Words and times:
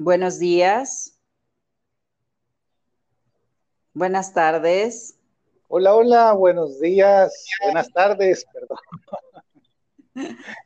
Buenos 0.00 0.38
días. 0.38 1.18
Buenas 3.92 4.32
tardes. 4.32 5.18
Hola, 5.66 5.92
hola, 5.92 6.32
buenos 6.34 6.78
días, 6.78 7.44
buenas 7.64 7.92
tardes, 7.92 8.46
perdón. 8.52 8.78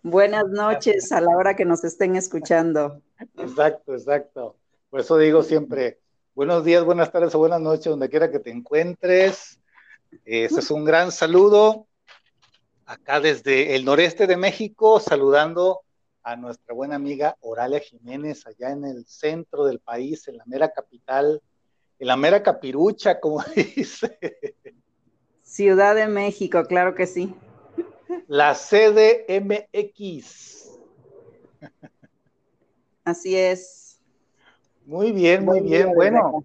Buenas 0.03 0.45
noches 0.49 1.11
a 1.13 1.23
la 1.23 1.35
hora 1.35 1.57
que 1.57 1.65
nos 1.65 1.83
estén 1.83 2.15
escuchando. 2.15 3.01
Exacto, 3.39 3.95
exacto. 3.95 4.57
Por 4.91 5.01
eso 5.01 5.17
digo 5.17 5.43
siempre, 5.43 5.99
buenos 6.35 6.63
días, 6.63 6.85
buenas 6.85 7.11
tardes 7.11 7.35
o 7.35 7.39
buenas 7.39 7.63
noches, 7.63 7.87
donde 7.87 8.11
quiera 8.11 8.31
que 8.31 8.39
te 8.39 8.51
encuentres. 8.51 9.59
Este 10.27 10.61
es 10.61 10.71
un 10.71 10.85
gran 10.85 11.11
saludo 11.11 11.87
acá 12.85 13.19
desde 13.19 13.77
el 13.77 13.87
noreste 13.87 14.27
de 14.27 14.37
México, 14.37 15.01
saludando 15.01 15.81
a 16.23 16.37
nuestra 16.37 16.75
buena 16.75 16.97
amiga 16.97 17.37
Oralia 17.41 17.81
Jiménez, 17.81 18.47
allá 18.47 18.71
en 18.71 18.85
el 18.85 19.07
centro 19.07 19.65
del 19.65 19.81
país, 19.81 20.29
en 20.29 20.37
la 20.37 20.45
mera 20.47 20.71
capital, 20.73 21.43
en 21.99 22.07
la 22.07 22.17
mera 22.17 22.43
capirucha, 22.43 23.21
como 23.21 23.43
dice. 23.57 24.19
Ciudad 25.43 25.95
de 25.95 26.09
México, 26.09 26.65
claro 26.65 26.95
que 26.95 27.07
sí. 27.07 27.35
La 28.27 28.55
CDMX. 28.55 29.11
Así 33.05 33.37
es. 33.37 34.01
Muy 34.87 35.13
bien, 35.13 35.45
muy 35.45 35.61
bien. 35.61 35.93
Bueno, 35.95 36.43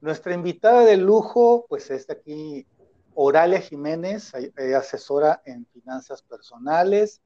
nuestra 0.00 0.34
invitada 0.34 0.84
de 0.84 0.96
lujo, 0.96 1.66
pues 1.68 1.90
es 1.90 2.08
aquí 2.10 2.66
Oralia 3.14 3.60
Jiménez, 3.60 4.32
eh, 4.34 4.74
asesora 4.74 5.42
en 5.44 5.66
finanzas 5.66 6.22
personales. 6.22 7.20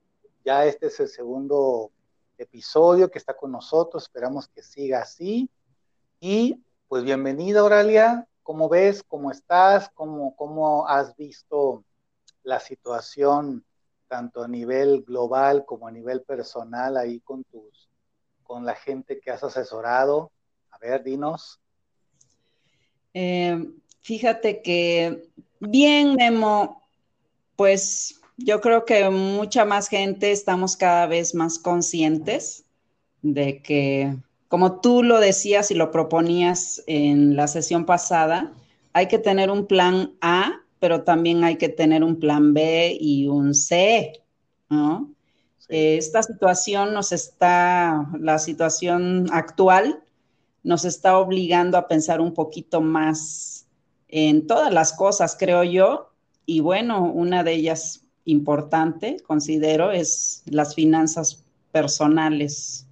Ya 0.44 0.64
este 0.64 0.86
es 0.86 0.98
el 0.98 1.08
segundo 1.08 1.92
episodio 2.36 3.10
que 3.10 3.18
está 3.18 3.34
con 3.36 3.52
nosotros. 3.52 4.02
Esperamos 4.02 4.48
que 4.48 4.62
siga 4.62 5.00
así. 5.00 5.48
Y 6.18 6.60
pues 6.88 7.04
bienvenida, 7.04 7.62
Oralia. 7.62 8.26
¿Cómo 8.42 8.68
ves? 8.68 9.04
¿Cómo 9.04 9.30
estás? 9.30 9.88
¿Cómo, 9.94 10.34
cómo 10.34 10.88
has 10.88 11.16
visto 11.16 11.84
la 12.42 12.58
situación 12.58 13.64
tanto 14.08 14.42
a 14.42 14.48
nivel 14.48 15.02
global 15.02 15.64
como 15.64 15.86
a 15.86 15.92
nivel 15.92 16.22
personal 16.22 16.96
ahí 16.96 17.20
con 17.20 17.44
tus, 17.44 17.88
con 18.42 18.64
la 18.66 18.74
gente 18.74 19.20
que 19.20 19.30
has 19.30 19.44
asesorado? 19.44 20.32
A 20.72 20.78
ver, 20.78 21.04
dinos. 21.04 21.60
Eh, 23.14 23.64
fíjate 24.00 24.60
que 24.60 25.30
bien, 25.60 26.16
Memo, 26.16 26.82
pues 27.54 28.21
yo 28.36 28.60
creo 28.60 28.84
que 28.84 29.08
mucha 29.10 29.64
más 29.64 29.88
gente 29.88 30.32
estamos 30.32 30.76
cada 30.76 31.06
vez 31.06 31.34
más 31.34 31.58
conscientes 31.58 32.64
de 33.22 33.62
que 33.62 34.16
como 34.48 34.80
tú 34.80 35.02
lo 35.02 35.18
decías 35.18 35.70
y 35.70 35.74
lo 35.74 35.90
proponías 35.90 36.82
en 36.86 37.36
la 37.36 37.48
sesión 37.48 37.86
pasada, 37.86 38.52
hay 38.92 39.08
que 39.08 39.18
tener 39.18 39.50
un 39.50 39.66
plan 39.66 40.12
A, 40.20 40.60
pero 40.78 41.04
también 41.04 41.42
hay 41.42 41.56
que 41.56 41.70
tener 41.70 42.04
un 42.04 42.20
plan 42.20 42.52
B 42.52 42.96
y 43.00 43.28
un 43.28 43.54
C, 43.54 44.20
¿no? 44.68 45.08
esta 45.68 46.22
situación 46.22 46.92
nos 46.92 47.12
está, 47.12 48.06
la 48.18 48.38
situación 48.38 49.26
actual 49.32 50.02
nos 50.62 50.84
está 50.84 51.16
obligando 51.18 51.78
a 51.78 51.88
pensar 51.88 52.20
un 52.20 52.34
poquito 52.34 52.82
más 52.82 53.66
en 54.08 54.46
todas 54.46 54.72
las 54.72 54.92
cosas, 54.92 55.34
creo 55.38 55.64
yo, 55.64 56.10
y 56.44 56.60
bueno, 56.60 57.04
una 57.04 57.42
de 57.42 57.54
ellas 57.54 58.01
importante, 58.24 59.18
considero, 59.26 59.90
es 59.90 60.42
las 60.46 60.74
finanzas 60.74 61.44
personales 61.72 62.86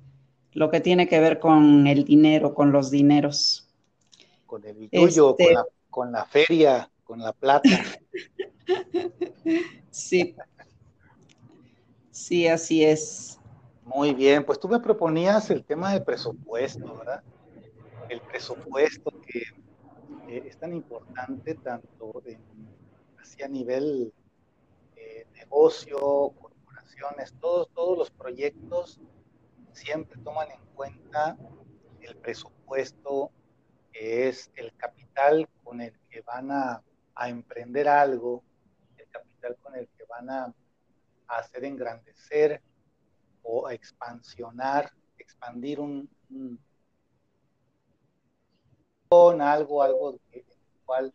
lo 0.53 0.71
que 0.71 0.81
tiene 0.81 1.09
que 1.09 1.21
ver 1.21 1.39
con 1.39 1.87
el 1.87 2.05
dinero, 2.05 2.55
con 2.55 2.73
los 2.73 2.91
dineros. 2.91 3.69
Con 4.47 4.65
el 4.65 4.91
tuyo, 4.91 5.37
con, 5.37 5.41
este 5.41 5.55
la, 5.55 5.65
con 5.89 6.13
la 6.13 6.25
feria, 6.25 6.91
con 7.05 7.21
la 7.21 7.33
plata. 7.33 7.69
sí. 9.91 10.35
Sí, 12.11 12.49
así 12.49 12.85
es. 12.85 13.39
Muy 13.85 14.15
bien, 14.15 14.45
pues 14.45 14.59
tú 14.59 14.69
me 14.69 14.79
proponías 14.81 15.51
el 15.51 15.65
tema 15.65 15.93
del 15.93 16.03
presupuesto, 16.03 16.97
¿verdad? 16.97 17.23
El 18.09 18.21
presupuesto 18.21 19.13
que 19.27 19.43
es 20.49 20.57
tan 20.59 20.73
importante 20.73 21.55
tanto 21.55 22.23
en, 22.27 22.39
así 23.21 23.43
a 23.43 23.49
nivel 23.49 24.13
eh, 24.13 24.20
negocio, 25.51 25.99
corporaciones, 26.41 27.35
todos, 27.41 27.69
todos 27.75 27.99
los 27.99 28.11
proyectos 28.11 29.01
siempre 29.73 30.21
toman 30.23 30.49
en 30.53 30.65
cuenta 30.75 31.37
el 32.01 32.17
presupuesto, 32.17 33.33
que 33.93 34.29
es 34.29 34.51
el 34.55 34.73
capital 34.77 35.49
con 35.65 35.81
el 35.81 35.93
que 36.09 36.21
van 36.23 36.53
a, 36.53 36.83
emprender 37.27 37.87
algo, 37.87 38.43
el 38.97 39.07
capital 39.11 39.57
con 39.63 39.75
el 39.75 39.87
que 39.89 40.05
van 40.05 40.31
a, 40.31 40.55
hacer 41.27 41.65
engrandecer 41.65 42.63
o 43.43 43.67
a 43.67 43.75
expansionar, 43.75 44.91
expandir 45.19 45.79
un, 45.79 46.09
con 49.09 49.43
algo, 49.43 49.83
algo 49.83 50.19
en 50.33 50.45
el 50.49 50.81
cual 50.85 51.13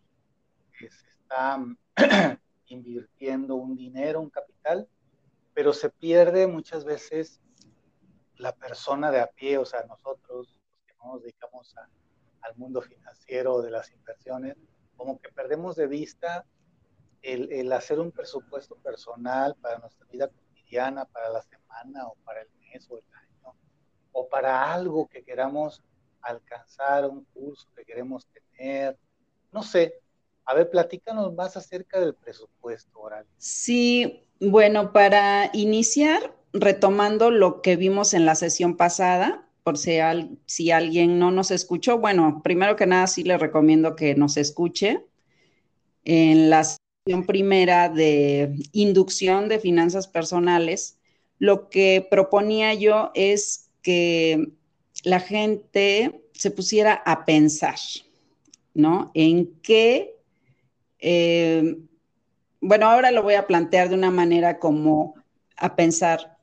se 0.77 0.85
está 0.85 1.57
invirtiendo 2.67 3.55
un 3.55 3.75
dinero, 3.75 4.21
un 4.21 4.29
capital, 4.29 4.87
pero 5.53 5.73
se 5.73 5.89
pierde 5.89 6.47
muchas 6.47 6.83
veces 6.83 7.41
la 8.37 8.53
persona 8.53 9.11
de 9.11 9.21
a 9.21 9.27
pie, 9.27 9.57
o 9.57 9.65
sea, 9.65 9.83
nosotros, 9.85 10.59
que 10.85 10.93
no 10.95 11.13
nos 11.13 11.21
dedicamos 11.21 11.73
al 12.41 12.55
mundo 12.57 12.81
financiero 12.81 13.61
de 13.61 13.71
las 13.71 13.91
inversiones, 13.91 14.57
como 14.95 15.19
que 15.19 15.29
perdemos 15.31 15.75
de 15.75 15.87
vista 15.87 16.45
el, 17.21 17.71
hacer 17.73 17.99
un 17.99 18.11
presupuesto 18.11 18.75
personal 18.75 19.55
para 19.55 19.79
nuestra 19.79 20.05
vida 20.07 20.27
cotidiana, 20.27 21.05
para 21.05 21.29
la 21.29 21.41
semana 21.41 22.07
o 22.07 22.15
para 22.23 22.41
el 22.41 22.49
mes 22.59 22.87
o 22.89 22.97
el 22.97 23.03
año, 23.13 23.55
o 24.11 24.27
para 24.27 24.71
algo 24.71 25.07
que 25.07 25.23
queramos 25.23 25.83
alcanzar, 26.21 27.09
un 27.09 27.23
curso 27.25 27.67
que 27.75 27.85
queremos 27.85 28.27
tener, 28.27 28.97
no 29.51 29.63
sé. 29.63 30.01
A 30.45 30.53
ver, 30.53 30.69
platícanos 30.69 31.33
más 31.33 31.57
acerca 31.57 31.99
del 31.99 32.13
presupuesto 32.13 32.99
oral. 32.99 33.25
Sí, 33.37 34.27
bueno, 34.39 34.93
para 34.93 35.49
iniciar, 35.53 36.35
retomando 36.53 37.31
lo 37.31 37.61
que 37.61 37.75
vimos 37.75 38.13
en 38.13 38.25
la 38.25 38.35
sesión 38.35 38.77
pasada, 38.77 39.47
por 39.63 39.79
si, 39.79 39.97
si 40.45 40.69
alguien 40.69 41.17
no 41.17 41.31
nos 41.31 41.49
escuchó, 41.49 41.97
bueno, 41.97 42.41
primero 42.43 42.75
que 42.75 42.85
nada 42.85 43.07
sí 43.07 43.23
le 43.23 43.37
recomiendo 43.37 43.95
que 43.95 44.13
nos 44.13 44.37
escuche. 44.37 45.03
En 46.03 46.51
la 46.51 46.63
sesión 46.63 47.25
primera 47.25 47.89
de 47.89 48.55
inducción 48.73 49.49
de 49.49 49.59
finanzas 49.59 50.07
personales, 50.07 50.99
lo 51.39 51.69
que 51.69 52.07
proponía 52.09 52.75
yo 52.75 53.11
es 53.15 53.71
que 53.81 54.51
la 55.03 55.19
gente 55.19 56.21
se 56.33 56.51
pusiera 56.51 56.93
a 56.93 57.25
pensar, 57.25 57.77
¿no? 58.73 59.11
En 59.13 59.59
qué, 59.61 60.14
eh, 61.07 61.77
bueno, 62.61 62.87
ahora 62.87 63.11
lo 63.11 63.21
voy 63.21 63.35
a 63.35 63.45
plantear 63.45 63.89
de 63.89 63.95
una 63.95 64.09
manera 64.09 64.57
como 64.57 65.13
a 65.55 65.75
pensar, 65.75 66.39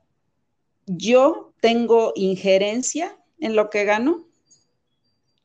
yo 0.85 1.53
tengo 1.59 2.13
injerencia 2.15 3.17
en 3.41 3.57
lo 3.57 3.69
que 3.69 3.83
gano, 3.83 4.25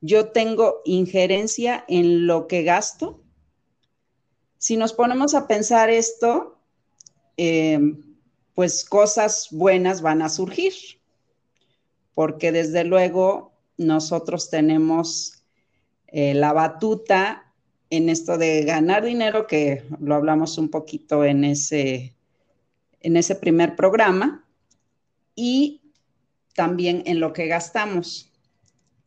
yo 0.00 0.28
tengo 0.28 0.82
injerencia 0.84 1.84
en 1.88 2.28
lo 2.28 2.46
que 2.46 2.62
gasto. 2.62 3.20
Si 4.58 4.76
nos 4.76 4.92
ponemos 4.92 5.34
a 5.34 5.48
pensar 5.48 5.90
esto, 5.90 6.56
em, 7.36 8.14
pues 8.54 8.84
cosas 8.84 9.48
buenas 9.50 10.00
van 10.00 10.22
a 10.22 10.28
surgir, 10.28 10.74
porque 12.14 12.52
desde 12.52 12.84
luego 12.84 13.50
nosotros 13.78 14.48
tenemos 14.48 15.42
eh, 16.06 16.34
la 16.34 16.52
batuta 16.52 17.47
en 17.90 18.08
esto 18.08 18.38
de 18.38 18.64
ganar 18.64 19.04
dinero, 19.04 19.46
que 19.46 19.84
lo 20.00 20.14
hablamos 20.14 20.58
un 20.58 20.68
poquito 20.68 21.24
en 21.24 21.44
ese, 21.44 22.14
en 23.00 23.16
ese 23.16 23.34
primer 23.34 23.76
programa, 23.76 24.44
y 25.34 25.80
también 26.54 27.02
en 27.06 27.20
lo 27.20 27.32
que 27.32 27.46
gastamos. 27.46 28.32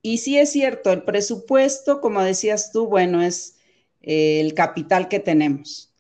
Y 0.02 0.20
sí 0.20 0.38
es 0.38 0.52
cierto, 0.52 0.92
el 0.92 1.04
presupuesto, 1.04 2.02
como 2.02 2.24
decías 2.24 2.72
tú, 2.72 2.88
bueno, 2.88 3.22
es 3.22 3.58
eh, 4.02 4.40
el 4.40 4.54
capital 4.54 5.10
que 5.10 5.20
tenemos. 5.20 5.94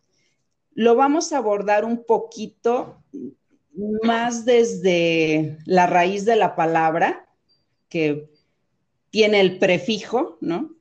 Lo 0.74 0.95
vamos 0.95 1.33
a 1.33 1.38
abordar 1.38 1.86
un 1.86 2.04
poquito 2.04 3.04
más 4.04 4.45
desde 4.45 5.57
la 5.66 5.86
raíz 5.86 6.25
de 6.25 6.36
la 6.36 6.56
palabra, 6.56 7.30
que 7.89 8.30
tiene 9.10 9.42
el 9.42 9.60
prefijo, 9.60 10.38
¿no? 10.42 10.74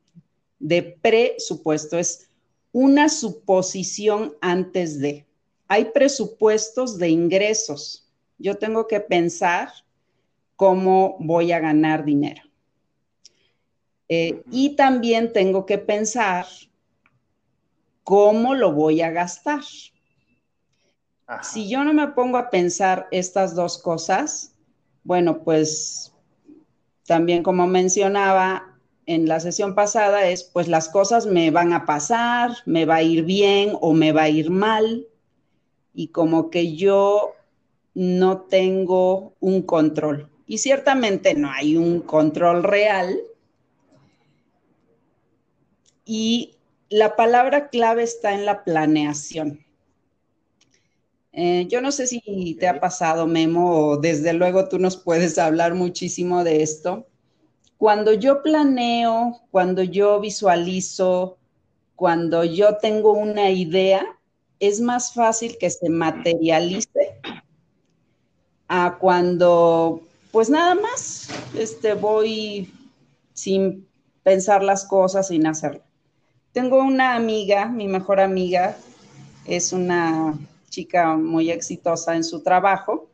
De 0.61 0.83
presupuesto, 0.83 1.99
es 1.99 2.31
una 2.71 3.09
suposición 3.09 4.37
antes 4.41 5.01
de. 5.01 5.27
Hay 5.67 5.87
presupuestos 5.87 6.99
de 6.99 7.09
ingresos, 7.09 8.09
yo 8.39 8.57
tengo 8.57 8.87
que 8.87 9.01
pensar 9.01 9.73
cómo 10.57 11.17
voy 11.19 11.53
a 11.53 11.61
ganar 11.61 12.05
dinero. 12.05 12.43
Eh, 14.09 14.43
y 14.51 14.77
también 14.77 15.33
tengo 15.33 15.65
que 15.67 15.79
pensar 15.79 16.47
cómo 18.03 18.55
lo 18.55 18.73
voy 18.73 19.03
a 19.03 19.11
gastar. 19.11 19.63
Si 21.43 21.69
yo 21.69 21.85
no 21.85 21.93
me 21.93 22.09
pongo 22.09 22.39
a 22.39 22.51
pensar 22.51 23.07
estas 23.13 23.55
dos 23.55 23.79
cosas, 23.79 24.53
bueno, 25.05 25.45
pues 25.45 26.13
también 27.07 27.45
como 27.45 27.69
mencionaba 27.69 28.70
en 29.11 29.27
la 29.27 29.41
sesión 29.41 29.75
pasada, 29.75 30.29
es 30.29 30.45
pues 30.45 30.69
las 30.69 30.89
cosas 30.89 31.27
me 31.27 31.51
van 31.51 31.73
a 31.73 31.85
pasar, 31.85 32.53
me 32.65 32.85
va 32.85 32.97
a 32.97 33.03
ir 33.03 33.25
bien 33.25 33.73
o 33.81 33.93
me 33.93 34.13
va 34.13 34.23
a 34.23 34.29
ir 34.29 34.51
mal, 34.51 35.05
y 35.93 36.09
como 36.09 36.49
que 36.49 36.77
yo 36.77 37.35
no 37.93 38.43
tengo 38.43 39.35
un 39.41 39.63
control. 39.63 40.31
Y 40.47 40.59
ciertamente 40.59 41.35
no 41.35 41.51
hay 41.51 41.77
un 41.77 42.03
control 42.03 42.63
real. 42.63 43.19
Y 46.05 46.55
la 46.89 47.17
palabra 47.17 47.69
clave 47.69 48.05
está 48.05 48.33
en 48.35 48.47
la 48.47 48.63
planeación. 48.63 49.65
Eh, 51.33 51.67
yo 51.69 51.81
no 51.81 51.91
sé 51.91 52.07
si 52.07 52.57
te 52.61 52.69
ha 52.69 52.79
pasado, 52.79 53.27
Memo, 53.27 53.89
o 53.89 53.97
desde 53.97 54.33
luego 54.35 54.69
tú 54.69 54.79
nos 54.79 54.97
puedes 54.97 55.37
hablar 55.37 55.75
muchísimo 55.75 56.45
de 56.45 56.63
esto. 56.63 57.10
Cuando 57.81 58.13
yo 58.13 58.43
planeo, 58.43 59.41
cuando 59.51 59.83
yo 59.83 60.21
visualizo, 60.21 61.39
cuando 61.97 62.45
yo 62.45 62.77
tengo 62.77 63.15
una 63.15 63.49
idea, 63.53 64.05
es 64.59 64.83
más 64.83 65.15
fácil 65.15 65.57
que 65.59 65.71
se 65.71 65.89
materialice 65.89 67.19
a 68.69 68.99
cuando, 69.01 70.03
pues 70.31 70.51
nada 70.51 70.75
más, 70.75 71.31
este, 71.59 71.95
voy 71.95 72.71
sin 73.33 73.89
pensar 74.23 74.63
las 74.63 74.85
cosas, 74.85 75.29
sin 75.29 75.47
hacerlo. 75.47 75.81
Tengo 76.53 76.85
una 76.85 77.15
amiga, 77.15 77.65
mi 77.65 77.89
mejor 77.89 78.21
amiga, 78.21 78.77
es 79.47 79.73
una 79.73 80.39
chica 80.69 81.17
muy 81.17 81.51
exitosa 81.51 82.15
en 82.15 82.25
su 82.25 82.43
trabajo. 82.43 83.09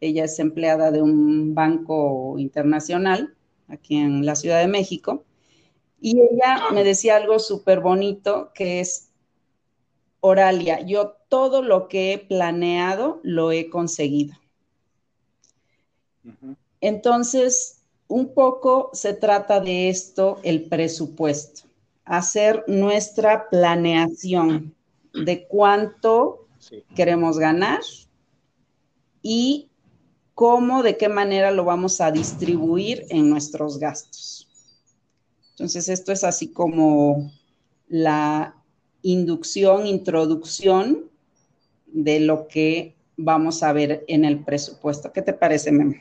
Ella 0.00 0.22
es 0.22 0.38
empleada 0.38 0.92
de 0.92 1.02
un 1.02 1.52
banco 1.52 2.38
internacional 2.38 3.34
aquí 3.68 3.96
en 3.96 4.24
la 4.24 4.36
Ciudad 4.36 4.60
de 4.60 4.68
México. 4.68 5.24
Y 6.00 6.18
ella 6.20 6.70
me 6.72 6.84
decía 6.84 7.16
algo 7.16 7.38
súper 7.38 7.80
bonito 7.80 8.52
que 8.54 8.80
es, 8.80 9.10
Oralia, 10.20 10.80
yo 10.80 11.16
todo 11.28 11.62
lo 11.62 11.88
que 11.88 12.12
he 12.12 12.18
planeado 12.18 13.20
lo 13.22 13.52
he 13.52 13.70
conseguido. 13.70 14.36
Entonces, 16.80 17.80
un 18.08 18.34
poco 18.34 18.90
se 18.92 19.14
trata 19.14 19.60
de 19.60 19.88
esto, 19.88 20.38
el 20.42 20.68
presupuesto, 20.68 21.62
hacer 22.04 22.64
nuestra 22.66 23.48
planeación 23.48 24.74
de 25.12 25.46
cuánto 25.46 26.46
queremos 26.94 27.38
ganar 27.38 27.80
y 29.22 29.68
cómo, 30.34 30.82
de 30.82 30.96
qué 30.96 31.08
manera 31.08 31.50
lo 31.50 31.64
vamos 31.64 32.00
a 32.00 32.10
distribuir 32.10 33.06
en 33.10 33.30
nuestros 33.30 33.78
gastos. 33.78 34.48
Entonces, 35.50 35.88
esto 35.88 36.12
es 36.12 36.24
así 36.24 36.52
como 36.52 37.30
la 37.88 38.56
inducción, 39.02 39.86
introducción 39.86 41.10
de 41.86 42.20
lo 42.20 42.48
que 42.48 42.96
vamos 43.16 43.62
a 43.62 43.72
ver 43.72 44.04
en 44.08 44.24
el 44.24 44.42
presupuesto. 44.44 45.12
¿Qué 45.12 45.22
te 45.22 45.32
parece, 45.32 45.70
Memo? 45.70 45.94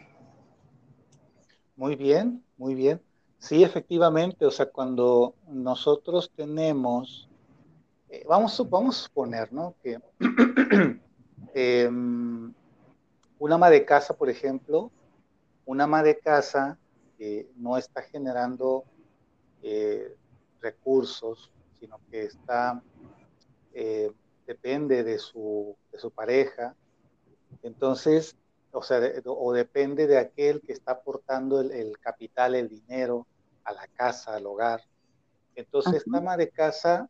Muy 1.76 1.96
bien, 1.96 2.44
muy 2.58 2.74
bien. 2.74 3.00
Sí, 3.38 3.64
efectivamente, 3.64 4.46
o 4.46 4.52
sea, 4.52 4.68
cuando 4.68 5.36
nosotros 5.48 6.32
tenemos 6.36 7.28
eh, 8.14 8.24
vamos, 8.30 8.54
a 8.54 8.94
suponer, 8.94 9.52
¿no? 9.52 9.74
Que 9.82 10.00
em, 11.56 12.54
una 13.44 13.56
ama 13.56 13.70
de 13.70 13.84
casa, 13.84 14.14
por 14.14 14.30
ejemplo, 14.30 14.90
una 15.66 15.84
ama 15.84 16.02
de 16.02 16.18
casa 16.18 16.78
que 17.18 17.50
no 17.58 17.78
está 17.78 18.02
generando 18.02 18.86
eh, 19.62 20.16
recursos, 20.62 21.52
sino 21.78 22.00
que 22.10 22.24
está, 22.24 22.82
eh, 23.74 24.10
depende 24.48 25.04
de 25.04 25.20
su, 25.20 25.76
de 25.92 26.00
su, 26.00 26.10
pareja, 26.10 26.74
entonces, 27.64 28.38
o 28.72 28.82
sea, 28.82 29.02
o 29.26 29.52
depende 29.52 30.08
de 30.08 30.20
aquel 30.20 30.62
que 30.62 30.72
está 30.72 30.94
aportando 30.94 31.60
el, 31.60 32.00
capital, 32.00 32.56
el 32.56 32.70
dinero 32.70 33.28
a 33.66 33.74
la 33.74 33.88
casa, 33.88 34.36
al 34.36 34.46
hogar. 34.46 34.86
Entonces, 35.56 35.96
esta 35.96 36.18
ama 36.18 36.38
de 36.38 36.50
casa 36.50 37.10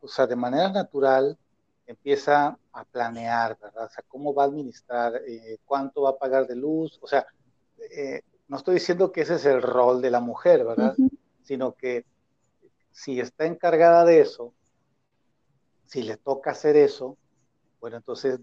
o 0.00 0.08
sea, 0.08 0.26
de 0.26 0.34
manera 0.34 0.68
natural 0.68 1.38
empieza 1.86 2.58
a 2.72 2.84
planear, 2.84 3.58
¿verdad? 3.60 3.86
O 3.86 3.90
sea, 3.90 4.04
cómo 4.08 4.34
va 4.34 4.44
a 4.44 4.46
administrar, 4.46 5.20
eh, 5.26 5.58
cuánto 5.64 6.02
va 6.02 6.10
a 6.10 6.18
pagar 6.18 6.46
de 6.46 6.56
luz, 6.56 6.98
o 7.02 7.06
sea, 7.06 7.26
eh, 7.90 8.22
no 8.48 8.56
estoy 8.56 8.74
diciendo 8.74 9.12
que 9.12 9.22
ese 9.22 9.34
es 9.34 9.44
el 9.44 9.62
rol 9.62 10.02
de 10.02 10.10
la 10.10 10.20
mujer, 10.20 10.64
¿verdad? 10.64 10.94
Sino 11.42 11.74
que 11.74 12.04
si 12.90 13.20
está 13.20 13.46
encargada 13.46 14.04
de 14.04 14.20
eso, 14.20 14.54
si 15.86 16.02
le 16.02 16.16
toca 16.16 16.52
hacer 16.52 16.76
eso, 16.76 17.16
bueno, 17.80 17.96
entonces 17.96 18.38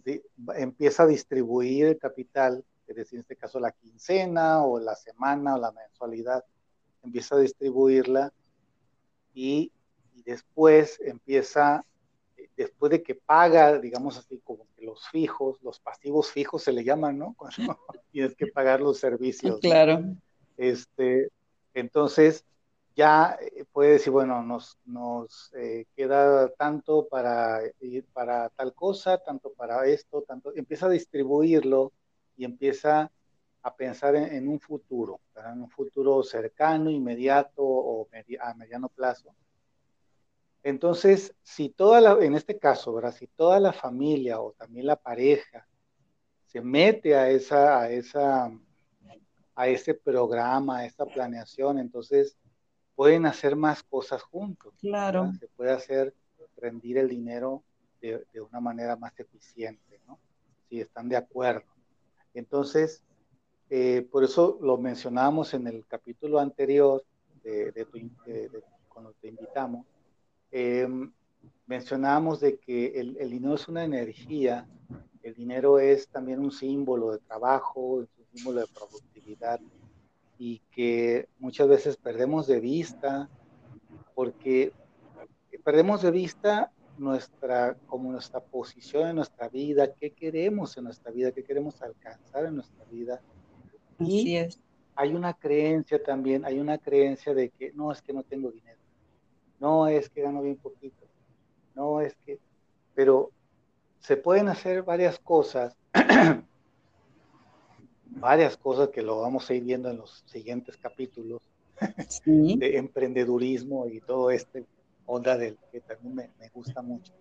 empieza 0.56 1.04
a 1.04 1.08
distribuir 1.08 1.86
el 1.86 1.98
capital, 1.98 2.64
es 2.88 2.96
decir, 2.96 3.18
en 3.18 3.22
este 3.22 3.36
caso 3.36 3.60
la 3.60 3.72
quincena 3.72 4.64
o 4.64 4.80
la 4.80 4.96
semana 4.96 5.56
o 5.56 5.60
la 5.60 5.72
mensualidad, 5.72 6.44
empieza 7.04 7.36
a 7.36 7.40
distribuirla 7.40 8.34
y 9.34 9.72
después 10.26 11.00
empieza, 11.02 11.86
después 12.59 12.91
de 12.91 13.01
que 13.01 13.15
paga, 13.15 13.79
digamos 13.79 14.17
así, 14.17 14.41
como 14.44 14.67
que 14.75 14.83
los 14.85 15.07
fijos, 15.07 15.61
los 15.63 15.79
pasivos 15.79 16.29
fijos 16.29 16.61
se 16.61 16.73
le 16.73 16.83
llaman, 16.83 17.17
¿no? 17.17 17.33
Cuando 17.38 17.79
tienes 18.11 18.35
que 18.35 18.47
pagar 18.47 18.81
los 18.81 19.00
servicios. 19.00 19.59
Claro. 19.61 20.03
Este, 20.57 21.29
entonces, 21.73 22.44
ya 22.97 23.38
eh, 23.39 23.63
puede 23.71 23.91
decir, 23.91 24.11
bueno, 24.11 24.44
nos, 24.44 24.77
nos 24.83 25.53
eh, 25.56 25.85
queda 25.95 26.50
tanto 26.50 27.07
para 27.07 27.61
ir 27.80 28.06
para 28.11 28.49
tal 28.49 28.73
cosa, 28.73 29.18
tanto 29.19 29.54
para 29.54 29.85
esto, 29.85 30.23
tanto, 30.28 30.54
empieza 30.54 30.87
a 30.87 30.89
distribuirlo 30.89 31.94
y 32.35 32.44
empieza 32.44 33.09
a 33.61 33.75
pensar 33.75 34.18
en, 34.18 34.49
un 34.49 34.59
futuro, 34.59 35.21
en 35.35 35.61
un 35.61 35.69
futuro 35.69 36.23
cercano, 36.23 36.89
inmediato 36.89 37.63
o 37.63 38.09
a 38.42 38.54
mediano 38.54 38.89
plazo. 38.89 39.33
Entonces, 40.63 41.33
si 41.42 41.69
toda 41.69 42.01
la, 42.01 42.18
en 42.23 42.35
este 42.35 42.57
caso, 42.57 42.94
¿verdad? 42.94 43.13
Si 43.13 43.28
toda 43.28 43.59
la 43.59 43.73
familia 43.73 44.42
o 44.42 44.51
también 44.54 44.87
la 44.87 44.97
pareja 44.97 45.68
se 46.45 46.61
mete 46.61 47.16
a 47.16 47.30
esa, 47.30 47.80
a 47.80 47.89
esa, 47.89 48.51
a 49.56 49.68
ese 49.68 49.94
programa, 49.94 50.80
a 50.80 50.85
esa 50.85 51.06
planeación, 51.06 51.80
entonces 51.80 52.37
pueden 52.95 53.25
hacer 53.25 53.56
más 53.56 53.83
cosas 53.83 54.21
juntos. 54.23 54.73
Claro. 54.80 55.31
Se 55.39 55.47
puede 55.47 55.71
hacer 55.71 56.13
rendir 56.57 56.97
el 56.97 57.07
dinero 57.07 57.63
de, 58.01 58.25
una 58.42 58.59
manera 58.59 58.95
más 58.95 59.18
eficiente, 59.19 60.01
¿no? 60.07 60.19
Si 60.68 60.80
están 60.80 61.07
de 61.09 61.18
acuerdo. 61.18 61.68
Entonces, 62.33 63.04
eh, 63.69 64.07
por 64.11 64.23
eso 64.23 64.57
lo 64.61 64.78
mencionamos 64.78 65.54
en 65.54 65.68
el 65.68 65.85
capítulo 65.85 66.39
anterior 66.39 67.04
de, 67.44 67.87
cuando 68.87 69.13
te 69.21 69.30
invitamos, 69.30 69.85
eh, 70.51 70.87
mencionábamos 71.68 72.39
de 72.39 72.57
que 72.57 72.99
el, 72.99 73.29
dinero 73.29 73.53
es 73.53 73.68
una 73.68 73.83
energía, 73.83 74.68
el 75.21 75.35
dinero 75.35 75.79
es 75.79 76.07
también 76.07 76.39
un 76.39 76.51
símbolo 76.51 77.11
de 77.11 77.19
trabajo, 77.19 78.01
es 78.01 78.09
un 78.18 78.25
símbolo 78.33 78.61
de 78.61 78.68
productividad 78.73 79.59
y 80.39 80.59
que 80.71 81.29
muchas 81.37 81.68
veces 81.68 81.97
perdemos 81.97 82.47
de 82.47 82.59
vista 82.59 83.29
porque 84.15 84.73
perdemos 85.63 86.01
de 86.01 86.11
vista 86.11 86.71
nuestra 86.97 87.77
como 87.85 88.11
nuestra 88.11 88.39
posición 88.39 89.07
en 89.07 89.18
nuestra 89.18 89.47
vida, 89.47 89.94
qué 89.94 90.11
queremos 90.11 90.75
en 90.77 90.85
nuestra 90.85 91.11
vida, 91.11 91.31
qué 91.31 91.44
queremos 91.44 91.81
alcanzar 91.83 92.45
en 92.45 92.56
nuestra 92.56 92.83
vida. 92.85 93.21
Y 93.99 94.37
es. 94.37 94.59
hay 94.95 95.13
una 95.13 95.33
creencia 95.33 96.01
también, 96.01 96.45
hay 96.45 96.59
una 96.59 96.79
creencia 96.79 97.33
de 97.35 97.49
que 97.49 97.71
no 97.73 97.91
es 97.91 98.01
que 98.01 98.13
no 98.13 98.23
tengo 98.23 98.49
dinero 98.49 98.79
no 99.59 99.87
es 99.87 100.09
que 100.09 100.21
gano 100.21 100.42
bien 100.42 100.57
poquito, 100.57 101.06
no 101.75 102.01
es 102.01 102.16
que, 102.25 102.39
pero 102.95 103.31
se 103.99 104.18
pueden 104.18 104.47
hacer 104.47 104.83
varias 104.83 105.19
cosas, 105.19 105.75
varias 108.06 108.57
cosas 108.57 108.89
que 108.89 109.01
lo 109.01 109.21
vamos 109.21 109.49
a 109.49 109.54
ir 109.54 109.63
viendo 109.63 109.89
en 109.89 109.97
los 109.97 110.23
siguientes 110.25 110.78
capítulos 110.78 111.42
de 112.25 112.78
emprendedurismo 112.78 113.87
y 113.87 114.01
todo 114.01 114.31
este 114.31 114.66
onda 115.06 115.37
del 115.37 115.57
que 115.71 115.81
también 115.81 116.31
me, 116.39 116.49
gusta 116.49 116.81
mucho. 116.81 117.13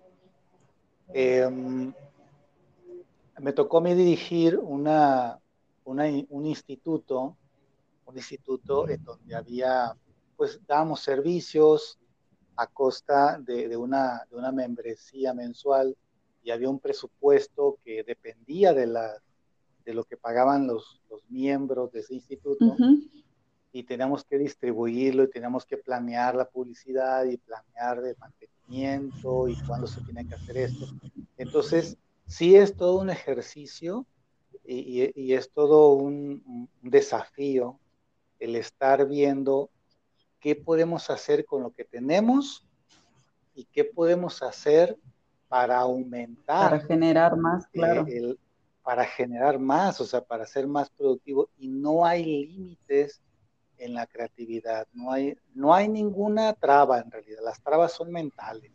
Em, 1.13 1.93
me 3.41 3.53
tocó 3.53 3.79
a 3.79 3.81
mí 3.81 3.95
dirigir 3.95 4.59
una, 4.59 5.39
un 5.85 6.47
instituto, 6.47 7.37
un 8.05 8.17
instituto 8.17 8.89
en 8.89 9.03
donde 9.05 9.35
había 9.35 9.95
pues 10.37 10.61
dábamos 10.67 11.01
servicios 11.01 11.98
a 12.59 12.67
costa 12.67 13.39
de, 13.39 13.77
una, 13.77 14.27
de 14.29 14.37
una 14.37 14.51
membresía 14.51 15.33
mensual 15.33 15.97
y 16.43 16.51
había 16.51 16.69
un 16.69 16.81
presupuesto 16.81 17.79
que 17.85 18.03
dependía 18.03 18.75
de, 18.75 18.89
la, 18.89 19.23
de 19.85 19.95
lo 19.95 20.03
que 20.03 20.17
pagaban 20.17 20.67
los, 20.67 21.01
los 21.09 21.23
miembros 21.31 21.93
de 21.93 22.01
ese 22.01 22.15
instituto. 22.15 22.77
Y 23.71 23.85
teníamos 23.85 24.25
que 24.25 24.39
distribuirlo 24.39 25.23
y 25.23 25.31
teníamos 25.31 25.65
que 25.65 25.77
planear 25.77 26.35
la 26.35 26.49
publicidad 26.49 27.25
y 27.27 27.37
planear 27.37 28.05
el 28.05 28.17
mantenimiento 28.19 29.47
y 29.47 29.55
cuándo 29.65 29.87
se 29.87 30.01
tiene 30.01 30.27
que 30.27 30.35
hacer 30.35 30.57
esto. 30.57 30.87
Entonces, 31.37 31.97
sí 32.27 32.57
es 32.57 32.75
todo 32.75 32.99
un 32.99 33.11
ejercicio 33.11 34.05
y, 34.65 35.13
y 35.15 35.33
es 35.35 35.53
todo 35.53 35.93
un, 35.93 36.43
un 36.83 36.91
desafío 36.91 37.79
el 38.41 38.57
estar 38.57 39.07
viendo 39.07 39.71
qué 40.41 40.57
podemos 40.57 41.11
hacer 41.11 41.45
con 41.45 41.63
lo 41.63 41.71
que 41.71 41.85
tenemos 41.85 42.67
y 43.55 43.65
qué 43.65 43.85
podemos 43.85 44.43
hacer 44.43 44.97
para 45.49 45.79
aumentar. 45.79 46.71
Para 46.71 46.81
generar 46.81 47.37
más, 47.37 47.65
eh, 47.65 47.69
claro. 47.73 48.07
para 48.83 49.05
generar 49.05 49.59
más, 49.59 50.01
o 50.01 50.05
sea, 50.05 50.21
para 50.21 50.47
ser 50.47 50.67
más 50.67 50.91
productivo. 50.91 51.49
Y 51.59 51.69
no 51.69 52.05
hay 52.05 52.25
límites 52.47 53.21
en 53.79 53.95
la 53.95 54.07
creatividad, 54.07 54.87
no 54.93 55.13
hay, 55.13 55.37
no 55.55 55.73
hay 55.73 55.89
ninguna 55.89 56.53
traba 56.55 56.99
en 56.99 57.11
realidad, 57.11 57.41
las 57.45 57.63
trabas 57.63 57.93
son 57.93 58.11
mentales. 58.11 58.73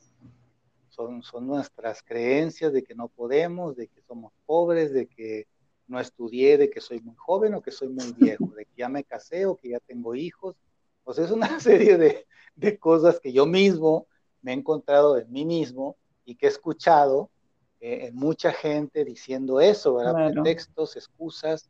Son, 0.89 1.23
son 1.23 1.47
nuestras 1.47 2.03
creencias 2.03 2.71
de 2.71 2.83
que 2.83 2.93
no 2.93 3.07
podemos, 3.07 3.75
de 3.75 3.87
que 3.87 4.01
somos 4.03 4.31
pobres, 4.45 4.93
de 4.93 5.07
que 5.07 5.47
no 5.87 5.99
estudié, 5.99 6.57
de 6.57 6.69
que 6.69 6.81
soy 6.81 6.99
muy 6.99 7.15
joven 7.15 7.55
o 7.55 7.61
que 7.61 7.71
soy 7.71 7.89
muy 7.89 8.13
viejo, 8.13 8.45
de 8.55 8.65
que 8.65 8.73
ya 8.77 8.89
me 8.89 9.03
casé 9.03 9.45
o 9.45 9.55
que 9.55 9.69
ya 9.69 9.79
tengo 9.79 10.13
hijos. 10.13 10.55
O 11.03 11.13
sea, 11.13 11.25
es 11.25 11.31
una 11.31 11.59
serie 11.59 11.97
de, 11.97 12.25
de 12.55 12.77
cosas 12.77 13.19
que 13.19 13.31
yo 13.31 13.45
mismo 13.45 14.07
me 14.41 14.51
he 14.51 14.55
encontrado 14.55 15.17
en 15.17 15.31
mí 15.31 15.45
mismo 15.45 15.97
y 16.25 16.35
que 16.35 16.45
he 16.45 16.49
escuchado 16.49 17.29
eh, 17.79 18.07
en 18.07 18.15
mucha 18.15 18.51
gente 18.53 19.03
diciendo 19.03 19.59
eso, 19.59 19.95
¿verdad? 19.95 20.31
Pretextos, 20.31 20.95
excusas, 20.95 21.69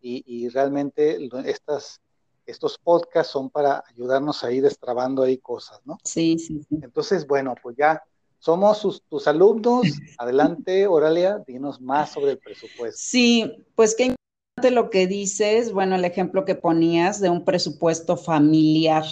y, 0.00 0.22
y, 0.26 0.48
realmente 0.48 1.18
estas, 1.44 2.00
estos 2.44 2.76
podcasts 2.76 3.32
son 3.32 3.50
para 3.50 3.84
ayudarnos 3.88 4.42
a 4.42 4.50
ir 4.50 4.64
destrabando 4.64 5.22
ahí 5.22 5.38
cosas, 5.38 5.80
¿no? 5.84 5.98
Sí, 6.02 6.38
sí, 6.38 6.60
sí. 6.68 6.80
Entonces, 6.82 7.26
bueno, 7.26 7.54
pues 7.62 7.76
ya 7.76 8.02
somos 8.38 9.02
tus 9.08 9.26
alumnos. 9.28 9.82
Adelante, 10.18 10.86
Oralia, 10.88 11.42
dinos 11.46 11.80
más 11.80 12.12
sobre 12.12 12.32
el 12.32 12.38
presupuesto. 12.38 13.00
Sí, 13.00 13.64
pues 13.76 13.94
qué 13.94 14.04
importante 14.04 14.21
lo 14.70 14.90
que 14.90 15.06
dices, 15.06 15.72
bueno, 15.72 15.96
el 15.96 16.04
ejemplo 16.04 16.44
que 16.44 16.54
ponías 16.54 17.20
de 17.20 17.30
un 17.30 17.44
presupuesto 17.44 18.16
familiar, 18.16 19.04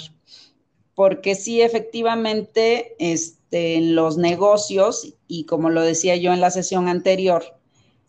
porque 0.95 1.35
sí, 1.35 1.62
efectivamente, 1.62 2.95
este, 2.99 3.75
en 3.76 3.95
los 3.95 4.16
negocios, 4.16 5.14
y 5.26 5.45
como 5.45 5.71
lo 5.71 5.83
decía 5.83 6.16
yo 6.16 6.33
en 6.33 6.40
la 6.40 6.50
sesión 6.50 6.88
anterior, 6.88 7.45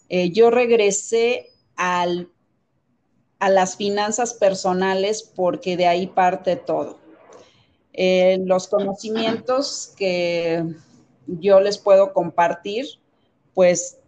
eh, 0.10 0.30
yo 0.32 0.52
regresé 0.52 1.52
al, 1.76 2.30
a 3.40 3.50
las 3.50 3.78
finanzas 3.78 4.34
personales 4.34 5.24
porque 5.24 5.78
de 5.78 5.88
ahí 5.88 6.08
parte 6.08 6.58
todo. 6.58 7.00
Eh, 7.94 8.40
los 8.46 8.68
conocimientos 8.68 9.94
que 9.98 10.66
yo 11.28 11.60
les 11.60 11.78
puedo 11.78 12.14
compartir, 12.14 12.86
pues 13.54 14.00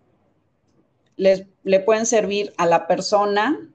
les, 1.15 1.45
le 1.63 1.79
pueden 1.79 2.05
servir 2.05 2.53
a 2.58 2.65
la 2.65 2.88
persona, 2.88 3.70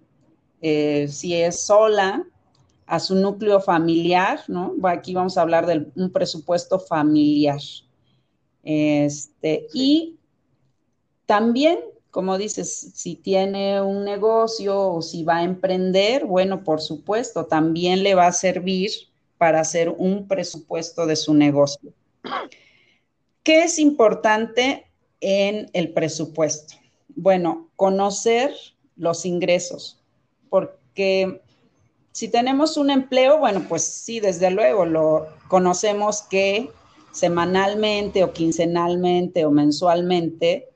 eh, 0.61 1.09
si 1.09 1.35
es 1.35 1.61
sola, 1.61 2.25
a 2.87 3.01
su 3.01 3.15
núcleo 3.15 3.61
familiar, 3.61 4.41
¿no? 4.49 4.75
Aquí 4.85 5.15
vamos 5.15 5.37
a 5.37 5.43
hablar 5.43 5.67
de 5.67 5.87
un 5.95 6.11
presupuesto 6.11 6.79
familiar. 6.79 7.61
Este, 8.63 9.67
Y 9.73 10.17
también, 11.27 11.79
como 12.11 12.39
dices, 12.39 12.93
si 12.95 13.15
tiene 13.15 13.83
un 13.83 14.05
negocio 14.05 14.93
o 14.93 15.03
si 15.03 15.23
va 15.23 15.39
a 15.39 15.43
emprender, 15.45 16.25
bueno, 16.25 16.65
por 16.65 16.81
supuesto, 16.81 17.45
también 17.45 18.03
le 18.03 18.15
va 18.15 18.27
a 18.27 18.33
servir 18.33 18.91
para 19.37 19.61
hacer 19.61 19.91
un 19.91 20.27
presupuesto 20.27 21.07
de 21.07 21.17
su 21.17 21.35
negocio. 21.35 21.93
¿Qué 23.43 23.65
es 23.65 23.79
importante 23.79 24.87
en 25.21 25.71
el 25.73 25.93
presupuesto? 25.93 26.75
Bueno, 27.15 27.69
conocer 27.77 28.55
los 28.97 29.25
ingresos, 29.25 30.01
porque 30.49 31.41
si 32.13 32.29
tenemos 32.29 32.77
un 32.77 32.91
empleo, 32.91 33.39
bueno, 33.39 33.65
pues 33.69 33.85
sí, 33.85 34.21
desde 34.21 34.51
luego 34.51 34.85
lo 34.85 35.29
conocemos 35.49 36.23
que 36.23 36.71
semanalmente 37.13 38.25
o 38.25 38.33
quincenalmente 38.33 39.45
o 39.45 39.51
mensualmente 39.51 40.69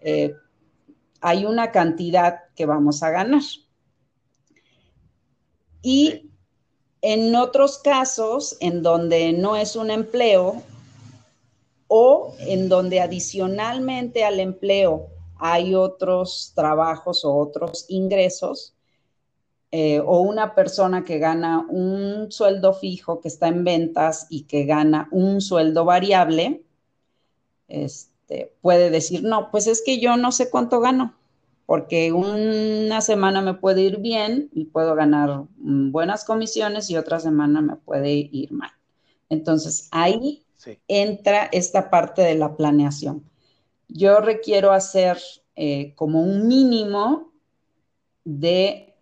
eh, 0.00 0.34
hay 1.20 1.46
una 1.46 1.72
cantidad 1.72 2.40
que 2.54 2.66
vamos 2.66 3.02
a 3.02 3.10
ganar. 3.10 3.42
Y 5.82 6.30
en 7.00 7.34
otros 7.34 7.78
casos, 7.78 8.56
en 8.60 8.82
donde 8.82 9.32
no 9.32 9.56
es 9.56 9.76
un 9.76 9.90
empleo, 9.90 10.62
o 11.88 12.34
en 12.40 12.68
donde 12.68 13.00
adicionalmente 13.00 14.24
al 14.24 14.40
empleo 14.40 15.13
hay 15.46 15.74
otros 15.74 16.52
trabajos 16.54 17.22
o 17.22 17.36
otros 17.36 17.84
ingresos, 17.90 18.74
eh, 19.70 20.00
o 20.00 20.22
una 20.22 20.54
persona 20.54 21.04
que 21.04 21.18
gana 21.18 21.66
un 21.68 22.32
sueldo 22.32 22.72
fijo, 22.72 23.20
que 23.20 23.28
está 23.28 23.48
en 23.48 23.62
ventas 23.62 24.26
y 24.30 24.44
que 24.44 24.64
gana 24.64 25.06
un 25.10 25.42
sueldo 25.42 25.84
variable, 25.84 26.62
este, 27.68 28.54
puede 28.62 28.88
decir, 28.88 29.22
no, 29.22 29.50
pues 29.50 29.66
es 29.66 29.82
que 29.84 30.00
yo 30.00 30.16
no 30.16 30.32
sé 30.32 30.48
cuánto 30.48 30.80
gano, 30.80 31.14
porque 31.66 32.12
una 32.12 33.02
semana 33.02 33.42
me 33.42 33.52
puede 33.52 33.82
ir 33.82 33.98
bien 33.98 34.48
y 34.54 34.64
puedo 34.64 34.94
ganar 34.94 35.44
buenas 35.58 36.24
comisiones 36.24 36.88
y 36.88 36.96
otra 36.96 37.20
semana 37.20 37.60
me 37.60 37.76
puede 37.76 38.12
ir 38.12 38.50
mal. 38.50 38.70
Entonces, 39.28 39.88
ahí 39.90 40.42
entra 40.88 41.50
esta 41.52 41.90
parte 41.90 42.22
de 42.22 42.34
la 42.34 42.56
planeación. 42.56 43.24
Yo 43.88 44.20
requiero 44.20 44.72
hacer 44.72 45.18
eh, 45.56 45.94
como 45.94 46.22
un 46.22 46.48
mínimo 46.48 47.32
de 48.24 48.94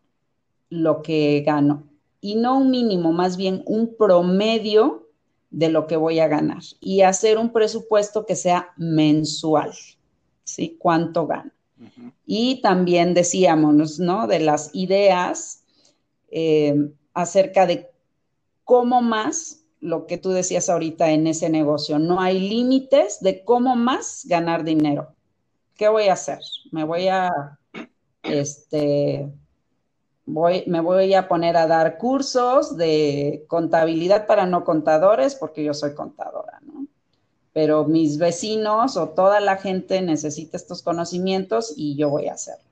lo 0.68 1.02
que 1.02 1.42
gano 1.46 1.84
y 2.20 2.36
no 2.36 2.58
un 2.58 2.70
mínimo, 2.70 3.12
más 3.12 3.36
bien 3.36 3.62
un 3.66 3.94
promedio 3.96 5.08
de 5.50 5.68
lo 5.68 5.86
que 5.86 5.96
voy 5.96 6.18
a 6.18 6.28
ganar 6.28 6.62
y 6.80 7.02
hacer 7.02 7.38
un 7.38 7.52
presupuesto 7.52 8.24
que 8.24 8.36
sea 8.36 8.72
mensual, 8.76 9.72
¿sí? 10.44 10.76
¿Cuánto 10.78 11.26
gano? 11.26 11.50
Y 12.24 12.62
también 12.62 13.12
decíamos, 13.12 13.98
¿no? 13.98 14.28
De 14.28 14.38
las 14.38 14.70
ideas 14.72 15.64
eh, 16.30 16.90
acerca 17.12 17.66
de 17.66 17.90
cómo 18.64 19.02
más 19.02 19.61
lo 19.82 20.06
que 20.06 20.16
tú 20.16 20.30
decías 20.30 20.70
ahorita 20.70 21.10
en 21.10 21.26
ese 21.26 21.50
negocio. 21.50 21.98
No 21.98 22.20
hay 22.20 22.38
límites 22.38 23.20
de 23.20 23.44
cómo 23.44 23.74
más 23.74 24.24
ganar 24.26 24.62
dinero. 24.64 25.14
¿Qué 25.76 25.88
voy 25.88 26.04
a 26.04 26.12
hacer? 26.12 26.38
Me 26.70 26.84
voy 26.84 27.08
a, 27.08 27.58
este, 28.22 29.28
voy, 30.24 30.62
me 30.68 30.80
voy 30.80 31.14
a 31.14 31.26
poner 31.26 31.56
a 31.56 31.66
dar 31.66 31.98
cursos 31.98 32.76
de 32.76 33.44
contabilidad 33.48 34.28
para 34.28 34.46
no 34.46 34.64
contadores 34.64 35.34
porque 35.34 35.64
yo 35.64 35.74
soy 35.74 35.94
contadora, 35.94 36.60
¿no? 36.62 36.86
Pero 37.52 37.84
mis 37.84 38.18
vecinos 38.18 38.96
o 38.96 39.08
toda 39.08 39.40
la 39.40 39.56
gente 39.56 40.00
necesita 40.00 40.56
estos 40.56 40.82
conocimientos 40.82 41.74
y 41.76 41.96
yo 41.96 42.08
voy 42.08 42.28
a 42.28 42.34
hacerlo. 42.34 42.70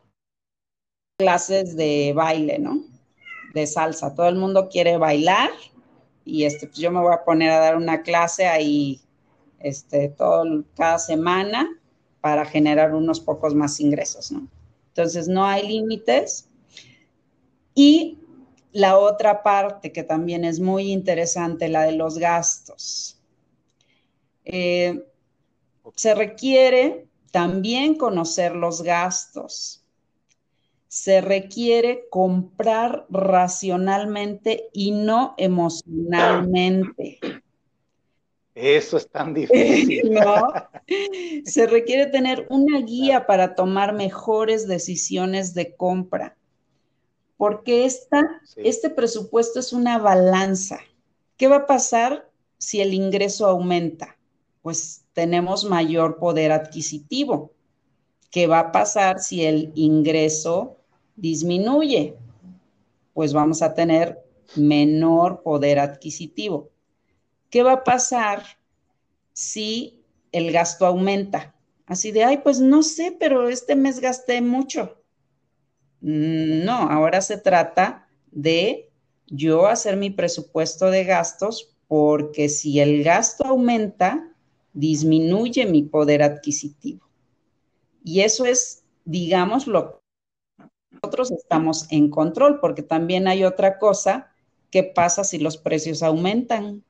Clases 1.18 1.74
de 1.74 2.12
baile, 2.14 2.60
¿no? 2.60 2.84
De 3.52 3.66
salsa. 3.66 4.14
Todo 4.14 4.28
el 4.28 4.36
mundo 4.36 4.68
quiere 4.68 4.96
bailar 4.96 5.50
y 6.30 6.44
este, 6.44 6.68
pues 6.68 6.78
yo 6.78 6.92
me 6.92 7.00
voy 7.00 7.12
a 7.12 7.24
poner 7.24 7.50
a 7.50 7.58
dar 7.58 7.76
una 7.76 8.02
clase 8.02 8.46
ahí 8.46 9.00
este, 9.58 10.08
todo, 10.08 10.64
cada 10.76 10.98
semana 10.98 11.68
para 12.20 12.44
generar 12.44 12.94
unos 12.94 13.18
pocos 13.18 13.54
más 13.54 13.80
ingresos. 13.80 14.32
Entonces, 14.88 15.26
no 15.26 15.44
hay 15.44 15.66
límites. 15.66 16.48
Y 17.74 18.18
la 18.72 18.96
otra 18.96 19.42
parte 19.42 19.90
que 19.90 20.04
también 20.04 20.44
es 20.44 20.60
muy 20.60 20.92
interesante, 20.92 21.68
la 21.68 21.82
de 21.82 21.92
los 21.92 22.18
gastos. 22.18 23.18
Eh, 24.44 25.04
se 25.96 26.14
requiere 26.14 27.08
también 27.32 27.96
conocer 27.96 28.54
los 28.54 28.82
gastos 28.82 29.79
se 30.90 31.20
requiere 31.20 32.08
comprar 32.10 33.06
racionalmente 33.10 34.70
y 34.72 34.90
no 34.90 35.36
emocionalmente. 35.38 37.20
Eso 38.56 38.96
es 38.96 39.08
tan 39.08 39.32
difícil. 39.34 40.10
¿No? 40.12 40.52
Se 41.44 41.68
requiere 41.68 42.06
tener 42.06 42.48
una 42.50 42.80
guía 42.80 43.24
para 43.24 43.54
tomar 43.54 43.92
mejores 43.94 44.66
decisiones 44.66 45.54
de 45.54 45.76
compra, 45.76 46.36
porque 47.36 47.84
esta, 47.84 48.42
este 48.56 48.90
presupuesto 48.90 49.60
es 49.60 49.72
una 49.72 49.98
balanza, 49.98 50.80
¿Qué 51.36 51.48
va 51.48 51.56
a 51.56 51.66
pasar 51.66 52.28
si 52.58 52.82
el 52.82 52.92
ingreso 52.92 53.46
aumenta? 53.46 54.18
Pues 54.60 55.06
tenemos 55.14 55.64
mayor 55.64 56.18
poder 56.18 56.52
adquisitivo. 56.52 57.52
¿Qué 58.30 58.46
va 58.46 58.58
a 58.58 58.72
pasar 58.72 59.20
si 59.20 59.46
el 59.46 59.72
ingreso 59.74 60.79
disminuye? 61.20 62.16
Pues 63.12 63.32
vamos 63.32 63.62
a 63.62 63.74
tener 63.74 64.18
menor 64.56 65.42
poder 65.42 65.78
adquisitivo. 65.78 66.70
¿Qué 67.50 67.62
va 67.62 67.72
a 67.72 67.84
pasar 67.84 68.42
si 69.32 70.02
el 70.32 70.52
gasto 70.52 70.86
aumenta? 70.86 71.54
Así 71.86 72.12
de, 72.12 72.24
ay, 72.24 72.38
pues 72.38 72.60
no 72.60 72.82
sé, 72.82 73.16
pero 73.18 73.48
este 73.48 73.76
mes 73.76 74.00
gasté 74.00 74.40
mucho. 74.40 75.02
No, 76.00 76.72
ahora 76.72 77.20
se 77.20 77.36
trata 77.36 78.08
de 78.30 78.90
yo 79.26 79.66
hacer 79.66 79.96
mi 79.96 80.10
presupuesto 80.10 80.90
de 80.90 81.04
gastos 81.04 81.76
porque 81.88 82.48
si 82.48 82.80
el 82.80 83.02
gasto 83.02 83.44
aumenta, 83.44 84.32
disminuye 84.72 85.66
mi 85.66 85.82
poder 85.82 86.22
adquisitivo. 86.22 87.04
Y 88.04 88.20
eso 88.20 88.44
es, 88.44 88.84
digamos, 89.04 89.66
lo 89.66 89.99
nosotros 90.90 91.30
estamos 91.30 91.86
en 91.90 92.10
control, 92.10 92.60
porque 92.60 92.82
también 92.82 93.28
hay 93.28 93.44
otra 93.44 93.78
cosa 93.78 94.30
¿qué 94.70 94.84
pasa 94.84 95.24
si 95.24 95.38
los 95.38 95.56
precios 95.56 96.02
aumentan? 96.02 96.84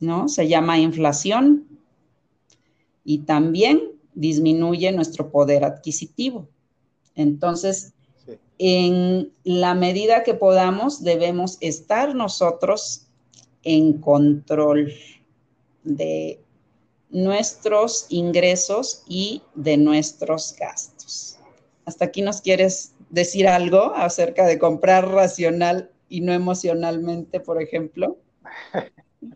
¿No? 0.00 0.28
Se 0.28 0.48
llama 0.48 0.78
inflación 0.78 1.68
y 3.04 3.18
también 3.18 3.80
disminuye 4.14 4.90
nuestro 4.92 5.30
poder 5.30 5.64
adquisitivo. 5.64 6.48
Entonces, 7.14 7.92
en 8.58 9.32
la 9.44 9.74
medida 9.74 10.22
que 10.22 10.34
podamos, 10.34 11.02
debemos 11.02 11.58
estar 11.60 12.14
nosotros 12.14 13.06
en 13.64 13.94
control 14.00 14.92
de 15.84 16.40
nuestros 17.10 18.06
ingresos 18.08 19.02
y 19.06 19.42
de 19.54 19.76
nuestros 19.76 20.54
gastos. 20.58 21.38
¿Hasta 21.84 22.04
aquí 22.06 22.22
nos 22.22 22.40
quieres 22.40 22.94
decir 23.10 23.48
algo 23.48 23.94
acerca 23.94 24.46
de 24.46 24.58
comprar 24.58 25.08
racional 25.08 25.90
y 26.08 26.20
no 26.20 26.32
emocionalmente, 26.32 27.40
por 27.40 27.60
ejemplo? 27.60 28.18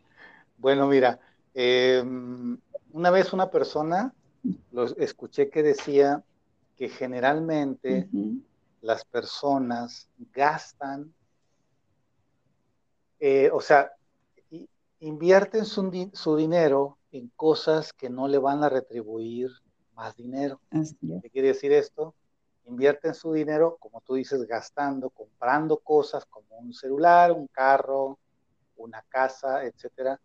bueno, 0.58 0.86
mira, 0.86 1.18
em, 1.54 2.58
una 2.92 3.10
vez 3.10 3.32
una 3.32 3.50
persona, 3.50 4.14
lo 4.70 4.84
escuché 4.98 5.50
que 5.50 5.62
decía 5.62 6.22
que 6.76 6.88
generalmente 6.88 8.08
las 8.80 9.04
personas 9.04 10.08
gastan, 10.32 11.12
eh, 13.18 13.50
o 13.52 13.60
sea, 13.60 13.92
invierten 15.00 15.64
su, 15.64 16.10
su, 16.12 16.36
dinero 16.36 16.98
en 17.10 17.28
cosas 17.34 17.92
que 17.92 18.10
no 18.10 18.28
le 18.28 18.38
van 18.38 18.62
a 18.62 18.68
retribuir 18.68 19.50
más 19.94 20.14
dinero. 20.16 20.60
¿Qué 21.22 21.30
quiere 21.30 21.48
decir 21.48 21.72
esto? 21.72 22.14
Invierten 22.66 23.14
su 23.14 23.32
dinero, 23.32 23.76
como 23.78 24.00
tú 24.00 24.14
dices, 24.14 24.44
gastando, 24.46 25.10
comprando 25.10 25.78
cosas 25.78 26.24
como 26.26 26.58
un 26.58 26.74
celular, 26.74 27.32
un 27.32 27.46
carro, 27.46 28.18
una 28.76 29.02
casa, 29.02 29.64
etcétera, 29.64 30.20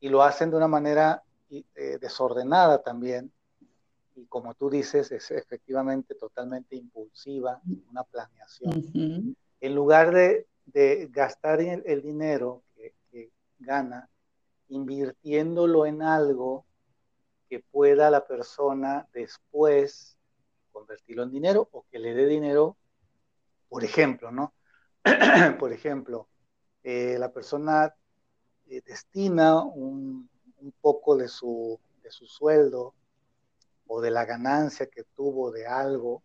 y 0.00 0.08
lo 0.08 0.22
hacen 0.22 0.50
de 0.50 0.56
una 0.56 0.68
manera 0.68 1.22
eh, 1.50 1.98
desordenada 2.00 2.82
también. 2.82 3.32
Y 4.14 4.26
como 4.26 4.54
tú 4.54 4.70
dices, 4.70 5.12
es 5.12 5.30
efectivamente 5.30 6.14
totalmente 6.14 6.76
impulsiva, 6.76 7.60
una 7.90 8.02
planeación. 8.04 9.36
En 9.60 9.74
lugar 9.74 10.14
de, 10.14 10.46
gastar 11.10 11.60
el, 11.60 12.02
dinero 12.02 12.62
que, 12.74 12.94
que 13.10 13.30
gana, 13.58 14.08
invirtiéndolo 14.68 15.86
en 15.86 16.02
algo 16.02 16.64
que 17.48 17.60
pueda 17.60 18.10
la 18.10 18.26
persona 18.26 19.06
después 19.12 20.15
convertirlo 20.76 21.22
en 21.22 21.30
dinero 21.30 21.70
o 21.72 21.86
que 21.90 21.98
le 21.98 22.12
dé 22.12 22.26
dinero, 22.26 22.76
por 23.70 23.82
ejemplo, 23.82 24.30
¿no? 24.30 24.52
por 25.58 25.72
ejemplo, 25.72 26.28
eh, 26.82 27.16
la 27.18 27.32
persona 27.32 27.94
eh, 28.68 28.82
destina 28.84 29.62
un, 29.62 30.28
poco 30.82 31.16
de 31.16 31.28
su, 31.28 31.80
de 32.02 32.10
su 32.10 32.26
sueldo 32.26 32.92
o 33.86 34.02
de 34.02 34.10
la 34.10 34.26
ganancia 34.26 34.86
que 34.86 35.04
tuvo 35.14 35.50
de 35.50 35.66
algo, 35.66 36.22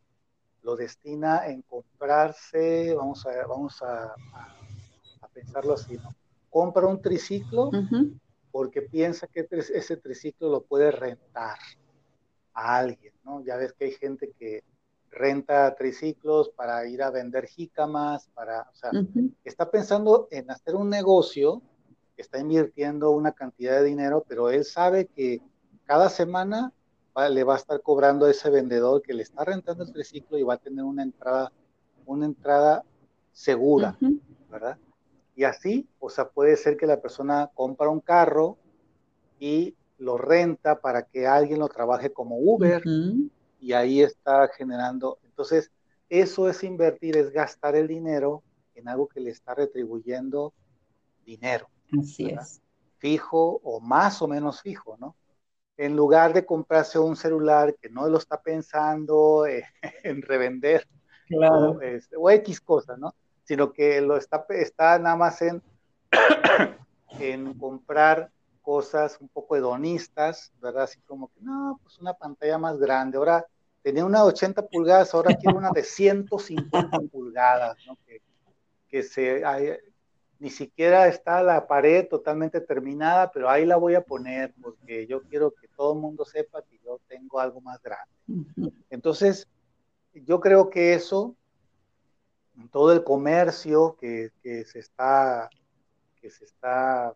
lo 0.63 0.75
destina 0.75 1.47
en 1.47 1.61
comprarse, 1.61 2.93
vamos 2.93 3.25
a, 3.25 3.47
vamos 3.47 3.81
a, 3.81 4.13
pensarlo 5.33 5.75
así, 5.75 5.95
¿no? 5.95 6.13
Compra 6.49 6.87
un 6.87 7.01
triciclo 7.01 7.71
porque 8.51 8.81
piensa 8.81 9.27
que 9.27 9.47
ese 9.49 9.95
triciclo 9.95 10.49
lo 10.49 10.61
puede 10.63 10.91
rentar 10.91 11.57
a 12.61 12.77
alguien, 12.77 13.13
¿no? 13.23 13.43
Ya 13.43 13.57
ves 13.57 13.73
que 13.73 13.85
hay 13.85 13.91
gente 13.91 14.31
que 14.37 14.63
renta 15.09 15.75
triciclos 15.75 16.49
para 16.49 16.85
ir 16.87 17.03
a 17.03 17.09
vender 17.09 17.47
jícamas, 17.47 18.29
para, 18.33 18.69
o 18.71 18.75
sea, 18.75 18.91
está 19.43 19.69
pensando 19.69 20.27
en 20.31 20.49
hacer 20.49 20.75
un 20.75 20.89
negocio, 20.89 21.61
está 22.15 22.39
invirtiendo 22.39 23.11
una 23.11 23.31
cantidad 23.31 23.79
de 23.79 23.85
dinero, 23.85 24.23
pero 24.27 24.49
él 24.49 24.63
sabe 24.63 25.07
que 25.07 25.41
cada 25.85 26.09
semana 26.09 26.71
le 27.29 27.43
va 27.43 27.55
a 27.55 27.57
estar 27.57 27.81
cobrando 27.81 28.25
a 28.25 28.31
ese 28.31 28.49
vendedor 28.49 29.01
que 29.01 29.13
le 29.13 29.23
está 29.23 29.43
rentando 29.43 29.83
el 29.83 29.91
triciclo 29.91 30.37
y 30.37 30.43
va 30.43 30.53
a 30.53 30.57
tener 30.57 30.85
una 30.85 31.03
entrada, 31.03 31.51
una 32.05 32.25
entrada 32.25 32.85
segura, 33.33 33.97
¿verdad? 34.49 34.77
Y 35.35 35.43
así, 35.43 35.89
o 35.99 36.09
sea, 36.09 36.29
puede 36.29 36.55
ser 36.55 36.77
que 36.77 36.85
la 36.85 37.01
persona 37.01 37.49
compra 37.53 37.89
un 37.89 37.99
carro 37.99 38.57
y 39.39 39.75
lo 40.01 40.17
renta 40.17 40.81
para 40.81 41.03
que 41.03 41.27
alguien 41.27 41.59
lo 41.59 41.69
trabaje 41.69 42.11
como 42.11 42.37
Uber 42.37 42.83
y 43.59 43.73
ahí 43.73 44.01
está 44.01 44.47
generando. 44.47 45.19
Entonces, 45.23 45.71
eso 46.09 46.49
es 46.49 46.63
invertir, 46.63 47.15
es 47.17 47.31
gastar 47.31 47.75
el 47.75 47.87
dinero 47.87 48.43
en 48.73 48.87
algo 48.87 49.07
que 49.07 49.19
le 49.19 49.29
está 49.29 49.53
retribuyendo 49.53 50.53
dinero. 51.23 51.69
Así 51.99 52.29
es. 52.29 52.61
Fijo 52.97 53.61
o 53.63 53.79
más 53.79 54.21
o 54.23 54.27
menos 54.27 54.61
fijo, 54.61 54.97
¿no? 54.99 55.15
En 55.77 55.95
lugar 55.95 56.33
de 56.33 56.45
comprarse 56.45 56.97
un 56.97 57.15
celular 57.15 57.75
que 57.75 57.89
no 57.89 58.07
lo 58.09 58.17
está 58.17 58.41
pensando 58.41 59.45
en 60.03 60.21
revender 60.23 60.87
claro. 61.27 61.79
Este, 61.81 62.15
o, 62.17 62.29
X 62.29 62.59
cosas, 62.59 62.97
¿no? 62.97 63.13
Sino 63.43 63.71
que 63.71 64.01
lo 64.01 64.17
está, 64.17 64.45
está 64.49 64.97
nada 64.97 65.15
más 65.15 65.41
en, 65.43 65.61
en 67.19 67.53
comprar 67.53 68.31
cosas 68.61 69.17
un 69.19 69.27
poco 69.27 69.55
hedonistas, 69.55 70.51
¿verdad? 70.61 70.83
Así 70.83 70.99
como 71.01 71.27
que, 71.29 71.41
no, 71.41 71.79
pues 71.83 71.99
una 71.99 72.13
pantalla 72.13 72.57
más 72.57 72.77
grande. 72.77 73.17
Ahora 73.17 73.45
tenía 73.81 74.05
una 74.05 74.19
de 74.19 74.25
80 74.25 74.67
pulgadas, 74.67 75.13
ahora 75.13 75.35
quiero 75.35 75.57
una 75.57 75.71
de 75.71 75.83
150 75.83 76.99
pulgadas, 77.11 77.77
¿no? 77.85 77.97
Que, 78.05 78.21
que 78.87 79.03
se, 79.03 79.43
ni 80.39 80.49
siquiera 80.49 81.07
está 81.07 81.43
la 81.43 81.67
pared 81.67 82.07
totalmente 82.07 82.61
terminada, 82.61 83.31
pero 83.31 83.49
ahí 83.49 83.65
la 83.65 83.77
voy 83.77 83.95
a 83.95 84.01
poner 84.01 84.53
porque 84.61 85.05
yo 85.07 85.21
quiero 85.23 85.51
que 85.51 85.67
todo 85.67 85.93
el 85.93 85.99
mundo 85.99 86.25
sepa 86.25 86.63
que 86.63 86.79
yo 86.83 86.99
tengo 87.07 87.39
algo 87.39 87.61
más 87.61 87.81
grande. 87.81 88.11
Entonces, 88.89 89.47
yo 90.13 90.39
creo 90.39 90.69
que 90.69 90.93
eso, 90.93 91.35
todo 92.71 92.91
el 92.91 93.03
comercio 93.03 93.95
que, 93.99 94.31
que 94.41 94.65
se 94.65 94.79
está 94.79 95.49
que 96.21 96.29
se 96.29 96.45
está 96.45 97.15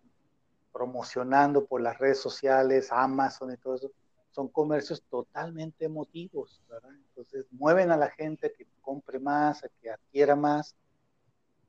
promocionando 0.76 1.66
por 1.66 1.80
las 1.80 1.98
redes 1.98 2.20
sociales, 2.20 2.92
Amazon 2.92 3.54
y 3.54 3.56
todo 3.56 3.76
eso, 3.76 3.92
son 4.32 4.50
comercios 4.50 5.02
totalmente 5.10 5.86
emotivos, 5.86 6.62
¿verdad? 6.70 6.92
Entonces 6.94 7.46
mueven 7.52 7.92
a 7.92 7.98
la 7.98 8.10
gente 8.10 8.48
a 8.48 8.50
que 8.50 8.68
compre 8.82 9.18
más, 9.18 9.64
a 9.64 9.70
que 9.70 9.90
adquiera 9.90 10.36
más, 10.36 10.76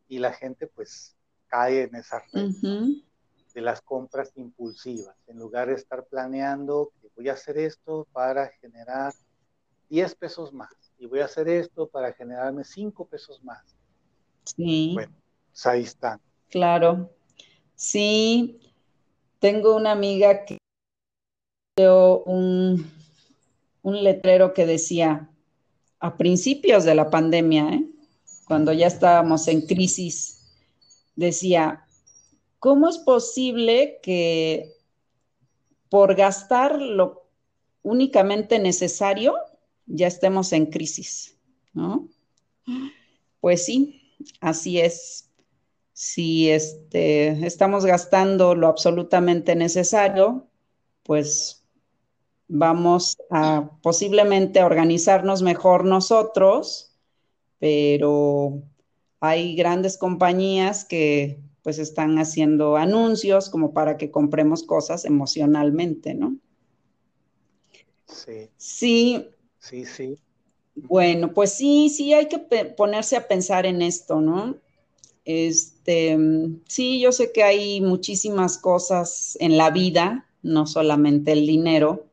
y 0.08 0.18
la 0.18 0.32
gente 0.32 0.66
pues 0.66 1.14
cae 1.46 1.84
en 1.84 1.94
esa 1.94 2.20
red 2.32 2.50
de 3.54 3.60
las 3.60 3.80
compras 3.80 4.32
impulsivas, 4.34 5.16
en 5.28 5.38
lugar 5.38 5.68
de 5.68 5.74
estar 5.74 6.04
planeando 6.06 6.90
que 7.00 7.08
voy 7.14 7.28
a 7.28 7.34
hacer 7.34 7.58
esto 7.58 8.08
para 8.12 8.48
generar 8.60 9.14
10 9.88 10.16
pesos 10.16 10.52
más, 10.52 10.74
y 10.98 11.06
voy 11.06 11.20
a 11.20 11.26
hacer 11.26 11.48
esto 11.48 11.86
para 11.86 12.12
generarme 12.12 12.64
5 12.64 13.06
pesos 13.06 13.40
más. 13.44 13.76
Sí. 14.42 14.90
Bueno, 14.94 15.14
pues 15.52 15.64
ahí 15.64 15.82
están. 15.84 16.20
Claro. 16.50 17.12
Sí, 17.76 18.65
tengo 19.38 19.76
una 19.76 19.92
amiga 19.92 20.44
que 20.44 20.58
dio 21.76 22.22
un, 22.24 22.90
un 23.82 24.04
letrero 24.04 24.54
que 24.54 24.66
decía, 24.66 25.30
a 26.00 26.16
principios 26.16 26.84
de 26.84 26.94
la 26.94 27.10
pandemia, 27.10 27.68
¿eh? 27.74 27.86
cuando 28.46 28.72
ya 28.72 28.86
estábamos 28.86 29.48
en 29.48 29.62
crisis, 29.62 30.36
decía, 31.16 31.86
¿cómo 32.58 32.88
es 32.88 32.98
posible 32.98 33.98
que 34.02 34.72
por 35.88 36.14
gastar 36.14 36.80
lo 36.80 37.26
únicamente 37.82 38.58
necesario 38.58 39.34
ya 39.86 40.06
estemos 40.06 40.52
en 40.52 40.66
crisis? 40.66 41.36
¿No? 41.72 42.08
Pues 43.40 43.64
sí, 43.64 44.16
así 44.40 44.80
es. 44.80 45.25
Si 45.98 46.50
este, 46.50 47.46
estamos 47.46 47.86
gastando 47.86 48.54
lo 48.54 48.66
absolutamente 48.68 49.56
necesario, 49.56 50.46
pues 51.02 51.64
vamos 52.48 53.16
a 53.30 53.70
posiblemente 53.80 54.62
organizarnos 54.62 55.40
mejor 55.40 55.86
nosotros, 55.86 56.94
pero 57.58 58.62
hay 59.20 59.56
grandes 59.56 59.96
compañías 59.96 60.84
que 60.84 61.40
pues 61.62 61.78
están 61.78 62.18
haciendo 62.18 62.76
anuncios 62.76 63.48
como 63.48 63.72
para 63.72 63.96
que 63.96 64.10
compremos 64.10 64.64
cosas 64.64 65.06
emocionalmente, 65.06 66.12
¿no? 66.12 66.36
Sí. 68.06 68.50
Sí. 68.58 69.30
Sí, 69.60 69.86
sí. 69.86 70.18
Bueno, 70.74 71.32
pues 71.32 71.52
sí, 71.52 71.88
sí 71.88 72.12
hay 72.12 72.28
que 72.28 72.38
ponerse 72.76 73.16
a 73.16 73.26
pensar 73.26 73.64
en 73.64 73.80
esto, 73.80 74.20
¿no? 74.20 74.56
Este, 75.26 76.16
sí, 76.68 77.00
yo 77.00 77.10
sé 77.10 77.32
que 77.32 77.42
hay 77.42 77.80
muchísimas 77.80 78.58
cosas 78.58 79.36
en 79.40 79.58
la 79.58 79.70
vida, 79.70 80.24
no 80.42 80.66
solamente 80.66 81.32
el 81.32 81.46
dinero. 81.46 82.06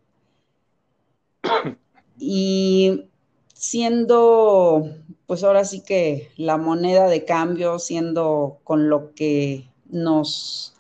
Y 2.20 3.10
siendo, 3.54 4.88
pues 5.26 5.44
ahora 5.44 5.66
sí 5.66 5.82
que 5.82 6.30
la 6.38 6.58
moneda 6.58 7.08
de 7.08 7.26
cambio, 7.26 7.80
siendo 7.80 8.60
con 8.64 8.88
lo 8.88 9.14
que 9.14 9.68
nos 9.90 10.76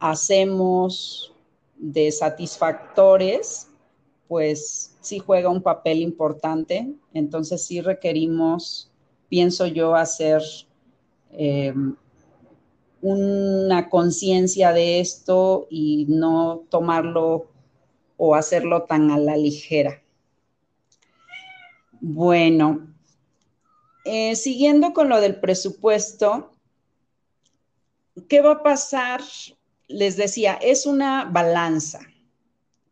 hacemos 0.00 1.34
de 1.76 2.10
satisfactores, 2.10 3.68
pues 4.26 4.96
sí 5.00 5.20
juega 5.20 5.50
un 5.50 5.62
papel 5.62 6.00
importante. 6.00 6.92
Entonces 7.12 7.64
sí 7.64 7.80
requerimos, 7.80 8.90
pienso 9.28 9.66
yo, 9.66 9.94
hacer 9.94 10.42
eh, 11.32 11.74
una 13.00 13.88
conciencia 13.88 14.72
de 14.72 15.00
esto 15.00 15.66
y 15.70 16.06
no 16.08 16.64
tomarlo 16.70 17.46
o 18.16 18.34
hacerlo 18.34 18.84
tan 18.84 19.10
a 19.10 19.18
la 19.18 19.36
ligera. 19.36 20.02
Bueno, 22.00 22.94
eh, 24.04 24.36
siguiendo 24.36 24.92
con 24.92 25.08
lo 25.08 25.20
del 25.20 25.40
presupuesto, 25.40 26.52
¿qué 28.28 28.40
va 28.40 28.52
a 28.52 28.62
pasar? 28.62 29.20
Les 29.88 30.16
decía, 30.16 30.54
es 30.54 30.86
una 30.86 31.24
balanza. 31.24 32.00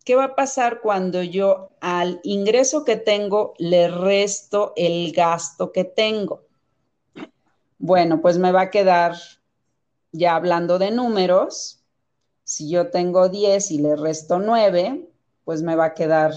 ¿Qué 0.04 0.16
va 0.16 0.24
a 0.24 0.34
pasar 0.34 0.80
cuando 0.80 1.22
yo 1.22 1.70
al 1.80 2.20
ingreso 2.24 2.84
que 2.84 2.96
tengo 2.96 3.54
le 3.58 3.88
resto 3.88 4.72
el 4.76 5.12
gasto 5.12 5.72
que 5.72 5.84
tengo? 5.84 6.49
Bueno, 7.82 8.20
pues 8.20 8.36
me 8.36 8.52
va 8.52 8.60
a 8.60 8.70
quedar, 8.70 9.16
ya 10.12 10.34
hablando 10.34 10.78
de 10.78 10.90
números, 10.90 11.82
si 12.44 12.68
yo 12.68 12.90
tengo 12.90 13.30
10 13.30 13.70
y 13.70 13.78
le 13.78 13.96
resto 13.96 14.38
9, 14.38 15.08
pues 15.46 15.62
me 15.62 15.76
va 15.76 15.86
a 15.86 15.94
quedar 15.94 16.34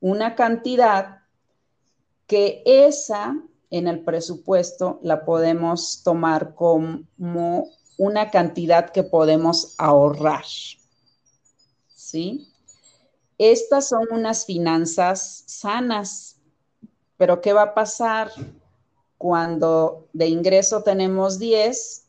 una 0.00 0.34
cantidad 0.34 1.18
que 2.26 2.62
esa 2.64 3.36
en 3.68 3.86
el 3.86 4.02
presupuesto 4.02 4.98
la 5.02 5.26
podemos 5.26 6.02
tomar 6.02 6.54
como 6.54 7.68
una 7.98 8.30
cantidad 8.30 8.88
que 8.88 9.02
podemos 9.02 9.74
ahorrar. 9.76 10.46
¿Sí? 11.94 12.48
Estas 13.36 13.90
son 13.90 14.06
unas 14.10 14.46
finanzas 14.46 15.44
sanas, 15.44 16.40
pero 17.18 17.42
¿qué 17.42 17.52
va 17.52 17.62
a 17.62 17.74
pasar 17.74 18.30
cuando 19.26 20.06
de 20.12 20.28
ingreso 20.28 20.84
tenemos 20.84 21.40
10 21.40 22.06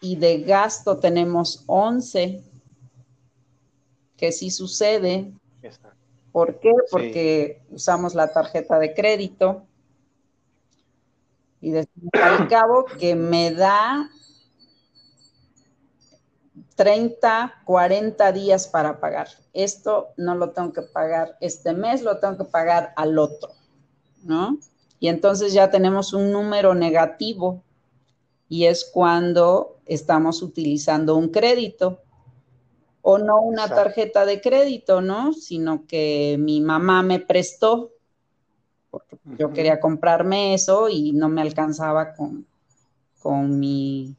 y 0.00 0.16
de 0.16 0.40
gasto 0.40 0.98
tenemos 0.98 1.62
11? 1.68 2.42
¿Qué 4.16 4.32
sí 4.32 4.50
sucede? 4.50 5.32
¿Por 6.32 6.58
qué? 6.58 6.72
Porque 6.90 7.62
usamos 7.70 8.16
la 8.16 8.32
tarjeta 8.32 8.80
de 8.80 8.94
crédito 8.94 9.64
y 11.60 11.70
decimos 11.70 12.10
al 12.20 12.48
cabo 12.48 12.84
que 12.98 13.14
me 13.14 13.52
da 13.52 14.10
30, 16.74 17.62
40 17.64 18.32
días 18.32 18.66
para 18.66 18.98
pagar. 18.98 19.28
Esto 19.52 20.08
no 20.16 20.34
lo 20.34 20.50
tengo 20.50 20.72
que 20.72 20.82
pagar 20.82 21.36
este 21.40 21.74
mes, 21.74 22.02
lo 22.02 22.18
tengo 22.18 22.38
que 22.38 22.50
pagar 22.50 22.92
al 22.96 23.20
otro, 23.20 23.52
¿no? 24.24 24.58
Y 25.00 25.08
entonces 25.08 25.54
ya 25.54 25.70
tenemos 25.70 26.12
un 26.12 26.30
número 26.30 26.74
negativo 26.74 27.64
y 28.48 28.66
es 28.66 28.84
cuando 28.84 29.78
estamos 29.86 30.42
utilizando 30.42 31.16
un 31.16 31.30
crédito 31.30 32.02
o 33.02 33.16
no 33.16 33.40
una 33.40 33.68
tarjeta 33.68 34.26
de 34.26 34.42
crédito, 34.42 35.00
¿no? 35.00 35.32
Sino 35.32 35.86
que 35.86 36.36
mi 36.38 36.60
mamá 36.60 37.02
me 37.02 37.18
prestó, 37.18 37.92
porque 38.90 39.18
yo 39.38 39.52
quería 39.52 39.80
comprarme 39.80 40.52
eso 40.52 40.90
y 40.90 41.12
no 41.12 41.30
me 41.30 41.40
alcanzaba 41.40 42.12
con, 42.14 42.46
con 43.20 43.58
mi 43.58 44.16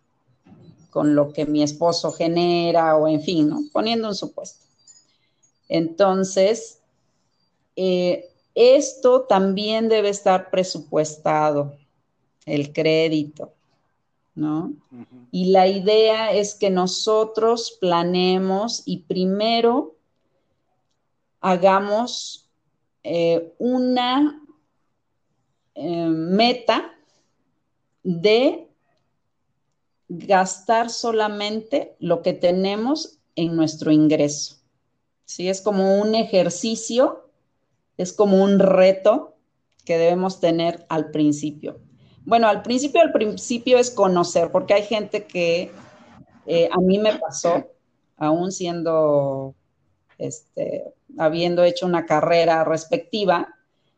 con 0.90 1.16
lo 1.16 1.32
que 1.32 1.46
mi 1.46 1.64
esposo 1.64 2.12
genera 2.12 2.98
o 2.98 3.08
en 3.08 3.22
fin, 3.22 3.50
¿no? 3.50 3.62
Poniendo 3.72 4.10
un 4.10 4.16
supuesto. 4.16 4.66
Entonces, 5.70 6.80
eh, 7.78 8.31
esto 8.56 9.22
también 9.24 9.90
debe 9.90 10.10
estar 10.10 10.50
presupuestado, 10.50 11.78
el 12.46 12.74
crédito. 12.74 13.54
¿no? 14.36 14.74
Y 15.32 15.52
la 15.52 15.68
idea 15.68 16.32
es 16.32 16.56
que 16.56 16.70
nosotros 16.70 17.78
planeemos 17.80 18.84
y 18.86 19.00
primero 19.00 19.96
hagamos 21.42 22.50
eh, 23.04 23.54
una 23.58 24.42
eh, 25.76 26.06
meta 26.06 26.94
de 28.04 28.68
gastar 30.08 30.90
solamente 30.90 31.96
lo 32.00 32.22
que 32.22 32.34
tenemos 32.34 33.20
en 33.36 33.56
nuestro 33.56 33.92
ingreso. 33.92 34.58
¿Sí? 35.26 35.48
Es 35.48 35.62
como 35.62 36.02
un 36.02 36.16
ejercicio, 36.16 37.21
es 37.98 38.14
como 38.14 38.44
un 38.44 38.60
reto 38.60 39.36
que 39.86 39.98
debemos 39.98 40.40
tener 40.40 40.86
al 40.90 41.12
principio. 41.12 41.80
Bueno, 42.26 42.48
al 42.48 42.62
principio, 42.62 43.02
al 43.02 43.12
principio 43.12 43.78
es 43.78 43.90
conocer, 43.92 44.52
porque 44.52 44.74
hay 44.74 44.84
gente 44.84 45.26
que 45.26 45.72
eh, 46.46 46.70
a 46.72 46.80
mí 46.80 47.00
me 47.00 47.16
pasó, 47.16 47.68
aún 48.18 48.52
siendo, 48.52 49.56
este, 50.18 50.94
habiendo 51.18 51.64
hecho 51.64 51.86
una 51.86 52.06
carrera 52.06 52.64
respectiva, 52.64 53.56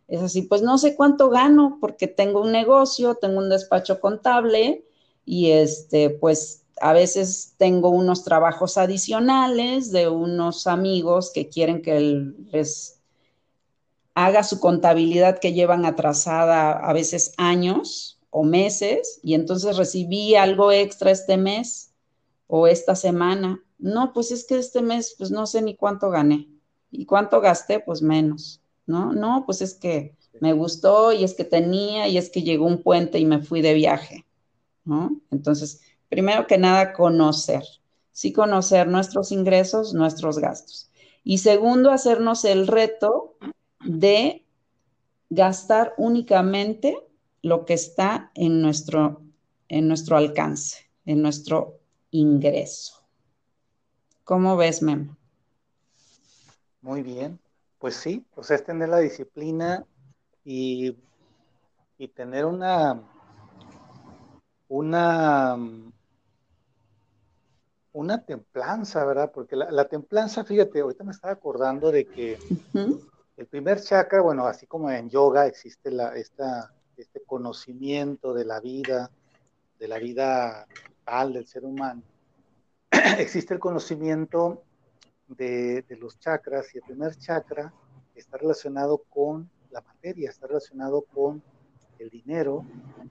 es 0.07 0.21
así, 0.21 0.43
pues 0.43 0.61
no 0.61 0.77
sé 0.77 0.95
cuánto 0.95 1.29
gano, 1.29 1.77
porque 1.81 2.07
tengo 2.07 2.41
un 2.41 2.51
negocio, 2.51 3.15
tengo 3.15 3.39
un 3.39 3.49
despacho 3.49 3.99
contable 3.99 4.85
y 5.25 5.51
este, 5.51 6.09
pues 6.09 6.65
a 6.81 6.93
veces 6.93 7.55
tengo 7.57 7.89
unos 7.89 8.23
trabajos 8.23 8.77
adicionales 8.77 9.91
de 9.91 10.09
unos 10.09 10.67
amigos 10.67 11.31
que 11.33 11.49
quieren 11.49 11.81
que 11.81 11.99
les 12.51 13.01
haga 14.15 14.43
su 14.43 14.59
contabilidad 14.59 15.39
que 15.39 15.53
llevan 15.53 15.85
atrasada 15.85 16.71
a 16.71 16.93
veces 16.93 17.33
años 17.37 18.19
o 18.29 18.43
meses 18.43 19.19
y 19.23 19.33
entonces 19.33 19.77
recibí 19.77 20.35
algo 20.35 20.71
extra 20.71 21.11
este 21.11 21.37
mes 21.37 21.91
o 22.47 22.67
esta 22.67 22.95
semana. 22.95 23.63
No, 23.77 24.13
pues 24.13 24.31
es 24.31 24.45
que 24.45 24.57
este 24.57 24.81
mes 24.81 25.15
pues 25.17 25.31
no 25.31 25.45
sé 25.45 25.61
ni 25.61 25.75
cuánto 25.75 26.09
gané 26.09 26.47
y 26.91 27.05
cuánto 27.05 27.41
gasté 27.41 27.79
pues 27.79 28.01
menos, 28.01 28.61
¿no? 28.85 29.11
No, 29.13 29.43
pues 29.45 29.61
es 29.61 29.73
que 29.73 30.15
me 30.39 30.53
gustó 30.53 31.11
y 31.11 31.23
es 31.23 31.33
que 31.33 31.43
tenía 31.43 32.07
y 32.07 32.17
es 32.17 32.29
que 32.29 32.43
llegó 32.43 32.65
un 32.65 32.83
puente 32.83 33.19
y 33.19 33.25
me 33.25 33.41
fui 33.41 33.61
de 33.61 33.73
viaje, 33.73 34.25
¿no? 34.83 35.21
Entonces, 35.31 35.81
primero 36.09 36.47
que 36.47 36.57
nada, 36.57 36.93
conocer, 36.93 37.63
sí 38.11 38.33
conocer 38.33 38.87
nuestros 38.87 39.31
ingresos, 39.31 39.93
nuestros 39.93 40.39
gastos. 40.39 40.89
Y 41.23 41.39
segundo, 41.39 41.91
hacernos 41.91 42.45
el 42.45 42.67
reto 42.67 43.35
de 43.85 44.45
gastar 45.29 45.93
únicamente 45.97 46.97
lo 47.41 47.65
que 47.65 47.73
está 47.73 48.31
en 48.35 48.61
nuestro, 48.61 49.21
en 49.67 49.87
nuestro 49.87 50.17
alcance, 50.17 50.89
en 51.05 51.21
nuestro 51.21 51.79
ingreso. 52.11 53.03
¿Cómo 54.23 54.55
ves, 54.55 54.81
Memo? 54.81 55.17
Muy 56.81 57.01
bien, 57.01 57.39
pues 57.79 57.95
sí, 57.95 58.25
pues 58.33 58.51
es 58.51 58.63
tener 58.63 58.89
la 58.89 58.99
disciplina 58.99 59.85
y, 60.45 60.97
y 61.97 62.07
tener 62.09 62.45
una, 62.45 63.01
una, 64.67 65.57
una 67.93 68.25
templanza, 68.25 69.05
¿verdad? 69.05 69.31
Porque 69.33 69.55
la, 69.55 69.87
templanza, 69.87 70.43
fíjate, 70.43 70.81
ahorita 70.81 71.03
me 71.03 71.11
estaba 71.11 71.33
acordando 71.33 71.91
de 71.91 72.05
que 72.05 72.37
el 73.35 73.47
primer 73.47 73.81
chakra, 73.81 74.21
bueno, 74.21 74.45
así 74.45 74.67
como 74.67 74.91
en 74.91 75.09
yoga 75.09 75.47
existe 75.47 75.89
la, 75.89 76.15
este 76.15 77.21
conocimiento 77.25 78.33
de 78.33 78.45
la 78.45 78.59
vida, 78.59 79.09
de 79.79 79.87
la 79.87 79.97
vida 79.97 80.67
total 80.99 81.33
del 81.33 81.47
ser 81.47 81.65
humano, 81.65 82.03
existe 83.17 83.55
el 83.55 83.59
conocimiento 83.59 84.63
de, 85.27 85.81
de, 85.83 85.95
los 85.97 86.19
chakras 86.19 86.73
y 86.75 86.77
el 86.77 86.83
primer 86.83 87.15
chakra 87.15 87.73
está 88.13 88.37
relacionado 88.37 88.99
con 89.09 89.49
la 89.71 89.81
materia, 89.81 90.29
está 90.29 90.45
relacionado 90.45 91.01
con 91.01 91.41
el 91.97 92.09
dinero 92.09 92.63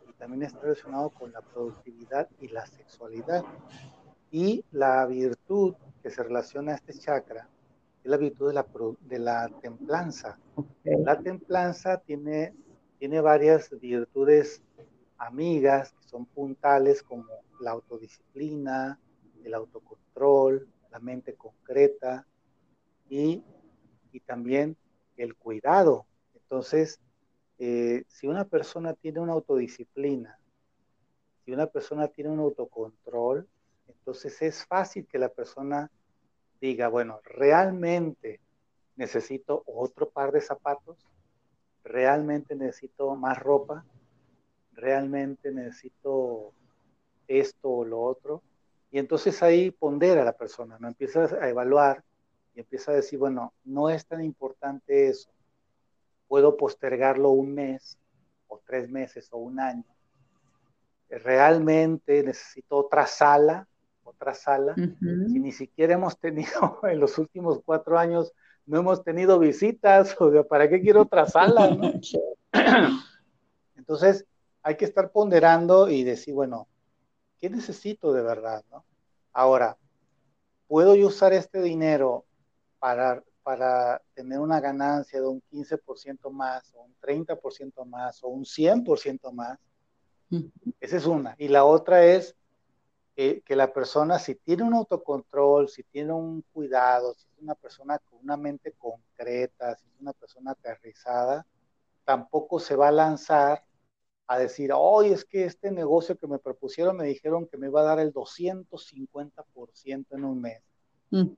y 0.09 0.13
también 0.13 0.45
está 0.45 0.61
relacionado 0.61 1.11
con 1.11 1.33
la 1.33 1.41
productividad 1.41 2.29
y 2.41 2.49
la 2.49 2.65
sexualidad. 2.67 3.45
Y 4.31 4.65
la 4.71 5.05
virtud 5.07 5.75
que 6.03 6.11
se 6.11 6.23
relaciona 6.23 6.73
a 6.73 6.75
este 6.77 6.95
chakra 6.95 7.49
es 8.03 8.11
la 8.11 8.17
virtud 8.17 8.49
de 8.49 8.55
la, 8.55 8.67
de 9.01 9.19
la 9.19 9.49
templanza. 9.61 10.39
La 10.85 11.21
templanza 11.21 11.99
tiene, 11.99 12.55
tiene 12.99 13.21
varias 13.21 13.71
virtudes 13.79 14.63
amigas 15.19 15.93
que 15.93 16.09
son 16.09 16.27
puntales 16.27 17.03
como 17.03 17.27
la 17.61 17.71
autodisciplina, 17.71 18.99
el 19.45 19.55
autocontrol, 19.55 20.69
la 20.91 20.99
mente 20.99 21.35
concreta 21.35 22.27
y, 23.09 23.43
y 24.11 24.21
también 24.21 24.77
el 25.17 25.37
cuidado. 25.37 26.07
Entonces, 26.35 27.01
eh, 27.59 28.05
si 28.09 28.27
una 28.27 28.45
persona 28.45 28.95
tiene 28.95 29.21
una 29.21 29.33
autodisciplina, 29.33 30.39
si 31.45 31.53
una 31.53 31.67
persona 31.67 32.09
tiene 32.09 32.31
un 32.31 32.41
autocontrol, 32.41 33.49
entonces 33.87 34.43
es 34.43 34.67
fácil 34.67 35.07
que 35.07 35.19
la 35.19 35.29
persona 35.29 35.91
diga, 36.63 36.87
bueno, 36.87 37.21
realmente 37.25 38.41
necesito 38.95 39.65
otro 39.67 40.11
par 40.11 40.31
de 40.31 40.41
zapatos, 40.41 40.97
realmente 41.83 42.55
necesito 42.55 43.17
más 43.17 43.37
ropa, 43.41 43.85
realmente 44.73 45.51
necesito 45.51 46.53
esto 47.27 47.69
o 47.69 47.85
lo 47.85 48.01
otro. 48.01 48.43
Y 48.93 48.99
entonces 48.99 49.43
ahí 49.43 49.73
pondera 49.73 50.23
a 50.23 50.25
la 50.25 50.37
persona, 50.37 50.79
¿no? 50.79 50.87
Empieza 50.87 51.25
a 51.25 51.49
evaluar 51.49 52.05
y 52.55 52.61
empieza 52.61 52.93
a 52.93 52.97
decir, 52.97 53.19
bueno, 53.19 53.53
no 53.65 53.91
es 53.91 54.07
tan 54.07 54.23
importante 54.23 55.09
eso. 55.09 55.33
Puedo 56.29 56.57
postergarlo 56.57 57.31
un 57.31 57.55
mes 57.55 57.99
o 58.47 58.63
tres 58.65 58.89
meses 58.89 59.29
o 59.33 59.39
un 59.39 59.59
año. 59.59 59.85
Realmente 61.09 62.23
necesito 62.23 62.77
otra 62.77 63.09
sala, 63.09 63.67
otra 64.23 64.35
sala. 64.35 64.75
Si 64.77 65.41
ni 65.41 65.51
siquiera 65.51 65.95
hemos 65.95 66.17
tenido 66.19 66.81
en 66.85 67.01
los 67.01 67.19
últimos 67.19 67.61
cuatro 67.65 67.99
años, 67.99 68.33
no 68.67 68.79
hemos 68.79 69.03
tenido 69.03 69.39
visitas, 69.39 70.17
o 70.21 70.31
sea, 70.31 70.45
¿para 70.45 70.69
qué 70.69 70.81
quiero 70.81 71.03
otra 71.03 71.27
sala? 71.27 71.77
Entonces, 73.77 74.25
hay 74.63 74.77
que 74.77 74.85
estar 74.85 75.11
ponderando 75.11 75.89
y 75.89 76.05
decir, 76.05 76.35
bueno, 76.35 76.69
¿qué 77.41 77.51
necesito 77.51 78.13
de 78.13 78.23
verdad? 78.23 78.63
¿no? 78.71 78.85
Ahora, 79.33 79.77
¿puedo 80.69 80.95
yo 80.95 81.09
usar 81.09 81.33
este 81.33 81.61
dinero 81.61 82.25
para, 82.79 83.25
para 83.43 84.01
tener 84.15 84.39
una 84.39 84.61
ganancia 84.61 85.21
de 85.21 85.27
un 85.27 85.43
15% 85.51 86.31
más, 86.31 86.73
o 86.75 86.83
un 86.83 86.95
30% 87.03 87.85
más, 87.87 88.23
o 88.23 88.29
un 88.29 88.45
100% 88.45 89.33
más? 89.33 89.59
Esa 90.81 90.97
es 90.97 91.07
una. 91.07 91.35
Y 91.39 91.49
la 91.49 91.65
otra 91.65 92.05
es 92.05 92.37
que 93.45 93.57
la 93.57 93.73
persona, 93.73 94.19
si 94.19 94.35
tiene 94.35 94.63
un 94.63 94.75
autocontrol, 94.75 95.69
si 95.69 95.83
tiene 95.83 96.13
un 96.13 96.43
cuidado, 96.53 97.15
si 97.15 97.27
es 97.29 97.39
una 97.39 97.55
persona 97.55 97.99
con 97.99 98.21
una 98.23 98.37
mente 98.37 98.73
concreta, 98.73 99.77
si 99.77 99.87
es 99.87 100.01
una 100.01 100.13
persona 100.13 100.53
aterrizada, 100.53 101.47
tampoco 102.05 102.59
se 102.59 102.77
va 102.77 102.89
a 102.89 102.93
lanzar 102.93 103.65
a 104.27 104.39
decir, 104.39 104.71
hoy 104.75 105.13
es 105.13 105.25
que 105.25 105.45
este 105.45 105.71
negocio 105.71 106.17
que 106.17 106.27
me 106.27 106.39
propusieron 106.39 106.97
me 106.97 107.05
dijeron 107.05 107.47
que 107.47 107.57
me 107.57 107.67
iba 107.67 107.81
a 107.81 107.85
dar 107.85 108.01
el 108.01 108.13
250% 108.13 110.07
en 110.17 110.25
un 110.25 110.41
mes. 110.41 110.63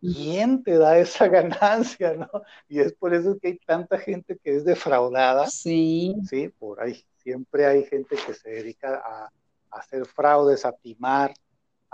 ¿Quién 0.00 0.62
te 0.62 0.78
da 0.78 0.98
esa 0.98 1.26
ganancia, 1.28 2.14
no? 2.14 2.30
Y 2.68 2.78
es 2.78 2.92
por 2.92 3.12
eso 3.12 3.36
que 3.40 3.48
hay 3.48 3.58
tanta 3.58 3.98
gente 3.98 4.38
que 4.38 4.56
es 4.56 4.64
defraudada. 4.64 5.48
Sí. 5.48 6.14
Sí, 6.28 6.48
por 6.48 6.80
ahí 6.80 7.04
siempre 7.24 7.66
hay 7.66 7.84
gente 7.84 8.16
que 8.24 8.34
se 8.34 8.50
dedica 8.50 9.02
a, 9.04 9.30
hacer 9.70 10.06
fraudes, 10.06 10.64
a 10.64 10.70
timar 10.70 11.34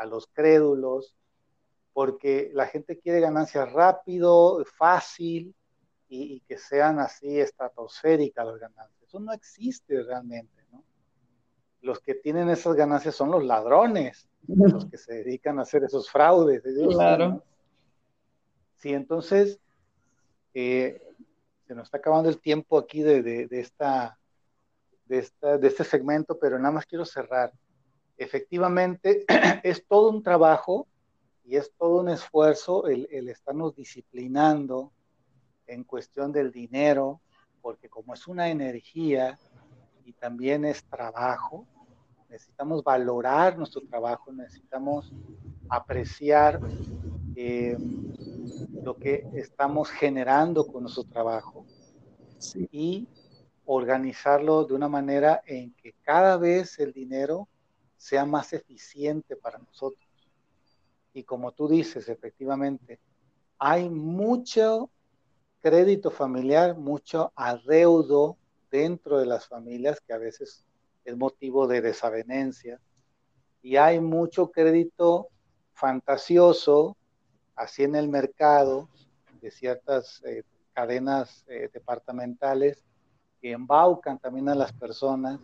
a 0.01 0.07
los 0.07 0.27
crédulos, 0.29 1.15
porque 1.93 2.51
la 2.55 2.67
gente 2.67 2.99
quiere 2.99 3.21
ganancias 3.21 3.73
rápido, 3.73 4.65
fácil 4.77 5.55
y, 6.09 6.35
y 6.35 6.41
que 6.41 6.59
sean 6.59 6.99
así 6.99 7.39
estratosféricas 7.41 8.47
las 8.47 8.59
ganancias. 8.59 9.03
Eso 9.03 9.21
no 9.21 9.33
existe 9.33 10.03
realmente 10.03 10.61
los 11.83 12.01
que 12.01 12.15
tienen 12.15 12.49
esas 12.49 12.75
ganancias 12.75 13.15
son 13.15 13.31
los 13.31 13.45
ladrones, 13.45 14.29
los 14.47 14.87
que 14.87 14.99
se 14.99 15.15
dedican 15.15 15.59
a 15.59 15.63
hacer 15.63 15.85
esos 15.85 16.11
fraudes. 16.11 16.63
claro. 16.89 17.43
Sí, 18.77 18.95
entonces, 18.95 19.61
eh, 20.55 21.03
se 21.67 21.75
nos 21.75 21.85
está 21.89 21.99
acabando 21.99 22.29
el 22.29 22.41
tiempo 22.41 22.79
aquí 22.79 23.03
de, 23.03 23.47
esta, 23.51 24.19
de, 25.05 25.19
esta, 25.19 25.59
de 25.59 25.69
este 25.69 25.85
segmento, 25.85 26.39
pero 26.39 26.59
nada 26.59 26.73
más 26.73 26.87
quiero 26.87 27.05
cerrar. 27.05 27.53
Efectivamente, 28.21 29.25
es 29.65 29.87
todo 29.87 30.11
un 30.11 30.23
trabajo 30.23 30.87
y 31.43 31.57
es 31.57 31.73
todo 31.79 32.01
un 32.01 32.11
esfuerzo 32.11 32.87
el, 32.87 33.09
el 33.11 33.31
estarnos 33.31 33.75
disciplinando 33.75 34.93
en 35.67 35.85
cuestión 35.85 36.31
del 36.31 36.53
dinero, 36.53 37.23
porque 37.63 37.89
como 37.89 38.13
es 38.13 38.29
una 38.29 38.51
energía, 38.51 39.39
y 40.05 40.13
también 40.13 40.67
es 40.67 40.85
trabajo. 40.85 41.67
Necesitamos 42.29 42.85
valorar 42.85 43.57
nuestro 43.57 43.81
trabajo, 43.89 44.31
necesitamos 44.33 45.11
apreciar 45.71 46.61
eh, 47.37 47.79
lo 48.83 48.99
que 48.99 49.25
estamos 49.33 49.89
generando 49.89 50.67
con 50.67 50.83
nuestro 50.83 51.05
trabajo 51.05 51.65
y 52.71 53.09
organizarlo 53.65 54.65
de 54.67 54.75
una 54.75 54.89
manera 54.89 55.43
en 55.47 55.73
que 55.73 55.95
cada 56.03 56.37
vez 56.37 56.79
el 56.79 56.93
dinero 56.93 57.49
sea 58.01 58.25
más 58.25 58.55
eficiente 58.55 59.37
para 59.37 59.59
nosotros. 59.59 60.09
Y 61.13 61.23
como 61.23 61.53
tú 61.53 61.69
dices, 61.69 62.09
efectivamente, 62.09 62.99
hay 63.59 63.91
mucho 63.91 64.91
crédito 65.61 66.11
familiar, 66.11 66.79
mucho 66.79 67.31
adeudo 67.37 68.39
dentro 68.71 69.19
de 69.19 69.27
las 69.27 69.47
familias, 69.47 70.01
que 70.01 70.15
a 70.15 70.19
veces 70.19 70.65
es 71.05 71.17
motivo 71.19 71.67
de 71.67 71.83
desavenencia, 71.83 72.81
y 73.61 73.77
hay 73.77 74.01
mucho 74.01 74.51
crédito 74.51 75.29
fantasioso, 75.75 76.97
así 77.55 77.83
en 77.83 77.97
el 77.97 78.09
mercado, 78.09 78.89
de 79.43 79.51
ciertas 79.51 80.23
eh, 80.25 80.43
cadenas 80.73 81.45
eh, 81.49 81.69
departamentales, 81.71 82.83
que 83.43 83.53
embaucan 83.53 84.19
también 84.19 84.49
a 84.49 84.55
las 84.55 84.73
personas 84.73 85.39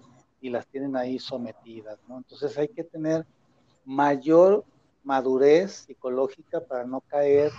y 0.46 0.50
las 0.50 0.66
tienen 0.68 0.96
ahí 0.96 1.18
sometidas, 1.18 1.98
¿no? 2.08 2.18
Entonces 2.18 2.56
hay 2.56 2.68
que 2.68 2.84
tener 2.84 3.26
mayor 3.84 4.64
madurez 5.02 5.86
psicológica 5.86 6.60
para 6.60 6.84
no 6.84 7.00
caer 7.00 7.50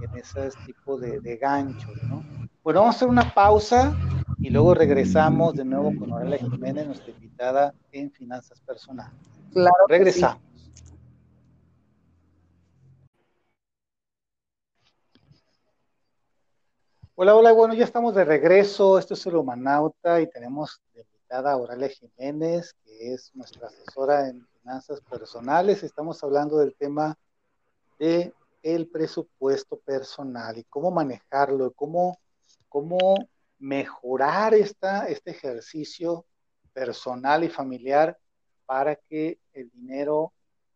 en 0.00 0.18
ese 0.18 0.50
tipo 0.66 0.98
de, 0.98 1.20
de 1.20 1.36
ganchos, 1.36 2.02
¿no? 2.02 2.24
Bueno, 2.64 2.80
vamos 2.80 2.94
a 2.94 2.96
hacer 2.96 3.08
una 3.08 3.32
pausa 3.32 3.96
y 4.38 4.50
luego 4.50 4.74
regresamos 4.74 5.54
de 5.54 5.64
nuevo 5.64 5.92
con 5.96 6.12
Aurelia 6.12 6.38
Jiménez, 6.38 6.86
nuestra 6.86 7.12
invitada 7.12 7.72
en 7.92 8.10
Finanzas 8.10 8.60
Personales. 8.60 9.14
Claro. 9.52 9.86
Regresamos. 9.88 10.42
Hola, 17.14 17.36
hola, 17.36 17.52
bueno, 17.52 17.74
ya 17.74 17.84
estamos 17.84 18.12
de 18.16 18.24
regreso. 18.24 18.98
Esto 18.98 19.14
es 19.14 19.24
el 19.26 19.36
Humanauta 19.36 20.20
y 20.20 20.28
tenemos 20.28 20.82
de 20.94 21.04
invitada 21.24 21.52
Aurelia 21.52 21.88
Jiménez, 21.88 22.74
que 22.84 23.14
es 23.14 23.30
nuestra 23.34 23.68
asesora 23.68 24.28
en 24.28 24.46
finanzas 24.60 25.00
personales. 25.00 25.82
Estamos 25.82 26.22
hablando 26.22 26.58
del 26.58 26.74
tema 26.76 27.16
de 27.98 28.34
el 28.62 28.88
presupuesto 28.88 29.78
personal 29.78 30.58
y 30.58 30.64
cómo 30.64 30.90
manejarlo, 30.90 31.72
cómo, 31.72 32.18
cómo 32.68 32.98
mejorar 33.58 34.52
esta, 34.52 35.08
este 35.08 35.30
ejercicio 35.30 36.26
personal 36.74 37.42
y 37.42 37.48
familiar 37.48 38.18
para 38.66 38.94
que 38.94 39.38
el 39.54 39.70
dinero 39.70 40.32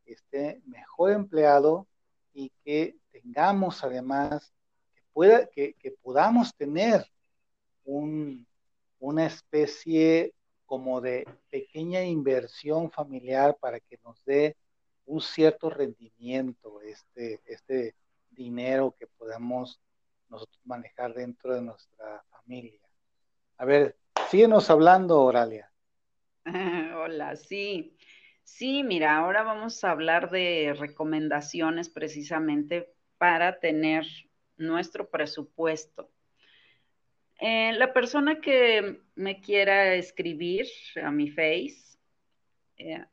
esté 0.07 0.63
mejor 0.65 1.13
empleado 1.13 1.87
y 2.33 2.51
que 2.65 2.97
tengamos 3.13 3.85
además, 3.85 4.51
que, 4.95 5.03
pueda, 5.13 5.47
que, 5.47 5.75
podamos 6.03 6.55
tener 6.55 7.07
una 7.85 9.27
especie 9.27 10.33
como 10.69 11.01
de 11.01 11.27
pequeña 11.49 12.05
inversión 12.05 12.91
familiar 12.91 13.57
para 13.59 13.81
que 13.81 13.99
nos 14.05 14.23
dé 14.27 14.55
un 15.07 15.23
cierto 15.23 15.71
rendimiento 15.71 16.83
este, 16.83 17.41
este 17.47 17.95
dinero 18.31 18.95
que 18.99 19.07
podamos 19.07 19.81
nosotros 20.29 20.61
manejar 20.65 21.15
dentro 21.15 21.55
de 21.55 21.63
nuestra 21.63 22.23
familia. 22.31 22.83
A 23.57 23.65
ver, 23.65 23.97
síguenos 24.31 24.69
hablando, 24.69 25.23
Oralia. 25.23 25.73
Hola, 27.03 27.35
sí. 27.37 27.97
Sí, 28.45 28.83
mira, 28.83 29.17
ahora 29.17 29.43
vamos 29.43 29.83
a 29.85 29.91
hablar 29.91 30.31
de 30.31 30.75
recomendaciones 30.79 31.89
precisamente 31.89 32.95
para 33.17 33.59
tener 33.59 34.07
nuestro 34.59 35.09
presupuesto. 35.09 36.11
Eh, 37.39 37.73
la 37.75 37.93
persona 37.93 38.41
que 38.41 39.01
me 39.15 39.41
quiera 39.41 39.95
escribir 39.95 40.67
a 41.03 41.11
mi 41.11 41.31
face, 41.31 41.99
eh, 42.77 43.05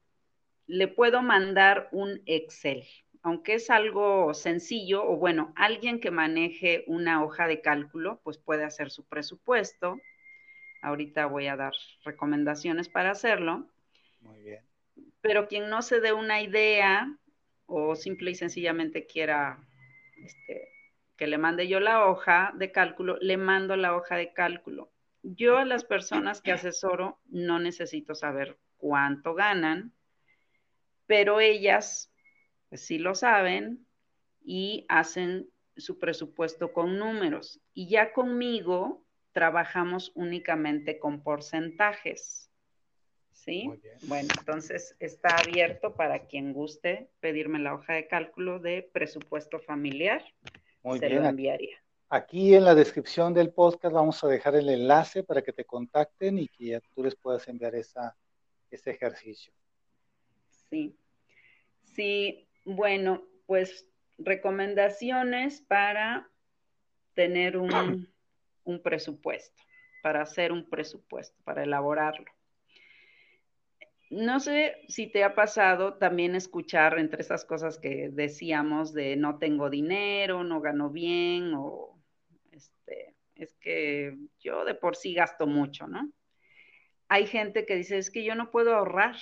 le 0.67 0.88
puedo 0.88 1.21
mandar 1.21 1.89
un 1.91 2.21
Excel, 2.25 2.83
aunque 3.21 3.55
es 3.55 3.69
algo 3.69 4.33
sencillo, 4.33 5.07
o 5.07 5.17
bueno, 5.17 5.53
alguien 5.55 5.99
que 5.99 6.11
maneje 6.11 6.83
una 6.88 7.23
hoja 7.23 7.47
de 7.47 7.61
cálculo, 7.61 8.19
pues 8.23 8.38
puede 8.38 8.63
hacer 8.63 8.89
su 8.89 9.05
presupuesto. 9.05 9.99
Ahorita 10.81 11.27
voy 11.27 11.47
a 11.47 11.55
dar 11.55 11.73
recomendaciones 12.03 12.89
para 12.89 13.11
hacerlo. 13.11 13.69
Muy 14.21 14.41
bien 14.41 14.63
pero 15.25 15.47
quien 15.47 15.71
no 15.71 15.81
se 15.81 16.01
dé 16.01 16.13
una 16.13 16.41
idea 16.41 17.11
o 17.65 17.95
simple 17.95 18.29
y 18.29 18.35
sencillamente 18.35 19.07
quiera 19.07 19.57
este, 20.23 20.69
que 21.17 21.28
le 21.28 21.38
mande 21.38 21.67
yo 21.67 21.80
la 21.80 22.06
hoja 22.06 22.54
de 22.56 22.71
cálculo, 22.71 23.17
le 23.21 23.38
mando 23.38 23.75
la 23.75 23.95
hoja 23.95 24.15
de 24.15 24.34
cálculo. 24.34 24.91
Yo 25.23 25.58
a 25.58 25.65
las 25.65 25.84
personas 25.84 26.41
que 26.41 26.51
asesoro 26.51 27.19
no 27.25 27.60
necesito 27.60 28.15
saber 28.15 28.58
cuánto 28.78 29.34
ganan, 29.34 29.93
pero 31.08 31.39
ellas 31.39 32.12
pues, 32.69 32.86
sí 32.86 32.99
lo 32.99 33.15
saben 33.15 33.86
y 34.43 34.86
hacen 34.89 35.49
su 35.78 35.99
presupuesto 35.99 36.73
con 36.73 36.97
números. 36.97 37.60
Y 37.73 37.89
ya 37.89 38.13
conmigo 38.13 39.04
trabajamos 39.32 40.12
únicamente 40.15 40.99
con 40.99 41.23
porcentajes. 41.23 42.51
¿sí? 43.32 43.69
Bueno, 44.04 44.30
entonces 44.38 44.95
está 44.99 45.36
abierto 45.38 45.95
para 45.95 46.25
quien 46.28 46.54
guste 46.54 47.10
pedirme 47.19 47.60
la 47.60 47.73
hoja 47.73 47.93
de 47.93 48.08
cálculo 48.08 48.60
de 48.60 48.89
presupuesto 48.93 49.60
familiar. 49.60 50.23
Muy 50.85 50.99
se 50.99 51.07
bien. 51.07 51.23
lo 51.23 51.29
enviaría. 51.29 51.77
Aquí 52.09 52.53
en 52.53 52.63
la 52.63 52.75
descripción 52.75 53.33
del 53.33 53.51
podcast 53.51 53.91
vamos 53.95 54.23
a 54.23 54.27
dejar 54.27 54.55
el 54.55 54.69
enlace 54.69 55.23
para 55.23 55.41
que 55.41 55.51
te 55.51 55.65
contacten 55.65 56.37
y 56.37 56.47
que 56.47 56.79
tú 56.93 57.03
les 57.03 57.15
puedas 57.15 57.47
enviar 57.47 57.73
esa, 57.73 58.15
ese 58.69 58.91
ejercicio. 58.91 59.51
Sí. 60.69 60.95
Sí, 61.83 62.47
bueno, 62.65 63.23
pues 63.47 63.89
recomendaciones 64.19 65.61
para 65.61 66.29
tener 67.15 67.57
un, 67.57 68.07
un 68.63 68.81
presupuesto, 68.83 69.63
para 70.03 70.21
hacer 70.21 70.51
un 70.51 70.69
presupuesto, 70.69 71.35
para 71.43 71.63
elaborarlo 71.63 72.34
no 74.09 74.39
sé 74.39 74.75
si 74.87 75.07
te 75.07 75.23
ha 75.23 75.35
pasado 75.35 75.95
también 75.95 76.35
escuchar 76.35 76.99
entre 76.99 77.21
esas 77.21 77.45
cosas 77.45 77.79
que 77.79 78.09
decíamos 78.11 78.93
de 78.93 79.15
no 79.15 79.37
tengo 79.39 79.69
dinero, 79.69 80.43
no 80.43 80.61
gano 80.61 80.89
bien 80.89 81.53
o 81.55 81.99
este, 82.51 83.15
es 83.35 83.55
que 83.55 84.17
yo 84.39 84.63
de 84.63 84.75
por 84.75 84.95
sí 84.95 85.13
gasto 85.13 85.47
mucho, 85.47 85.87
¿no? 85.87 86.11
Hay 87.07 87.27
gente 87.27 87.65
que 87.65 87.75
dice, 87.75 87.97
es 87.97 88.09
que 88.11 88.23
yo 88.23 88.35
no 88.35 88.51
puedo 88.51 88.75
ahorrar 88.75 89.15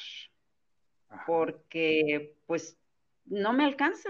porque 1.26 2.36
pues 2.46 2.78
no 3.26 3.54
me 3.54 3.66
alcanza 3.66 4.10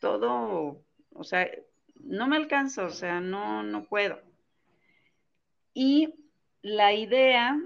todo, 0.00 0.84
o 1.12 1.24
sea, 1.24 1.50
no 1.94 2.26
me 2.26 2.36
alcanza, 2.36 2.84
o 2.84 2.90
sea, 2.90 3.20
no, 3.20 3.62
no 3.62 3.84
puedo. 3.84 4.20
Y 5.74 6.14
la 6.62 6.92
idea 6.92 7.60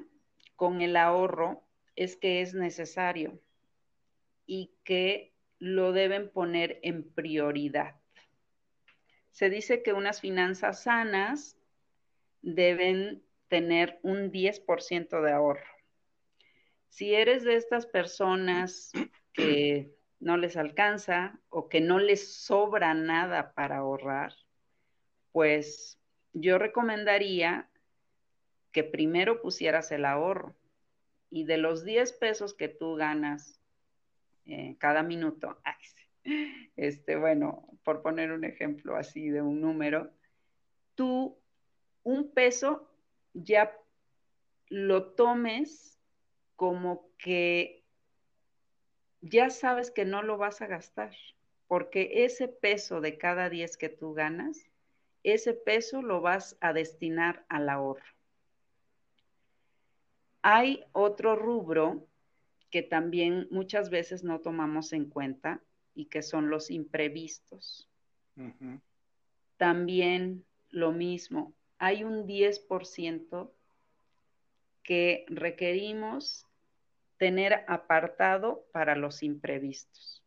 con 0.57 0.83
el 0.83 0.97
ahorro 0.97 1.64
es 1.97 2.17
que 2.17 2.41
es 2.41 2.55
necesario 2.55 3.41
y 4.47 4.73
que 4.85 5.33
lo 5.59 5.93
deben 5.93 6.31
poner 6.31 6.79
en 6.83 7.03
prioridad. 7.03 7.97
Se 9.31 9.51
dice 9.51 9.83
que 9.83 9.93
unas 9.93 10.21
finanzas 10.21 10.83
sanas 10.83 11.57
deben 12.43 13.23
tener 13.49 13.99
un 14.03 14.31
10% 14.31 15.23
de 15.23 15.33
ahorro. 15.33 15.65
Si 16.89 17.15
eres 17.15 17.43
de 17.45 17.57
estas 17.57 17.87
personas 17.87 18.93
que 19.33 19.91
no 20.21 20.37
les 20.37 20.57
alcanza 20.57 21.41
o 21.49 21.69
que 21.69 21.81
no 21.81 21.99
les 21.99 22.33
sobra 22.35 22.95
nada 22.95 23.53
para 23.55 23.79
ahorrar, 23.79 24.35
pues 25.33 25.99
yo 26.33 26.59
recomendaría 26.59 27.69
que 28.71 28.85
primero 28.85 29.41
pusieras 29.43 29.91
el 29.93 30.05
ahorro 30.05 30.55
y 31.35 31.43
de 31.43 31.57
los 31.57 31.85
10 31.85 32.13
pesos 32.13 32.55
que 32.55 32.69
tú 32.69 32.95
ganas 32.95 33.61
eh, 34.47 34.77
cada 34.79 35.03
minuto, 35.03 35.59
este, 36.77 37.17
bueno, 37.17 37.67
por 37.83 38.03
poner 38.03 38.31
un 38.31 38.45
ejemplo 38.45 38.95
así 38.95 39.31
de 39.31 39.43
un 39.43 39.61
número, 39.61 40.13
tú 40.95 41.37
un 42.05 42.31
peso 42.31 42.89
ya 43.33 43.77
lo 44.69 45.07
tomes 45.15 45.99
como 46.55 47.11
que 47.19 47.85
ya 49.21 49.51
sabes 49.51 49.91
que 49.91 50.05
no 50.05 50.23
lo 50.23 50.39
vas 50.39 50.63
a 50.63 50.69
gastar, 50.69 51.17
porque 51.67 52.25
ese 52.25 52.47
peso 52.47 53.01
de 53.01 53.19
cada 53.19 53.51
10 53.51 53.77
que 53.77 53.89
tú 53.89 54.15
ganas, 54.15 54.71
ese 55.25 55.53
peso 55.53 56.01
lo 56.01 56.21
vas 56.21 56.57
a 56.61 56.73
destinar 56.73 57.45
al 57.49 57.69
ahorro. 57.71 58.14
Hay 60.47 60.85
otro 60.93 61.37
rubro 61.37 62.07
que 62.71 62.83
también 62.83 63.49
muchas 63.51 63.89
veces 63.89 64.25
no 64.25 64.41
tomamos 64.41 64.93
en 64.93 65.09
cuenta 65.09 65.63
y 65.95 66.05
que 66.05 66.21
son 66.21 66.51
los 66.51 66.71
imprevistos. 66.71 67.89
También 69.57 70.45
lo 70.69 70.93
mismo, 70.93 71.55
hay 71.79 72.05
un 72.05 72.27
10% 72.27 73.55
que 74.83 75.25
requerimos 75.29 76.47
tener 77.17 77.65
apartado 77.67 78.67
para 78.71 78.97
los 78.97 79.23
imprevistos. 79.23 80.23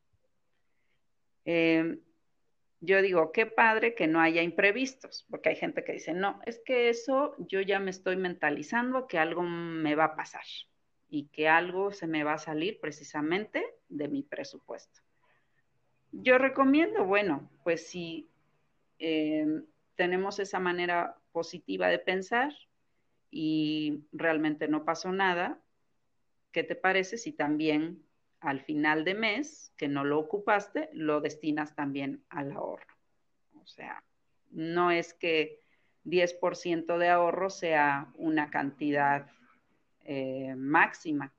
Eh, 1.45 1.99
yo 2.79 3.01
digo, 3.01 3.31
qué 3.31 3.45
padre 3.45 3.95
que 3.95 4.07
no 4.07 4.21
haya 4.21 4.43
imprevistos, 4.43 5.25
porque 5.29 5.49
hay 5.49 5.55
gente 5.55 5.83
que 5.83 5.93
dice, 5.93 6.13
no, 6.13 6.39
es 6.45 6.61
que 6.63 6.89
eso 6.89 7.35
yo 7.39 7.61
ya 7.61 7.79
me 7.79 7.89
estoy 7.89 8.17
mentalizando 8.17 9.07
que 9.07 9.17
algo 9.17 9.41
me 9.41 9.95
va 9.95 10.05
a 10.05 10.15
pasar 10.15 10.45
y 11.09 11.27
que 11.27 11.47
algo 11.47 11.91
se 11.91 12.07
me 12.07 12.23
va 12.23 12.33
a 12.33 12.37
salir 12.37 12.79
precisamente 12.79 13.65
de 13.89 14.07
mi 14.07 14.23
presupuesto. 14.23 15.01
Yo 16.11 16.37
recomiendo, 16.37 17.05
bueno, 17.05 17.49
pues 17.63 17.87
si 17.87 18.29
em, 18.99 19.65
tenemos 19.95 20.39
esa 20.39 20.59
manera 20.59 21.17
positiva 21.31 21.87
de 21.87 21.99
pensar 21.99 22.53
y 23.31 24.03
realmente 24.11 24.67
no 24.67 24.85
pasó 24.85 25.11
nada, 25.11 25.59
¿qué 26.51 26.63
te 26.63 26.75
parece 26.75 27.17
si 27.17 27.33
también 27.33 28.06
al 28.39 28.61
final 28.61 29.03
de 29.03 29.15
mes 29.15 29.73
que 29.77 29.87
no 29.87 30.03
lo 30.03 30.19
ocupaste, 30.19 30.89
lo 30.93 31.21
destinas 31.21 31.75
también 31.75 32.23
al 32.29 32.51
ahorro. 32.51 32.95
O 33.61 33.65
sea, 33.65 34.03
no 34.51 34.91
es 34.91 35.13
que 35.13 35.61
10% 36.05 36.97
de 36.97 37.09
ahorro 37.09 37.49
sea 37.49 38.11
una 38.15 38.49
cantidad 38.49 39.27
eh, 40.05 40.55
máxima, 40.55 41.33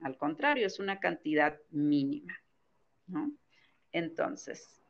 al 0.00 0.16
contrario, 0.16 0.66
es 0.66 0.78
una 0.78 1.00
cantidad 1.00 1.58
mínima. 1.70 2.38
Entonces, 3.92 4.82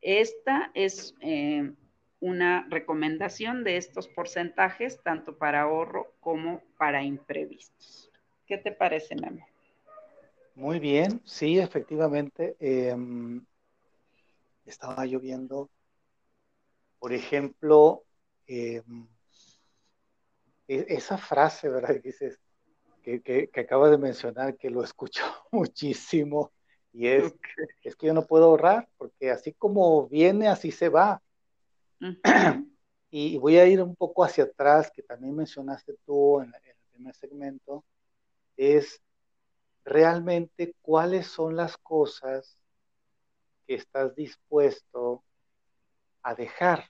esta 0.00 0.70
es 0.74 1.14
eh, 1.20 1.72
una 2.20 2.66
recomendación 2.70 3.64
de 3.64 3.76
estos 3.76 4.08
porcentajes, 4.08 5.02
tanto 5.02 5.36
para 5.36 5.62
ahorro 5.62 6.14
como 6.20 6.62
para 6.78 7.02
imprevistos. 7.02 8.10
¿Qué 8.46 8.58
te 8.58 8.72
parece, 8.72 9.16
Memo? 9.16 9.46
Muy 10.54 10.78
bien, 10.78 11.22
sí, 11.24 11.58
efectivamente. 11.58 12.56
Em, 12.60 13.44
estaba 14.66 15.06
lloviendo, 15.06 15.70
por 16.98 17.12
ejemplo, 17.12 18.04
em, 18.46 19.08
e, 20.68 20.86
esa 20.88 21.16
frase, 21.16 21.68
¿verdad? 21.68 21.94
Que 21.94 22.00
dices, 22.00 22.38
que, 23.02 23.22
que, 23.22 23.60
acabas 23.60 23.90
de 23.90 23.98
mencionar, 23.98 24.56
que 24.56 24.70
lo 24.70 24.84
escucho 24.84 25.22
muchísimo, 25.52 26.52
y 26.92 27.06
es, 27.08 27.34
es 27.82 27.96
que 27.96 28.06
yo 28.06 28.14
no 28.14 28.26
puedo 28.26 28.44
ahorrar, 28.44 28.88
porque 28.98 29.30
así 29.30 29.54
como 29.54 30.06
viene, 30.08 30.48
así 30.48 30.70
se 30.70 30.90
va. 30.90 31.22
y 33.10 33.38
voy 33.38 33.56
a 33.56 33.66
ir 33.66 33.82
un 33.82 33.96
poco 33.96 34.22
hacia 34.22 34.44
atrás, 34.44 34.90
que 34.94 35.02
también 35.02 35.34
mencionaste 35.34 35.94
tú 36.04 36.40
en 36.40 36.52
el 36.54 36.76
primer 36.92 37.14
segmento, 37.14 37.84
es 38.56 39.00
realmente 39.84 40.74
cuáles 40.80 41.26
son 41.26 41.56
las 41.56 41.76
cosas 41.76 42.56
que 43.66 43.74
estás 43.74 44.14
dispuesto 44.14 45.24
a 46.22 46.34
dejar. 46.34 46.84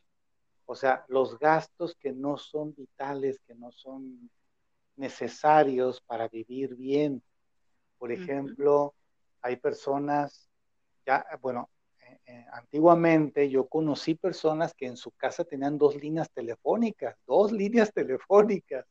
O 0.66 0.74
sea, 0.74 1.04
los 1.08 1.38
gastos 1.38 1.94
que 1.96 2.12
no 2.12 2.36
son 2.38 2.74
vitales, 2.74 3.38
que 3.46 3.54
no 3.54 3.72
son 3.72 4.30
necesarios 4.96 6.00
para 6.00 6.28
vivir 6.28 6.74
bien. 6.74 7.22
Por 7.98 8.12
ejemplo, 8.12 8.94
hay 9.40 9.56
personas, 9.56 10.48
ya, 11.06 11.24
bueno, 11.40 11.70
eh, 12.00 12.20
eh, 12.26 12.46
antiguamente 12.52 13.48
yo 13.48 13.66
conocí 13.68 14.14
personas 14.14 14.74
que 14.74 14.86
en 14.86 14.96
su 14.96 15.10
casa 15.12 15.44
tenían 15.44 15.78
dos 15.78 15.96
líneas 15.96 16.30
telefónicas, 16.30 17.16
dos 17.26 17.52
líneas 17.52 17.92
telefónicas. 17.92 18.86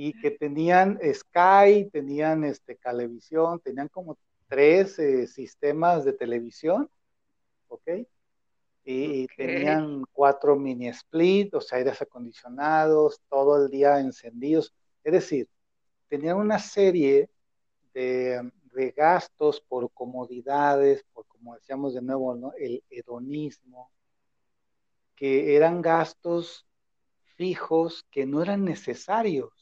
Y 0.00 0.12
que 0.20 0.30
tenían 0.30 0.96
Sky, 1.12 1.90
tenían 1.90 2.44
este, 2.44 2.76
televisión, 2.76 3.58
tenían 3.58 3.88
como 3.88 4.16
tres 4.46 4.96
eh, 5.00 5.26
sistemas 5.26 6.04
de 6.04 6.12
televisión, 6.12 6.88
¿ok? 7.66 8.06
Y, 8.84 9.26
tenían 9.36 10.04
cuatro 10.12 10.54
mini 10.54 10.86
split, 10.86 11.52
o 11.52 11.60
sea, 11.60 11.78
aires 11.78 12.00
acondicionados, 12.00 13.20
todo 13.28 13.64
el 13.64 13.70
día 13.70 13.98
encendidos. 13.98 14.72
Es 15.02 15.12
decir, 15.12 15.48
tenían 16.08 16.36
una 16.36 16.60
serie 16.60 17.28
de, 17.92 18.50
de 18.72 18.90
gastos 18.92 19.60
por 19.60 19.90
comodidades, 19.90 21.04
por 21.12 21.26
como 21.26 21.56
decíamos 21.56 21.94
de 21.94 22.02
nuevo, 22.02 22.36
¿no? 22.36 22.52
el 22.56 22.84
hedonismo, 22.88 23.90
que 25.16 25.56
eran 25.56 25.82
gastos 25.82 26.68
fijos 27.36 28.06
que 28.12 28.26
no 28.26 28.42
eran 28.42 28.64
necesarios. 28.64 29.57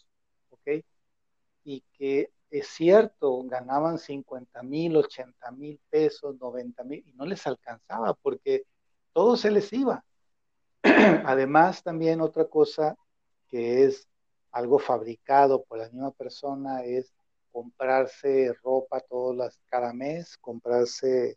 Y 1.69 1.81
que 1.99 2.31
es 2.49 2.69
cierto, 2.69 3.43
ganaban 3.43 3.99
50 3.99 4.63
mil, 4.63 4.97
80 4.97 5.51
mil 5.51 5.81
pesos, 5.91 6.37
90 6.41 6.85
mil, 6.85 7.03
y 7.05 7.13
no 7.15 7.27
les 7.27 7.45
alcanzaba 7.45 8.15
porque 8.15 8.63
todo 9.13 9.37
se 9.37 9.51
les 9.51 9.73
iba. 9.73 10.05
Además, 10.83 11.83
también 11.83 12.21
otra 12.21 12.45
cosa 12.45 12.97
que 13.49 13.85
es 13.85 14.09
algo 14.53 14.79
fabricado 14.79 15.65
por 15.65 15.79
la 15.79 15.89
misma 15.89 16.13
persona 16.13 16.85
es 16.85 17.13
comprarse 17.51 18.53
ropa 18.63 19.01
todas 19.01 19.37
las, 19.37 19.61
cada 19.67 19.93
mes, 19.93 20.39
comprarse 20.39 21.37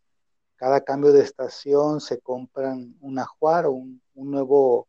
cada 0.57 0.81
cambio 0.81 1.11
de 1.11 1.23
estación, 1.23 2.01
se 2.01 2.19
compran 2.19 2.95
un 3.01 3.17
ajuar 3.17 3.65
o 3.65 3.71
un, 3.71 4.01
nuevo 4.13 4.87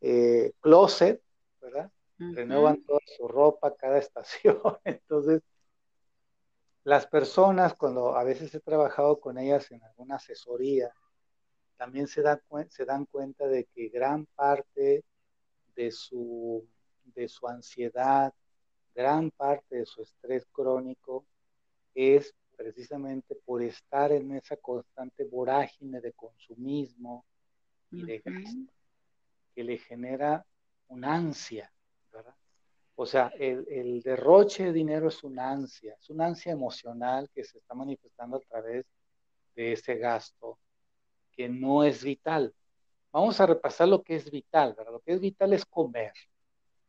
eh, 0.00 0.52
closet, 0.60 1.22
¿verdad? 1.60 1.90
Renuevan 2.18 2.82
toda 2.84 3.00
su 3.16 3.28
ropa 3.28 3.74
cada 3.74 3.98
estación. 4.06 4.60
Entonces, 4.84 5.42
las 6.84 7.06
personas, 7.06 7.74
cuando 7.74 8.16
a 8.16 8.24
veces 8.24 8.54
he 8.54 8.60
trabajado 8.60 9.18
con 9.18 9.38
ellas 9.38 9.70
en 9.72 9.82
alguna 9.82 10.16
asesoría, 10.16 10.92
también 11.76 12.06
se, 12.06 12.22
se 12.68 12.84
dan 12.84 13.06
cuenta 13.06 13.46
de 13.46 13.64
que 13.64 13.88
gran 13.88 14.26
parte 14.34 15.04
de 15.74 15.90
su, 15.90 16.66
de 17.04 17.28
su 17.28 17.46
ansiedad, 17.48 18.32
gran 18.94 19.30
parte 19.30 19.76
de 19.76 19.86
su 19.86 20.02
estrés 20.02 20.46
crónico 20.50 21.26
es 21.94 22.34
precisamente 22.56 23.34
por 23.34 23.62
estar 23.62 24.10
en 24.12 24.32
esa 24.32 24.56
constante 24.56 25.24
vorágine 25.24 26.00
de 26.00 26.12
consumismo 26.14 27.26
y 27.90 28.04
de 28.04 28.18
gasto 28.20 28.72
que 29.54 29.64
le 29.64 29.78
genera 29.78 30.44
una 30.88 31.14
ansia, 31.14 31.70
¿verdad? 32.16 32.34
O 32.94 33.04
sea, 33.04 33.30
el, 33.38 33.66
el, 33.68 34.02
derroche 34.02 34.64
de 34.64 34.72
dinero 34.72 35.08
es 35.08 35.22
una 35.22 35.50
ansia, 35.50 35.96
es 36.00 36.08
una 36.08 36.26
ansia 36.26 36.52
emocional 36.52 37.28
que 37.34 37.44
se 37.44 37.58
está 37.58 37.74
manifestando 37.74 38.38
a 38.38 38.40
través 38.40 38.86
de 39.54 39.72
ese 39.72 39.96
gasto 39.96 40.58
que 41.32 41.48
no 41.48 41.84
es 41.84 42.02
vital. 42.02 42.54
Vamos 43.12 43.40
a 43.40 43.46
repasar 43.46 43.88
lo 43.88 44.02
que 44.02 44.16
es 44.16 44.30
vital, 44.30 44.74
¿verdad? 44.76 44.92
Lo 44.92 45.00
que 45.00 45.12
es 45.12 45.20
vital 45.20 45.52
es 45.52 45.64
comer. 45.66 46.12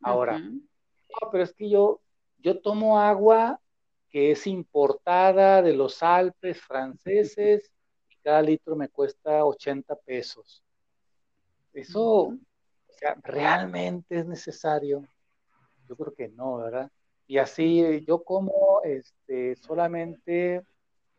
Ahora, 0.01 0.39
no, 0.39 1.32
pero 1.32 1.43
es 1.43 1.53
que 1.53 1.69
yo, 1.69 2.01
yo 2.38 2.61
tomo 2.61 2.99
agua 2.99 3.59
que 4.09 4.32
es 4.32 4.47
importada 4.47 5.61
de 5.61 5.73
los 5.73 6.01
Alpes 6.03 6.61
franceses 6.61 7.71
y 8.09 8.15
cada 8.17 8.41
litro 8.41 8.75
me 8.75 8.89
cuesta 8.89 9.43
80 9.43 9.95
pesos. 9.97 10.63
Eso, 11.73 12.03
o 12.03 12.38
sea, 12.89 13.15
realmente 13.23 14.19
es 14.19 14.25
necesario. 14.25 15.03
Yo 15.88 15.95
creo 15.95 16.13
que 16.13 16.29
no, 16.29 16.57
¿verdad? 16.57 16.91
Y 17.27 17.38
así 17.38 18.03
yo 18.05 18.23
como 18.23 18.81
este, 18.83 19.55
solamente 19.55 20.63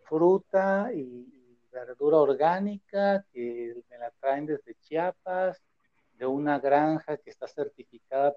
fruta 0.04 0.90
y, 0.94 1.34
verdura 1.70 2.16
orgánica 2.16 3.24
que 3.32 3.74
me 3.90 3.98
la 3.98 4.10
traen 4.20 4.46
desde 4.46 4.74
Chiapas, 4.80 5.62
de 6.14 6.26
una 6.26 6.58
granja 6.58 7.16
que 7.18 7.30
está 7.30 7.46
certificada, 7.46 8.34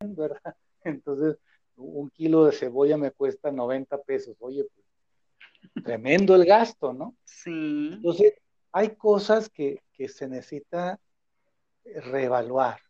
¿verdad? 0.00 0.40
Entonces, 0.84 1.38
un 1.76 2.08
kilo 2.10 2.44
de 2.46 2.52
cebolla 2.52 2.96
me 2.96 3.10
cuesta 3.10 3.50
90 3.50 4.00
pesos. 4.02 4.36
Oye, 4.40 4.64
pues, 4.64 5.84
tremendo 5.84 6.34
el 6.34 6.44
gasto, 6.44 6.92
¿no? 6.92 7.14
Sí. 7.24 7.90
Entonces, 7.92 8.34
hay 8.72 8.96
cosas 8.96 9.48
que, 9.48 9.82
se 10.08 10.26
necesita 10.26 10.98
reevaluar 11.84 12.80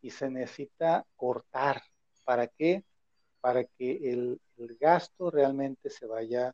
y 0.00 0.10
se 0.10 0.30
necesita 0.30 1.04
cortar. 1.16 1.82
¿Para 2.24 2.46
qué? 2.46 2.84
Para 3.40 3.64
que 3.64 4.10
el, 4.10 4.40
gasto 4.80 5.30
realmente 5.30 5.88
se 5.88 6.06
vaya, 6.06 6.52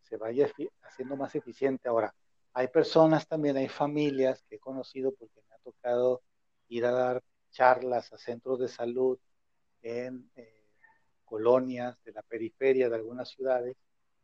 se 0.00 0.16
vaya 0.16 0.50
haciendo 0.82 1.16
más 1.16 1.34
eficiente. 1.34 1.88
Ahora, 1.88 2.14
hay 2.54 2.68
personas 2.68 3.26
también, 3.26 3.56
hay 3.56 3.68
familias 3.68 4.42
que 4.48 4.56
he 4.56 4.58
conocido 4.58 5.12
porque 5.12 5.40
me 5.48 5.54
ha 5.54 5.58
tocado 5.58 6.22
ir 6.68 6.86
a 6.86 6.92
dar 6.92 7.22
charlas 7.50 8.12
a 8.12 8.18
centros 8.18 8.58
de 8.58 8.68
salud 8.68 9.18
en 9.82 10.30
eh, 10.36 10.70
colonias, 11.24 12.02
de 12.04 12.12
la 12.12 12.22
periferia 12.22 12.88
de 12.88 12.96
algunas 12.96 13.28
ciudades, 13.28 13.76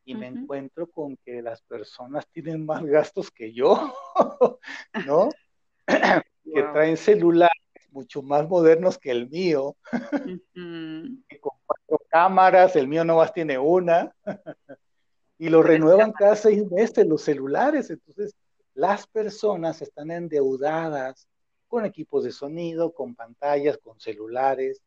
y 0.04 0.14
me 0.14 0.26
encuentro 0.26 0.86
con 0.86 1.18
que 1.18 1.42
las 1.42 1.60
personas 1.62 2.26
tienen 2.28 2.64
más 2.64 2.82
gastos 2.84 3.30
que 3.30 3.52
yo, 3.52 3.94
¿no? 5.06 5.28
que 6.44 6.62
traen 6.72 6.96
celulares 6.96 7.47
mucho 7.98 8.22
más 8.22 8.48
modernos 8.48 8.96
que 8.96 9.10
el 9.10 9.28
mío, 9.28 9.76
con 10.54 11.52
cuatro 11.66 12.00
cámaras, 12.08 12.76
el 12.76 12.86
mío 12.86 13.04
no 13.04 13.16
más 13.16 13.32
tiene 13.32 13.58
una, 13.58 14.14
y 15.38 15.48
lo 15.48 15.64
renuevan 15.64 16.12
cada 16.12 16.36
seis 16.36 16.64
meses 16.70 17.06
los 17.06 17.22
celulares, 17.22 17.90
entonces 17.90 18.36
las 18.74 19.08
personas 19.08 19.82
están 19.82 20.12
endeudadas 20.12 21.26
con 21.66 21.84
equipos 21.84 22.22
de 22.22 22.30
sonido, 22.30 22.92
con 22.92 23.16
pantallas, 23.16 23.78
con 23.78 23.98
celulares, 23.98 24.80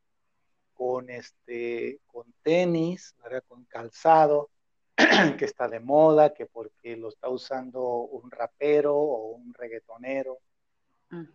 con, 0.74 1.10
este, 1.10 2.00
con 2.08 2.34
tenis, 2.44 3.14
con 3.46 3.66
calzado, 3.66 4.50
que 5.38 5.44
está 5.46 5.68
de 5.68 5.82
moda, 5.82 6.34
que 6.34 6.46
porque 6.46 6.96
lo 6.96 7.10
está 7.10 7.28
usando 7.28 7.82
un 7.84 8.32
rapero 8.32 8.96
o 8.96 9.36
un 9.36 9.54
reggaetonero, 9.54 10.40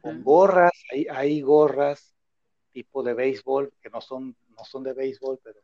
con 0.01 0.22
gorras, 0.22 0.72
hay, 0.91 1.07
hay, 1.11 1.41
gorras 1.41 2.14
tipo 2.72 3.03
de 3.03 3.14
béisbol, 3.14 3.72
que 3.81 3.91
no 3.91 4.01
son, 4.01 4.37
no 4.57 4.64
son 4.64 4.83
de 4.83 4.93
béisbol, 4.93 5.39
pero 5.43 5.61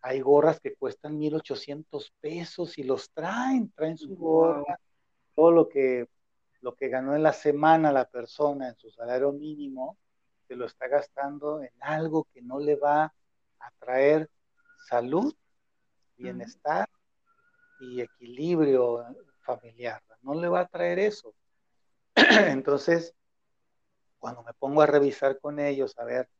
hay 0.00 0.20
gorras 0.20 0.60
que 0.60 0.74
cuestan 0.74 1.18
1.800 1.18 2.12
pesos 2.20 2.78
y 2.78 2.82
los 2.82 3.10
traen, 3.10 3.70
traen 3.72 3.96
su 3.96 4.14
gorra, 4.16 4.78
todo 5.34 5.50
lo 5.50 5.68
que, 5.68 6.08
lo 6.60 6.74
que 6.74 6.88
ganó 6.88 7.14
en 7.14 7.22
la 7.22 7.32
semana 7.32 7.92
la 7.92 8.08
persona 8.08 8.68
en 8.68 8.76
su 8.76 8.90
salario 8.90 9.32
mínimo, 9.32 9.96
se 10.46 10.56
lo 10.56 10.66
está 10.66 10.88
gastando 10.88 11.62
en 11.62 11.72
algo 11.80 12.28
que 12.32 12.42
no 12.42 12.58
le 12.58 12.76
va 12.76 13.12
atraer 13.64 14.28
salud, 14.88 15.34
bienestar 16.16 16.88
y 17.80 18.00
equilibrio 18.00 19.04
familiar. 19.40 20.02
No 20.22 20.34
le 20.34 20.48
va 20.48 20.60
a 20.60 20.66
traer 20.68 20.98
eso. 20.98 21.34
Entonces, 22.14 23.14
cuando 24.24 24.42
me 24.42 24.54
pongo 24.54 24.80
a 24.80 24.86
revisar 24.86 25.38
con 25.38 25.58
ellos, 25.58 25.98
a 25.98 26.04
ver, 26.04 26.30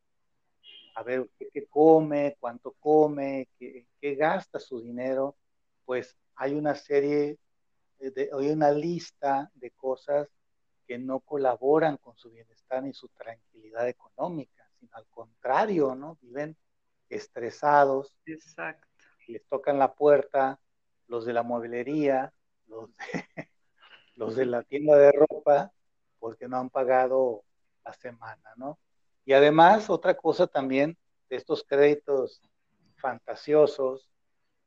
a 0.95 1.03
ver 1.03 1.29
qué, 1.37 1.67
come, 1.67 2.35
cuánto 2.39 2.71
come, 2.79 3.47
qué, 3.59 3.85
qué, 4.01 4.15
gasta 4.15 4.59
su 4.59 4.81
dinero, 4.81 5.37
pues 5.85 6.17
hay 6.33 6.55
una 6.55 6.73
serie, 6.73 7.37
de, 7.99 8.31
hay 8.33 8.49
una 8.49 8.71
lista 8.71 9.51
de 9.53 9.69
cosas 9.69 10.27
que 10.87 10.97
no 10.97 11.19
colaboran 11.19 11.97
con 11.97 12.17
su 12.17 12.31
bienestar 12.31 12.81
ni 12.81 12.91
su 12.91 13.07
tranquilidad 13.09 13.87
económica, 13.87 14.67
sino 14.79 14.89
al 14.95 15.05
contrario, 15.05 15.93
¿no? 15.93 16.17
Viven 16.23 16.57
estresados. 17.07 18.17
Exacto. 18.25 18.87
Les 19.27 19.45
tocan 19.45 19.77
la 19.77 19.93
puerta 19.93 20.59
los 21.05 21.23
de 21.23 21.33
la 21.33 21.43
mueblería, 21.43 22.33
los 22.65 22.89
de, 22.97 23.03
los 24.15 24.35
de 24.35 24.47
la 24.47 24.63
tienda 24.63 24.97
de 24.97 25.11
ropa, 25.11 25.71
porque 26.17 26.47
no 26.47 26.57
han 26.57 26.71
pagado 26.71 27.44
la 27.85 27.93
semana, 27.93 28.53
¿no? 28.55 28.79
Y 29.25 29.33
además, 29.33 29.89
otra 29.89 30.15
cosa 30.15 30.47
también 30.47 30.97
de 31.29 31.37
estos 31.37 31.63
créditos 31.63 32.41
fantasiosos, 32.97 34.09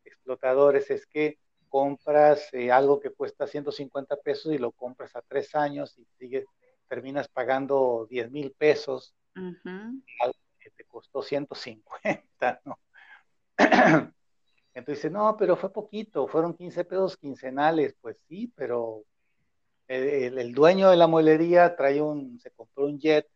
explotadores, 0.04 0.90
es 0.90 1.06
que 1.06 1.38
compras 1.68 2.48
eh, 2.52 2.72
algo 2.72 2.98
que 2.98 3.10
cuesta 3.10 3.46
150 3.46 4.16
pesos 4.16 4.52
y 4.52 4.58
lo 4.58 4.72
compras 4.72 5.14
a 5.16 5.22
tres 5.22 5.54
años 5.54 5.96
y 5.98 6.06
sigues, 6.18 6.44
terminas 6.88 7.28
pagando 7.28 8.06
10 8.08 8.30
mil 8.30 8.52
pesos, 8.52 9.14
te 10.76 10.84
costó 10.84 11.22
150, 11.22 12.60
¿no? 12.64 12.78
Entonces 14.74 15.10
no, 15.10 15.36
pero 15.36 15.56
fue 15.56 15.72
poquito, 15.72 16.28
fueron 16.28 16.54
15 16.54 16.84
pesos 16.84 17.16
quincenales. 17.16 17.96
Pues 18.00 18.16
sí, 18.28 18.52
pero 18.54 19.02
el, 19.89 20.53
dueño 20.53 20.91
de 20.91 20.97
la 20.97 21.07
muelería 21.07 21.74
trae 21.74 22.01
un, 22.01 22.39
se 22.39 22.51
compró 22.51 22.84
un 22.86 22.99
jet 22.99 23.26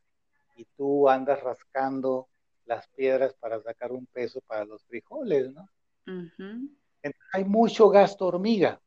y 0.57 0.65
tú 0.77 1.09
andas 1.09 1.43
rascando 1.43 2.29
las 2.67 2.87
piedras 2.89 3.35
para 3.35 3.61
sacar 3.63 3.93
un 3.93 4.07
peso 4.07 4.41
para 4.43 4.65
los 4.65 4.85
frijoles, 4.85 5.51
¿no? 5.51 5.69
hay 7.33 7.45
mucho 7.45 7.89
gasto 7.89 8.27
hormiga. 8.27 8.81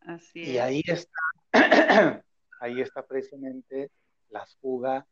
Así 0.00 0.42
y 0.42 0.58
ahí 0.58 0.82
está, 0.86 1.20
ahí 2.60 2.80
está 2.80 3.06
precisamente 3.06 3.90
la 4.30 4.46
fuga 4.60 5.06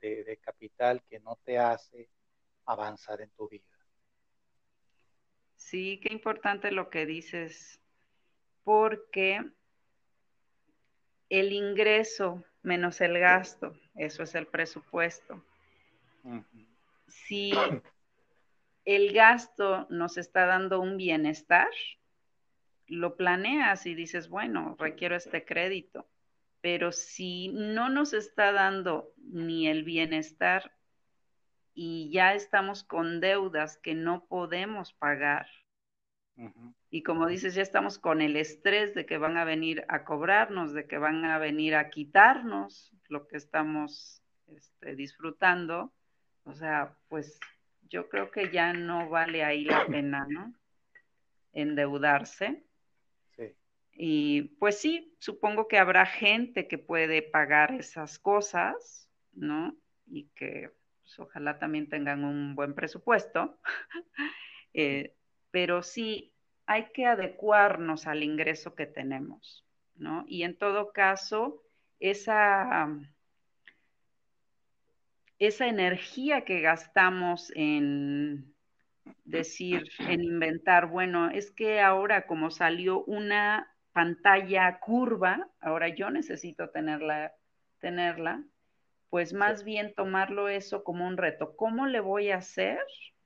de 0.00 0.38
capital 0.42 1.02
que 1.08 1.20
no 1.20 1.38
te 1.44 1.58
hace 1.58 2.08
avanzar 2.64 3.20
en 3.20 3.30
tu 3.30 3.48
vida. 3.48 3.64
Sí, 5.56 6.00
qué 6.02 6.12
importante 6.12 6.72
lo 6.72 6.88
que 6.88 7.04
dices, 7.04 7.80
porque 8.64 9.44
el 11.30 11.52
ingreso 11.52 12.44
menos 12.62 13.00
el 13.00 13.18
gasto, 13.18 13.72
eso 13.94 14.22
es 14.22 14.34
el 14.34 14.46
presupuesto. 14.46 15.42
Si 17.06 17.52
el 18.84 19.12
gasto 19.12 19.86
nos 19.88 20.18
está 20.18 20.44
dando 20.44 20.80
un 20.80 20.96
bienestar, 20.96 21.70
lo 22.86 23.16
planeas 23.16 23.86
y 23.86 23.94
dices, 23.94 24.28
bueno, 24.28 24.76
requiero 24.78 25.16
este 25.16 25.44
crédito. 25.44 26.06
Pero 26.60 26.92
si 26.92 27.48
no 27.48 27.88
nos 27.88 28.12
está 28.12 28.52
dando 28.52 29.14
ni 29.16 29.68
el 29.68 29.84
bienestar 29.84 30.72
y 31.72 32.10
ya 32.10 32.34
estamos 32.34 32.84
con 32.84 33.20
deudas 33.20 33.78
que 33.78 33.94
no 33.94 34.26
podemos 34.26 34.92
pagar. 34.92 35.46
Y 36.88 37.02
como 37.02 37.26
dices, 37.26 37.54
ya 37.54 37.62
estamos 37.62 37.98
con 37.98 38.22
el 38.22 38.36
estrés 38.36 38.94
de 38.94 39.04
que 39.04 39.18
van 39.18 39.36
a 39.36 39.44
venir 39.44 39.84
a 39.88 40.04
cobrarnos, 40.04 40.72
de 40.72 40.86
que 40.86 40.96
van 40.96 41.24
a 41.24 41.38
venir 41.38 41.74
a 41.74 41.90
quitarnos 41.90 42.92
lo 43.08 43.26
que 43.28 43.36
estamos 43.36 44.22
este, 44.46 44.94
disfrutando. 44.94 45.92
O 46.44 46.54
sea, 46.54 46.96
pues 47.08 47.38
yo 47.88 48.08
creo 48.08 48.30
que 48.30 48.50
ya 48.50 48.72
no 48.72 49.10
vale 49.10 49.44
ahí 49.44 49.64
la 49.64 49.86
pena, 49.86 50.26
¿no? 50.28 50.54
Endeudarse. 51.52 52.64
Sí. 53.36 53.54
Y 53.92 54.42
pues 54.58 54.80
sí, 54.80 55.14
supongo 55.18 55.68
que 55.68 55.78
habrá 55.78 56.06
gente 56.06 56.68
que 56.68 56.78
puede 56.78 57.22
pagar 57.22 57.72
esas 57.72 58.18
cosas, 58.18 59.10
¿no? 59.32 59.76
Y 60.06 60.28
que 60.30 60.70
pues, 61.10 61.18
ojalá 61.18 61.58
también 61.58 61.88
tengan 61.88 62.24
un 62.24 62.54
buen 62.54 62.74
presupuesto, 62.74 63.58
eh, 64.74 65.16
pero 65.50 65.82
sí 65.82 66.32
hay 66.66 66.90
que 66.92 67.06
adecuarnos 67.06 68.06
al 68.06 68.22
ingreso 68.22 68.74
que 68.74 68.86
tenemos, 68.86 69.64
¿no? 69.96 70.24
Y 70.28 70.44
en 70.44 70.56
todo 70.56 70.92
caso, 70.92 71.62
esa, 71.98 72.88
esa 75.38 75.66
energía 75.66 76.44
que 76.44 76.60
gastamos 76.60 77.52
en 77.56 78.54
decir, 79.24 79.90
en 79.98 80.22
inventar, 80.22 80.86
bueno, 80.86 81.30
es 81.30 81.50
que 81.50 81.80
ahora 81.80 82.26
como 82.26 82.50
salió 82.50 83.02
una 83.04 83.74
pantalla 83.92 84.78
curva, 84.78 85.48
ahora 85.60 85.88
yo 85.88 86.10
necesito 86.10 86.70
tenerla, 86.70 87.32
tenerla, 87.80 88.44
pues 89.08 89.32
más 89.32 89.64
bien 89.64 89.94
tomarlo 89.94 90.48
eso 90.48 90.84
como 90.84 91.06
un 91.06 91.16
reto. 91.16 91.56
¿Cómo 91.56 91.86
le 91.86 92.00
voy 92.00 92.30
a 92.30 92.36
hacer? 92.36 92.78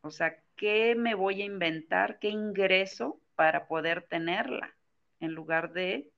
O 0.04 0.10
sea, 0.10 0.36
¿qué 0.54 0.94
me 0.94 1.14
voy 1.14 1.40
a 1.40 1.46
inventar? 1.46 2.18
¿Qué 2.18 2.28
ingreso 2.28 3.18
para 3.36 3.66
poder 3.66 4.02
tenerla? 4.02 4.76
En 5.18 5.32
lugar 5.32 5.72
de 5.72 6.10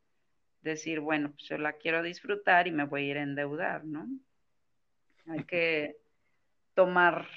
decir, 0.61 0.99
bueno, 0.99 1.31
pues 1.31 1.45
yo 1.45 1.57
la 1.57 1.75
quiero 1.75 2.03
disfrutar 2.03 2.67
y 2.67 2.73
me 2.73 2.85
voy 2.85 3.03
a 3.03 3.11
ir 3.13 3.19
a 3.19 3.23
endeudar, 3.23 3.85
¿no? 3.85 4.09
Hay 5.29 5.45
que 5.45 5.99
tomar 6.75 7.29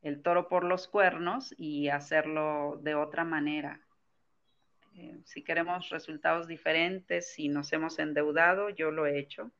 el 0.00 0.22
toro 0.22 0.48
por 0.48 0.64
los 0.64 0.88
cuernos 0.88 1.54
y 1.58 1.88
hacerlo 1.88 2.80
de 2.82 2.94
otra 2.94 3.24
manera. 3.24 3.86
Eh, 4.94 5.20
si 5.24 5.44
queremos 5.44 5.90
resultados 5.90 6.46
diferentes, 6.46 7.34
si 7.34 7.48
nos 7.48 7.70
hemos 7.74 7.98
endeudado, 7.98 8.70
yo 8.70 8.90
lo 8.90 9.04
he 9.04 9.18
hecho 9.18 9.52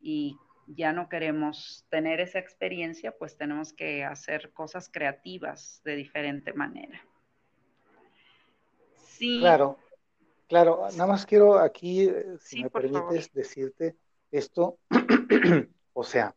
y 0.00 0.36
ya 0.66 0.92
no 0.92 1.08
queremos 1.08 1.86
tener 1.88 2.20
esa 2.20 2.38
experiencia, 2.38 3.16
pues 3.16 3.36
tenemos 3.36 3.72
que 3.72 4.04
hacer 4.04 4.52
cosas 4.52 4.88
creativas 4.88 5.80
de 5.84 5.96
diferente 5.96 6.52
manera. 6.52 7.00
Sí. 8.94 9.40
Claro, 9.40 9.78
claro. 10.48 10.88
Nada 10.92 11.06
más 11.06 11.26
quiero 11.26 11.58
aquí, 11.58 12.08
eh, 12.08 12.36
si 12.40 12.62
me 12.62 12.70
permites 12.70 13.32
decirte 13.32 13.96
esto, 14.30 14.78
o 15.92 16.04
sea, 16.04 16.34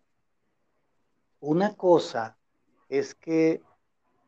una 1.39 1.75
cosa 1.75 2.37
es 2.89 3.15
que 3.15 3.61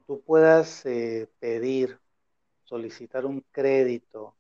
tú 0.05 0.21
puedas 0.21 0.85
eh, 0.85 1.29
pedir, 1.39 1.99
solicitar 2.63 3.25
un 3.25 3.41
crédito 3.51 4.35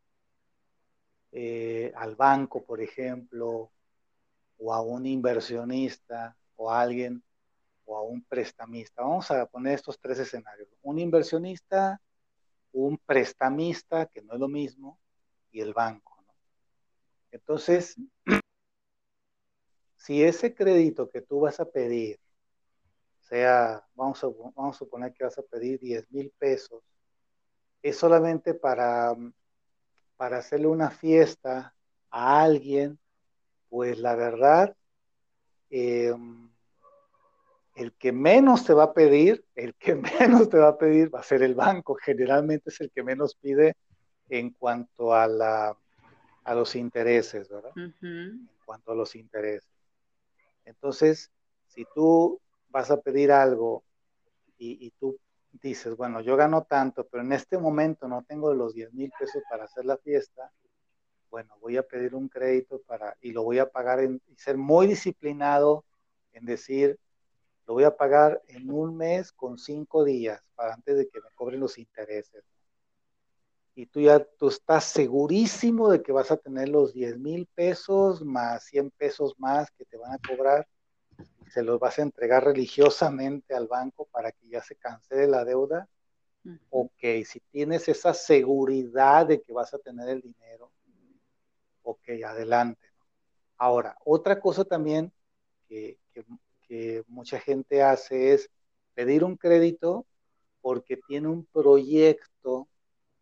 eh, 1.31 1.91
al 1.95 2.15
banco, 2.15 2.63
por 2.63 2.81
ejemplo, 2.81 3.71
o 4.57 4.73
a 4.73 4.81
un 4.81 5.05
inversionista 5.05 6.35
o 6.55 6.71
a 6.71 6.81
alguien 6.81 7.23
o 7.85 7.97
a 7.97 8.01
un 8.01 8.23
prestamista. 8.23 9.03
Vamos 9.03 9.29
a 9.31 9.45
poner 9.45 9.75
estos 9.75 9.99
tres 9.99 10.19
escenarios. 10.19 10.67
Un 10.81 10.99
inversionista, 10.99 12.01
un 12.71 12.97
prestamista, 12.97 14.07
que 14.07 14.21
no 14.21 14.33
es 14.33 14.39
lo 14.39 14.47
mismo, 14.47 14.99
y 15.51 15.61
el 15.61 15.73
banco. 15.73 16.23
Entonces, 17.31 17.95
si 19.97 20.23
ese 20.23 20.55
crédito 20.55 21.09
que 21.09 21.21
tú 21.21 21.41
vas 21.41 21.59
a 21.59 21.65
pedir, 21.65 22.19
sea, 23.25 23.83
vamos 23.95 24.23
a, 24.23 24.27
vamos 24.27 24.75
a 24.75 24.79
suponer 24.79 25.13
que 25.13 25.23
vas 25.23 25.37
a 25.37 25.43
pedir 25.43 25.79
10 25.79 26.11
mil 26.11 26.31
pesos, 26.37 26.83
es 27.81 27.97
solamente 27.97 28.53
para, 28.53 29.15
para 30.15 30.37
hacerle 30.37 30.67
una 30.67 30.89
fiesta 30.91 31.75
a 32.09 32.43
alguien 32.43 32.99
pues 33.75 33.99
la 33.99 34.15
verdad, 34.15 34.73
em, 35.69 36.49
el 37.75 37.91
que 37.97 38.13
menos 38.13 38.63
te 38.63 38.73
va 38.73 38.83
a 38.83 38.93
pedir, 38.93 39.43
el 39.53 39.75
que 39.75 39.95
menos 40.45 40.49
te 40.49 40.57
va 40.57 40.69
a 40.69 40.77
pedir 40.77 41.13
va 41.13 41.19
a 41.19 41.23
ser 41.23 41.43
el 41.43 41.55
banco. 41.55 41.95
Generalmente 41.95 42.69
es 42.69 42.79
el 42.79 42.89
que 42.89 43.03
menos 43.03 43.35
pide 43.35 43.75
en 44.29 44.51
cuanto 44.51 45.13
a, 45.13 45.27
la, 45.27 45.77
a 46.45 46.55
los 46.55 46.73
intereses, 46.77 47.49
¿verdad? 47.49 47.73
En 47.75 48.49
cuanto 48.65 48.93
a 48.93 48.95
los 48.95 49.13
intereses. 49.13 49.69
Entonces, 50.63 51.29
si 51.67 51.85
tú 51.93 52.39
vas 52.69 52.91
a 52.91 53.01
pedir 53.01 53.29
algo 53.29 53.83
y, 54.57 54.85
y, 54.85 54.91
tú 54.91 55.19
dices, 55.51 55.97
bueno, 55.97 56.21
yo 56.21 56.37
gano 56.37 56.63
tanto, 56.63 57.05
pero 57.11 57.23
en 57.23 57.33
este 57.33 57.57
momento 57.57 58.07
no 58.07 58.23
tengo 58.23 58.53
los 58.53 58.73
10 58.73 58.93
mil 58.93 59.11
pesos 59.19 59.43
para 59.49 59.65
hacer 59.65 59.83
la 59.83 59.97
fiesta, 59.97 60.49
bueno, 61.29 61.55
voy 61.59 61.77
a 61.77 61.83
pedir 61.83 62.15
un 62.15 62.29
crédito 62.29 62.81
para, 62.85 63.15
y 63.21 63.31
lo 63.31 63.43
voy 63.43 63.59
a 63.59 63.69
pagar 63.69 63.99
en, 63.99 64.21
y 64.27 64.35
ser 64.35 64.57
muy 64.57 64.87
disciplinado 64.87 65.85
en 66.33 66.45
decir, 66.45 66.99
lo 67.67 67.73
voy 67.73 67.83
a 67.83 67.95
pagar 67.95 68.41
en 68.47 68.69
un 68.69 68.95
mes 68.95 69.31
con 69.31 69.57
cinco 69.57 70.03
días, 70.03 70.41
para 70.55 70.73
antes 70.73 70.97
de 70.97 71.07
que 71.07 71.19
me 71.19 71.29
cobren 71.35 71.59
los 71.59 71.77
intereses. 71.77 72.43
Y 73.73 73.87
tú 73.87 73.99
ya 73.99 74.23
tú 74.23 74.47
estás 74.47 74.85
segurísimo 74.85 75.89
de 75.89 76.01
que 76.01 76.11
vas 76.11 76.31
a 76.31 76.37
tener 76.37 76.69
los 76.69 76.93
10 76.93 77.17
mil 77.17 77.45
pesos 77.53 78.23
más 78.23 78.63
100 78.65 78.91
pesos 78.91 79.35
más 79.37 79.69
que 79.71 79.83
te 79.83 79.97
van 79.97 80.13
a 80.13 80.19
cobrar 80.19 80.65
y 81.45 81.49
se 81.51 81.61
los 81.61 81.79
vas 81.79 81.99
a 81.99 82.03
entregar 82.03 82.45
religiosamente 82.45 83.53
al 83.53 83.67
banco 83.67 84.05
para 84.05 84.31
que 84.31 84.47
ya 84.47 84.61
se 84.61 84.75
cancele 84.75 85.27
la 85.27 85.43
deuda. 85.43 85.89
Ok, 86.69 87.01
si 87.25 87.39
tienes 87.51 87.87
esa 87.89 88.13
seguridad 88.13 89.25
de 89.25 89.41
que 89.41 89.51
vas 89.51 89.73
a 89.73 89.79
tener 89.79 90.07
el 90.09 90.21
dinero, 90.21 90.71
ok, 91.85 92.09
adelante. 92.25 92.81
Ahora, 93.57 93.97
otra 94.03 94.39
cosa 94.39 94.65
también 94.65 95.13
que, 95.67 95.97
mucha 97.07 97.39
gente 97.39 97.83
hace 97.83 98.33
es 98.33 98.49
pedir 98.95 99.23
un 99.23 99.37
crédito 99.37 100.05
porque 100.61 100.97
tiene 100.97 101.27
un 101.27 101.45
proyecto, 101.45 102.67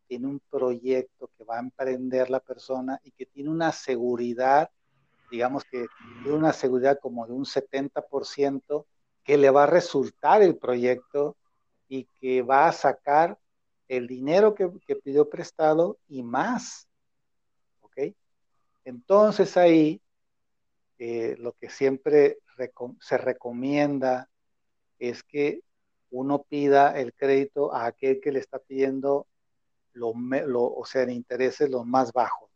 tiene 0.07 0.27
un 0.27 0.39
proyecto 0.49 1.29
que 1.37 1.43
va 1.43 1.57
a 1.57 1.59
emprender 1.59 2.29
la 2.29 2.39
persona 2.39 2.99
y 3.03 3.11
que 3.11 3.25
tiene 3.25 3.49
una 3.49 3.71
seguridad, 3.73 4.71
digamos 5.29 5.65
que 5.65 5.87
tiene 6.23 6.37
una 6.37 6.53
seguridad 6.53 6.99
como 7.01 7.27
de 7.27 7.33
un 7.33 7.45
70% 7.45 8.85
que 9.23 9.37
le 9.37 9.49
va 9.49 9.63
a 9.63 9.67
resultar 9.67 10.41
el 10.41 10.57
proyecto 10.57 11.35
y 11.89 12.05
que 12.19 12.41
va 12.41 12.67
a 12.67 12.71
sacar 12.71 13.37
el 13.89 14.07
dinero 14.07 14.55
que, 14.55 14.71
que 14.87 14.95
pidió 14.95 15.29
prestado 15.29 15.97
y 16.07 16.23
más. 16.23 16.87
Entonces 18.85 19.57
ahí 19.57 20.01
eh, 20.99 21.35
lo 21.39 21.53
que 21.53 21.69
siempre 21.69 22.39
se 22.99 23.17
recomienda 23.17 24.29
es 24.99 25.23
que 25.23 25.61
uno 26.11 26.43
pida 26.43 26.99
el 26.99 27.13
crédito 27.13 27.73
a 27.73 27.87
aquel 27.87 28.21
que 28.21 28.31
le 28.31 28.39
está 28.39 28.59
pidiendo 28.59 29.27
lo, 29.93 30.13
o 30.63 30.85
sea, 30.85 31.03
en 31.03 31.11
intereses 31.11 31.69
los 31.69 31.85
más 31.85 32.13
bajos. 32.13 32.49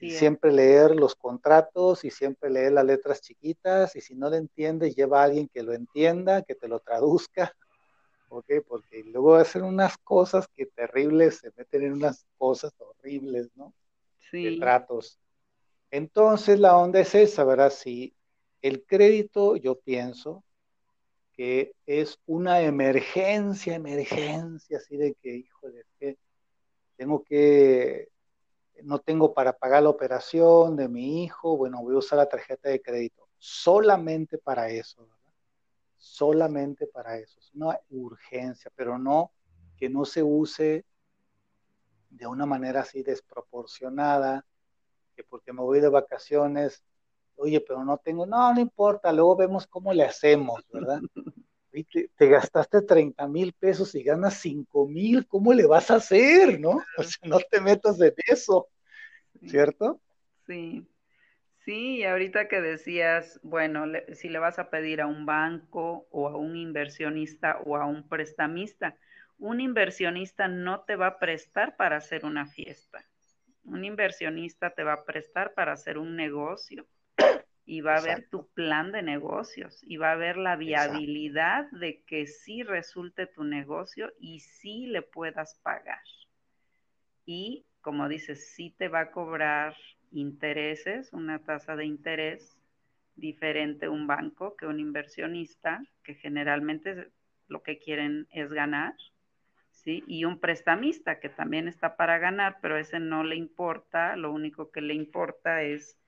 Siempre 0.00 0.50
leer 0.50 0.96
los 0.96 1.14
contratos 1.14 2.04
y 2.04 2.10
siempre 2.10 2.50
leer 2.50 2.72
las 2.72 2.84
letras 2.84 3.20
chiquitas 3.20 3.94
y 3.94 4.00
si 4.00 4.14
no 4.14 4.30
lo 4.30 4.36
entiendes, 4.36 4.96
lleva 4.96 5.20
a 5.20 5.24
alguien 5.24 5.48
que 5.48 5.62
lo 5.62 5.72
entienda, 5.72 6.42
que 6.42 6.54
te 6.54 6.68
lo 6.68 6.80
traduzca, 6.80 7.54
¿ok? 8.30 8.46
Porque 8.66 9.04
luego 9.04 9.36
hacen 9.36 9.62
unas 9.62 9.96
cosas 9.98 10.48
que 10.48 10.66
terribles, 10.66 11.38
se 11.38 11.52
meten 11.56 11.82
en 11.84 11.92
unas 11.92 12.26
cosas 12.38 12.72
horribles, 12.78 13.50
¿no? 13.54 13.74
Sí. 14.30 14.44
De 14.44 14.58
tratos. 14.58 15.18
Entonces 15.90 16.60
la 16.60 16.76
onda 16.76 17.00
es 17.00 17.14
esa, 17.14 17.44
¿verdad? 17.44 17.70
Si 17.70 18.14
el 18.62 18.84
crédito, 18.84 19.56
yo 19.56 19.78
pienso 19.80 20.44
que 21.32 21.72
es 21.86 22.18
una 22.26 22.60
emergencia, 22.62 23.74
emergencia, 23.74 24.78
así 24.78 24.96
de 24.96 25.14
que, 25.14 25.36
híjole, 25.36 25.84
que 25.98 26.18
tengo 26.96 27.22
que 27.22 28.08
no 28.82 28.98
tengo 28.98 29.34
para 29.34 29.52
pagar 29.52 29.82
la 29.82 29.88
operación 29.88 30.76
de 30.76 30.88
mi 30.88 31.24
hijo, 31.24 31.56
bueno, 31.56 31.82
voy 31.82 31.94
a 31.94 31.98
usar 31.98 32.18
la 32.18 32.28
tarjeta 32.28 32.68
de 32.68 32.80
crédito. 32.80 33.28
Solamente 33.38 34.38
para 34.38 34.68
eso, 34.68 35.02
¿verdad? 35.02 35.16
Solamente 35.96 36.86
para 36.86 37.18
eso. 37.18 37.38
Es 37.40 37.52
una 37.54 37.78
urgencia, 37.90 38.70
pero 38.74 38.98
no 38.98 39.32
que 39.76 39.88
no 39.88 40.04
se 40.04 40.22
use 40.22 40.84
de 42.10 42.26
una 42.26 42.46
manera 42.46 42.80
así 42.80 43.02
desproporcionada, 43.02 44.44
que 45.14 45.24
porque 45.24 45.52
me 45.52 45.62
voy 45.62 45.80
de 45.80 45.88
vacaciones, 45.88 46.84
oye, 47.36 47.60
pero 47.60 47.84
no 47.84 47.98
tengo, 47.98 48.26
no, 48.26 48.52
no 48.52 48.60
importa, 48.60 49.12
luego 49.12 49.36
vemos 49.36 49.66
cómo 49.66 49.92
le 49.92 50.04
hacemos, 50.04 50.64
¿verdad? 50.72 51.00
Te, 51.92 52.10
te, 52.16 52.28
gastaste 52.28 52.82
30 52.82 53.28
mil 53.28 53.52
pesos 53.52 53.94
y 53.94 54.02
ganas 54.02 54.34
5 54.40 54.88
mil, 54.88 55.28
¿cómo 55.28 55.52
le 55.52 55.64
vas 55.64 55.92
a 55.92 55.96
hacer, 55.96 56.58
no? 56.58 56.80
O 56.96 57.02
sea, 57.04 57.28
no 57.28 57.38
te 57.38 57.60
metas 57.60 58.00
en 58.00 58.14
eso, 58.26 58.68
¿cierto? 59.46 60.00
Sí, 60.46 60.88
sí, 61.64 62.02
ahorita 62.02 62.48
que 62.48 62.60
decías, 62.60 63.38
bueno, 63.44 63.84
si 64.14 64.28
le 64.28 64.40
vas 64.40 64.58
a 64.58 64.70
pedir 64.70 65.00
a 65.00 65.06
un 65.06 65.24
banco 65.24 66.08
o 66.10 66.26
a 66.26 66.36
un 66.36 66.56
inversionista 66.56 67.60
o 67.64 67.76
a 67.76 67.86
un 67.86 68.08
prestamista, 68.08 68.96
un 69.38 69.60
inversionista 69.60 70.48
no 70.48 70.80
te 70.80 70.96
va 70.96 71.06
a 71.06 71.18
prestar 71.18 71.76
para 71.76 71.96
hacer 71.96 72.24
una 72.24 72.46
fiesta. 72.46 73.04
Un 73.64 73.84
inversionista 73.84 74.70
te 74.70 74.82
va 74.82 74.94
a 74.94 75.04
prestar 75.04 75.54
para 75.54 75.72
hacer 75.72 75.98
un 75.98 76.16
negocio 76.16 76.86
y 77.64 77.82
va 77.82 77.96
a 77.96 78.00
ver 78.00 78.28
tu 78.30 78.48
plan 78.48 78.92
de 78.92 79.02
negocios 79.02 79.80
y 79.82 79.98
va 79.98 80.12
a 80.12 80.16
ver 80.16 80.38
la 80.38 80.56
viabilidad 80.56 81.70
de 81.70 82.02
que 82.02 82.26
sí 82.26 82.62
resulte 82.62 83.26
tu 83.26 83.44
negocio 83.44 84.12
y 84.18 84.40
sí 84.40 84.86
le 84.86 85.02
puedas 85.02 85.54
pagar. 85.62 86.02
Y 87.26 87.66
como 87.82 88.08
dices, 88.08 88.52
sí 88.54 88.74
te 88.78 88.88
va 88.88 89.00
a 89.00 89.10
cobrar 89.10 89.76
intereses, 90.10 91.12
una 91.12 91.38
tasa 91.40 91.76
de 91.76 91.84
interés 91.84 92.58
diferente 93.18 93.88
un 93.88 94.06
banco 94.06 94.56
que 94.56 94.66
un 94.66 94.80
inversionista, 94.80 95.82
que 96.02 96.14
generalmente 96.14 97.08
lo 97.48 97.62
que 97.62 97.78
quieren 97.78 98.26
es 98.30 98.50
ganar, 98.50 98.94
¿sí? 99.82 100.02
Y 100.06 100.24
un 100.24 100.38
prestamista 100.38 101.20
que 101.20 101.28
también 101.28 101.68
está 101.68 101.96
para 101.96 102.18
ganar, 102.18 102.58
pero 102.60 102.76
ese 102.76 103.00
no 103.00 103.24
le 103.24 103.36
importa, 103.36 104.16
lo 104.16 104.32
único 104.32 104.70
que 104.70 104.80
le 104.80 104.94
importa 104.94 105.62
es 105.62 105.98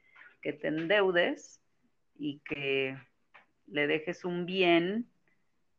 que 0.43 0.53
te 0.53 0.69
endeudes 0.69 1.61
y 2.19 2.41
que 2.41 2.97
le 3.67 3.87
dejes 3.87 4.25
un 4.25 4.47
bien 4.47 5.07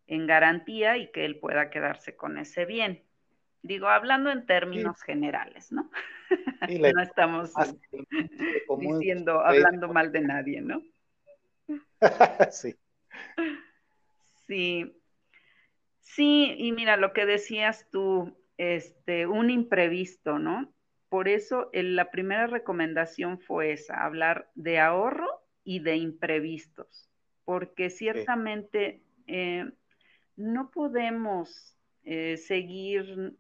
en 0.07 0.27
garantía 0.27 0.97
y 0.97 1.11
que 1.11 1.25
él 1.25 1.39
pueda 1.39 1.69
quedarse 1.69 2.15
con 2.15 2.37
ese 2.37 2.65
bien. 2.65 3.03
Digo, 3.63 3.87
hablando 3.87 4.31
en 4.31 4.45
términos 4.45 5.01
generales, 5.03 5.71
¿no? 5.71 5.89
no 6.95 7.01
estamos 7.01 7.53
diciendo, 8.79 9.39
hablando 9.41 9.91
mal 9.93 10.11
de 10.11 10.21
nadie, 10.21 10.61
¿no? 10.61 10.81
sí. 12.51 12.75
Sí. 14.47 15.00
Sí, 16.15 16.55
y 16.57 16.73
mira, 16.73 16.97
lo 16.97 17.13
que 17.13 17.25
decías 17.25 17.87
tú, 17.89 18.37
este, 18.57 19.27
un 19.27 19.49
imprevisto, 19.49 20.39
¿no? 20.39 20.73
Por 21.07 21.29
eso 21.29 21.69
la 21.71 22.11
primera 22.11 22.47
recomendación 22.47 23.39
fue 23.39 23.71
esa, 23.71 24.03
hablar 24.03 24.49
de 24.55 24.79
ahorro 24.79 25.41
y 25.63 25.79
de 25.79 25.95
imprevistos, 25.95 27.09
porque 27.45 27.89
ciertamente 27.89 29.01
eh, 29.27 29.71
no 30.35 30.69
podemos 30.69 31.77
eh, 32.03 32.35
seguir 32.35 33.37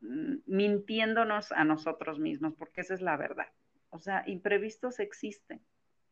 mm, 0.00 0.36
mintiéndonos 0.46 1.52
a 1.52 1.64
nosotros 1.64 2.18
mismos, 2.18 2.54
porque 2.58 2.80
esa 2.80 2.94
es 2.94 3.02
la 3.02 3.18
verdad. 3.18 3.48
O 3.90 3.98
sea, 3.98 4.24
imprevistos 4.26 5.00
existen. 5.00 5.60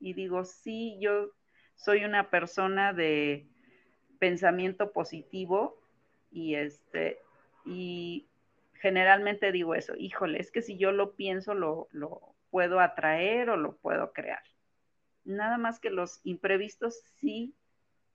Y 0.01 0.13
digo, 0.13 0.45
sí, 0.45 0.99
yo 1.01 1.31
soy 1.77 2.05
una 2.05 2.29
persona 2.29 2.93
de 2.93 3.49
pensamiento 4.19 4.93
positivo 4.93 5.81
y 6.35 6.57
este, 6.57 7.21
y 7.65 8.27
generalmente 8.81 9.53
digo 9.53 9.77
eso, 9.77 9.95
híjole, 9.97 10.41
es 10.41 10.51
que 10.51 10.63
si 10.63 10.77
yo 10.77 10.91
lo 10.91 11.15
pienso, 11.15 11.55
lo, 11.55 11.89
puedo 12.51 12.81
atraer 12.81 13.51
o 13.51 13.57
lo 13.57 13.77
puedo 13.77 14.13
crear. 14.13 14.43
Nada 15.25 15.59
más 15.59 15.81
que 15.81 15.91
los 15.91 16.21
imprevistos 16.25 17.01
sí 17.17 17.55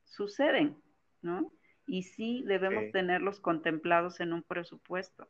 suceden, 0.05 0.77
¿no? 1.21 1.51
Y 1.87 2.03
sí 2.03 2.43
debemos 2.45 2.91
tenerlos 2.91 3.39
contemplados 3.39 4.19
en 4.19 4.31
un 4.31 4.43
presupuesto. 4.43 5.27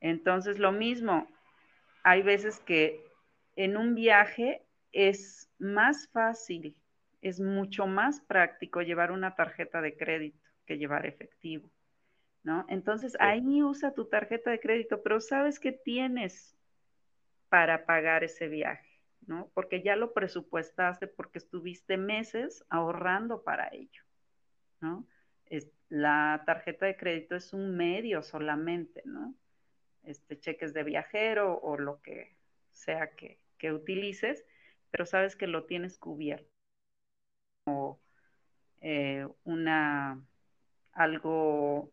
Entonces, 0.00 0.58
lo 0.58 0.70
mismo, 0.72 1.28
hay 2.02 2.22
veces 2.22 2.60
que 2.60 3.04
en 3.56 3.76
un 3.76 3.94
viaje 3.94 4.62
es 4.92 5.50
más 5.58 6.08
fácil, 6.08 6.76
es 7.22 7.40
mucho 7.40 7.86
más 7.86 8.20
práctico 8.20 8.82
llevar 8.82 9.12
una 9.12 9.34
tarjeta 9.34 9.80
de 9.80 9.96
crédito 9.96 10.39
que 10.70 10.78
llevar 10.78 11.04
efectivo. 11.04 11.68
¿no? 12.44 12.64
Entonces 12.68 13.16
ahí 13.18 13.60
usa 13.60 13.92
tu 13.92 14.04
tarjeta 14.06 14.52
de 14.52 14.60
crédito, 14.60 15.02
pero 15.02 15.20
sabes 15.20 15.58
que 15.58 15.72
tienes 15.72 16.56
para 17.48 17.86
pagar 17.86 18.22
ese 18.22 18.46
viaje, 18.46 19.00
¿no? 19.26 19.50
Porque 19.52 19.82
ya 19.82 19.96
lo 19.96 20.14
presupuestaste, 20.14 21.08
porque 21.08 21.38
estuviste 21.38 21.96
meses 21.96 22.64
ahorrando 22.68 23.42
para 23.42 23.68
ello, 23.72 24.02
¿no? 24.80 25.06
la 25.88 26.44
tarjeta 26.46 26.86
de 26.86 26.96
crédito 26.96 27.34
es 27.34 27.52
un 27.52 27.76
medio 27.76 28.22
solamente, 28.22 29.02
¿no? 29.04 29.34
Este, 30.04 30.38
cheques 30.38 30.72
de 30.72 30.84
viajero 30.84 31.58
o 31.58 31.76
lo 31.76 32.00
que 32.00 32.36
sea 32.70 33.16
que, 33.16 33.40
que 33.58 33.72
utilices, 33.72 34.46
pero 34.92 35.04
sabes 35.04 35.34
que 35.34 35.48
lo 35.48 35.64
tienes 35.64 35.98
cubierto. 35.98 36.48
O 37.66 37.98
eh, 38.80 39.26
una 39.42 40.22
algo 40.92 41.92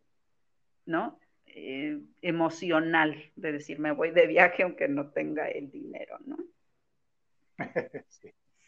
¿no? 0.87 1.19
Eh, 1.45 1.99
emocional 2.21 3.31
de 3.35 3.51
decir, 3.51 3.79
me 3.79 3.91
voy 3.91 4.11
de 4.11 4.25
viaje 4.25 4.63
aunque 4.63 4.87
no 4.87 5.11
tenga 5.11 5.47
el 5.49 5.69
dinero, 5.69 6.17
¿no? 6.25 6.37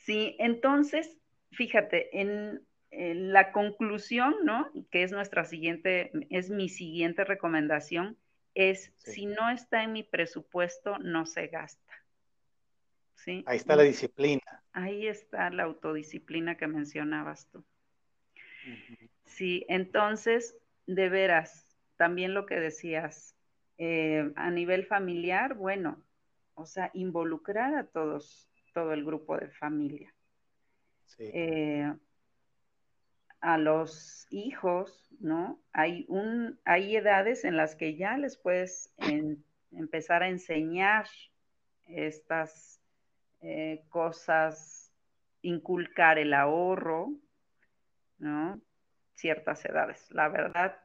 sí. 0.05 0.35
entonces, 0.39 1.17
fíjate, 1.51 2.19
en, 2.19 2.61
la 2.91 3.51
conclusión, 3.51 4.33
¿no? 4.43 4.71
Que 4.89 5.03
es 5.03 5.11
nuestra 5.11 5.45
siguiente, 5.45 6.11
es 6.31 6.49
mi 6.49 6.69
siguiente 6.69 7.23
recomendación, 7.23 8.17
es 8.55 8.95
si 8.97 9.27
no 9.27 9.47
está 9.51 9.83
en 9.83 9.93
mi 9.93 10.01
presupuesto, 10.01 10.97
no 10.97 11.27
se 11.27 11.47
gasta. 11.47 11.93
¿Sí? 13.13 13.43
Ahí 13.45 13.57
está 13.57 13.75
la 13.75 13.83
disciplina. 13.83 14.41
Ahí 14.71 15.05
está 15.05 15.51
la 15.51 15.63
autodisciplina 15.63 16.57
que 16.57 16.65
mencionabas 16.65 17.47
tú. 17.51 17.63
Sí, 19.29 19.65
entonces, 19.69 20.57
de 20.85 21.07
veras, 21.07 21.77
también 21.97 22.33
lo 22.33 22.45
que 22.45 22.59
decías, 22.59 23.35
eh, 23.77 24.33
a 24.35 24.49
nivel 24.51 24.85
familiar, 24.85 25.53
bueno, 25.53 26.03
o 26.55 26.65
sea, 26.65 26.91
involucrar 26.93 27.75
a 27.75 27.85
todos, 27.85 28.49
todo 28.73 28.91
el 28.91 29.05
grupo 29.05 29.37
de 29.37 29.49
familia. 29.49 30.13
Eh, 31.19 31.93
a 33.41 33.57
los 33.57 34.27
hijos, 34.29 35.09
¿no? 35.19 35.59
Hay, 35.73 36.05
un, 36.09 36.59
hay 36.65 36.95
edades 36.95 37.45
en 37.45 37.55
las 37.55 37.75
que 37.75 37.95
ya 37.95 38.17
les 38.17 38.37
puedes 38.37 38.93
empezar 39.71 40.23
a 40.23 40.29
enseñar 40.29 41.07
estas 41.87 42.81
eh, 43.41 43.83
cosas, 43.89 44.91
inculcar 45.41 46.17
el 46.19 46.33
ahorro, 46.33 47.13
¿no? 48.17 48.59
Ciertas 49.19 49.65
edades. 49.65 50.09
La 50.11 50.29
verdad, 50.29 50.77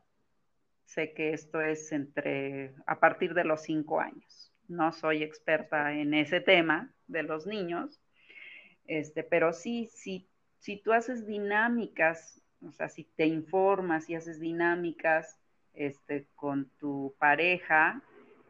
Sé 0.85 1.13
que 1.15 1.33
esto 1.33 1.61
es 1.61 1.93
entre, 1.93 2.75
a 2.87 3.01
partir 3.01 3.35
de 3.35 3.45
los 3.45 3.63
cinco 3.63 4.01
años. 4.01 4.53
No 4.69 4.93
soy 4.93 5.23
experta 5.23 5.93
en 5.93 6.15
ese 6.15 6.41
tema 6.41 6.93
de 7.09 7.23
los 7.23 7.47
niños, 7.47 8.01
este, 8.87 9.25
pero 9.25 9.53
sí, 9.53 9.89
sí, 9.93 10.29
si 10.59 10.77
tú 10.83 10.93
haces 10.93 11.27
dinámicas 11.27 12.41
O 12.67 12.73
sea, 12.73 12.89
si 12.89 13.05
te 13.05 13.27
informas 13.27 14.09
y 14.09 14.15
haces 14.15 14.41
dinámicas 14.41 15.39
este, 15.75 16.27
con 16.35 16.71
tu 16.79 17.15
pareja 17.19 18.03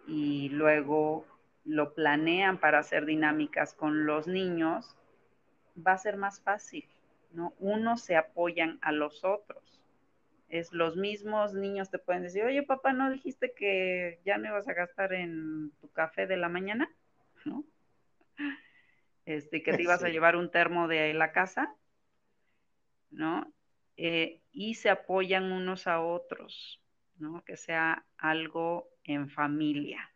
y 0.06 0.48
luego 0.50 1.26
lo 1.64 1.94
planean 1.94 2.58
para 2.60 2.78
hacer 2.80 3.06
dinámicas 3.06 3.74
con 3.74 4.06
los 4.06 4.26
niños, 4.28 4.96
va 5.76 5.92
a 5.94 5.98
ser 5.98 6.16
más 6.16 6.40
fácil, 6.40 6.84
¿no? 7.30 7.54
Unos 7.58 8.02
se 8.02 8.16
apoyan 8.16 8.78
a 8.82 8.92
los 8.92 9.24
otros. 9.24 9.63
Es 10.48 10.72
los 10.72 10.96
mismos 10.96 11.54
niños 11.54 11.90
te 11.90 11.98
pueden 11.98 12.22
decir, 12.22 12.44
oye 12.44 12.62
papá, 12.62 12.92
¿no 12.92 13.10
dijiste 13.10 13.52
que 13.54 14.20
ya 14.24 14.38
no 14.38 14.48
ibas 14.48 14.68
a 14.68 14.74
gastar 14.74 15.12
en 15.12 15.72
tu 15.80 15.90
café 15.90 16.26
de 16.26 16.36
la 16.36 16.48
mañana? 16.48 16.90
¿No? 17.44 17.64
Este, 19.26 19.62
que 19.62 19.72
te 19.72 19.82
ibas 19.82 20.04
a 20.04 20.10
llevar 20.10 20.36
un 20.36 20.50
termo 20.50 20.86
de 20.86 21.14
la 21.14 21.32
casa, 21.32 21.74
¿no? 23.10 23.52
Eh, 23.96 24.40
y 24.52 24.74
se 24.74 24.90
apoyan 24.90 25.50
unos 25.50 25.86
a 25.86 26.00
otros, 26.02 26.82
¿no? 27.18 27.42
Que 27.44 27.56
sea 27.56 28.04
algo 28.18 28.88
en 29.04 29.30
familia. 29.30 30.10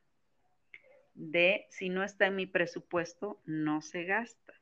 De 1.15 1.67
si 1.71 1.89
no 1.89 2.05
está 2.05 2.27
en 2.27 2.37
mi 2.37 2.47
presupuesto, 2.47 3.41
no 3.45 3.81
se 3.81 4.05
gasta. 4.05 4.55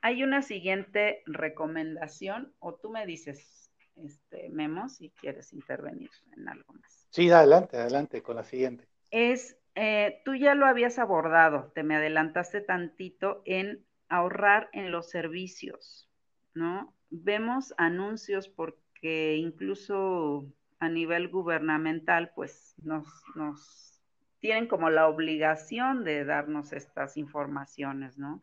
Hay 0.00 0.22
una 0.22 0.42
siguiente 0.42 1.22
recomendación, 1.26 2.52
o 2.58 2.74
tú 2.74 2.90
me 2.90 3.06
dices, 3.06 3.57
este, 4.04 4.48
Memo, 4.50 4.88
si 4.88 5.10
quieres 5.10 5.52
intervenir 5.52 6.10
en 6.36 6.48
algo 6.48 6.72
más. 6.74 7.06
Sí, 7.10 7.30
adelante, 7.30 7.76
adelante 7.76 8.22
con 8.22 8.36
la 8.36 8.44
siguiente. 8.44 8.86
Es, 9.10 9.56
eh, 9.74 10.20
tú 10.24 10.34
ya 10.34 10.54
lo 10.54 10.66
habías 10.66 10.98
abordado, 10.98 11.72
te 11.74 11.82
me 11.82 11.96
adelantaste 11.96 12.60
tantito 12.60 13.42
en 13.44 13.84
ahorrar 14.08 14.68
en 14.72 14.90
los 14.90 15.10
servicios, 15.10 16.08
¿no? 16.54 16.94
Vemos 17.10 17.74
anuncios 17.78 18.48
porque 18.48 19.36
incluso 19.36 20.46
a 20.80 20.88
nivel 20.88 21.28
gubernamental, 21.28 22.32
pues 22.34 22.74
nos, 22.82 23.06
nos 23.34 24.00
tienen 24.40 24.68
como 24.68 24.90
la 24.90 25.08
obligación 25.08 26.04
de 26.04 26.24
darnos 26.24 26.72
estas 26.72 27.16
informaciones, 27.16 28.18
¿no? 28.18 28.42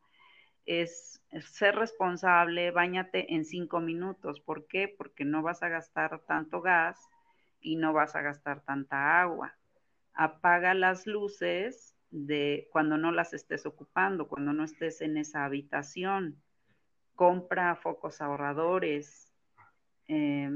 Es, 0.66 1.22
ser 1.52 1.76
responsable, 1.76 2.72
bañate 2.72 3.34
en 3.34 3.46
cinco 3.46 3.80
minutos. 3.80 4.40
¿Por 4.40 4.68
qué? 4.68 4.88
Porque 4.88 5.26
no 5.26 5.42
vas 5.42 5.64
a 5.64 5.70
gastar 5.70 6.22
tanto 6.26 6.62
gas 6.62 7.00
y 7.62 7.76
no 7.76 7.94
vas 7.94 8.16
a 8.16 8.22
gastar 8.22 8.62
tanta 8.62 9.22
agua. 9.22 9.56
Apaga 10.14 10.74
las 10.74 11.08
luces 11.08 11.96
de 12.10 12.70
cuando 12.72 12.98
no 12.98 13.12
las 13.12 13.34
estés 13.34 13.66
ocupando, 13.66 14.28
cuando 14.28 14.54
no 14.54 14.64
estés 14.64 15.02
en 15.02 15.18
esa 15.18 15.46
habitación. 15.46 16.42
Compra 17.16 17.76
focos 17.76 18.22
ahorradores. 18.22 19.34
Eh, 20.08 20.50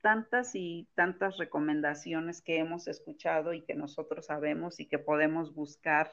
tantas 0.00 0.54
y 0.54 0.88
tantas 0.94 1.36
recomendaciones 1.36 2.40
que 2.40 2.58
hemos 2.58 2.88
escuchado 2.88 3.52
y 3.52 3.62
que 3.62 3.74
nosotros 3.74 4.26
sabemos 4.26 4.80
y 4.80 4.86
que 4.86 4.98
podemos 4.98 5.54
buscar 5.54 6.12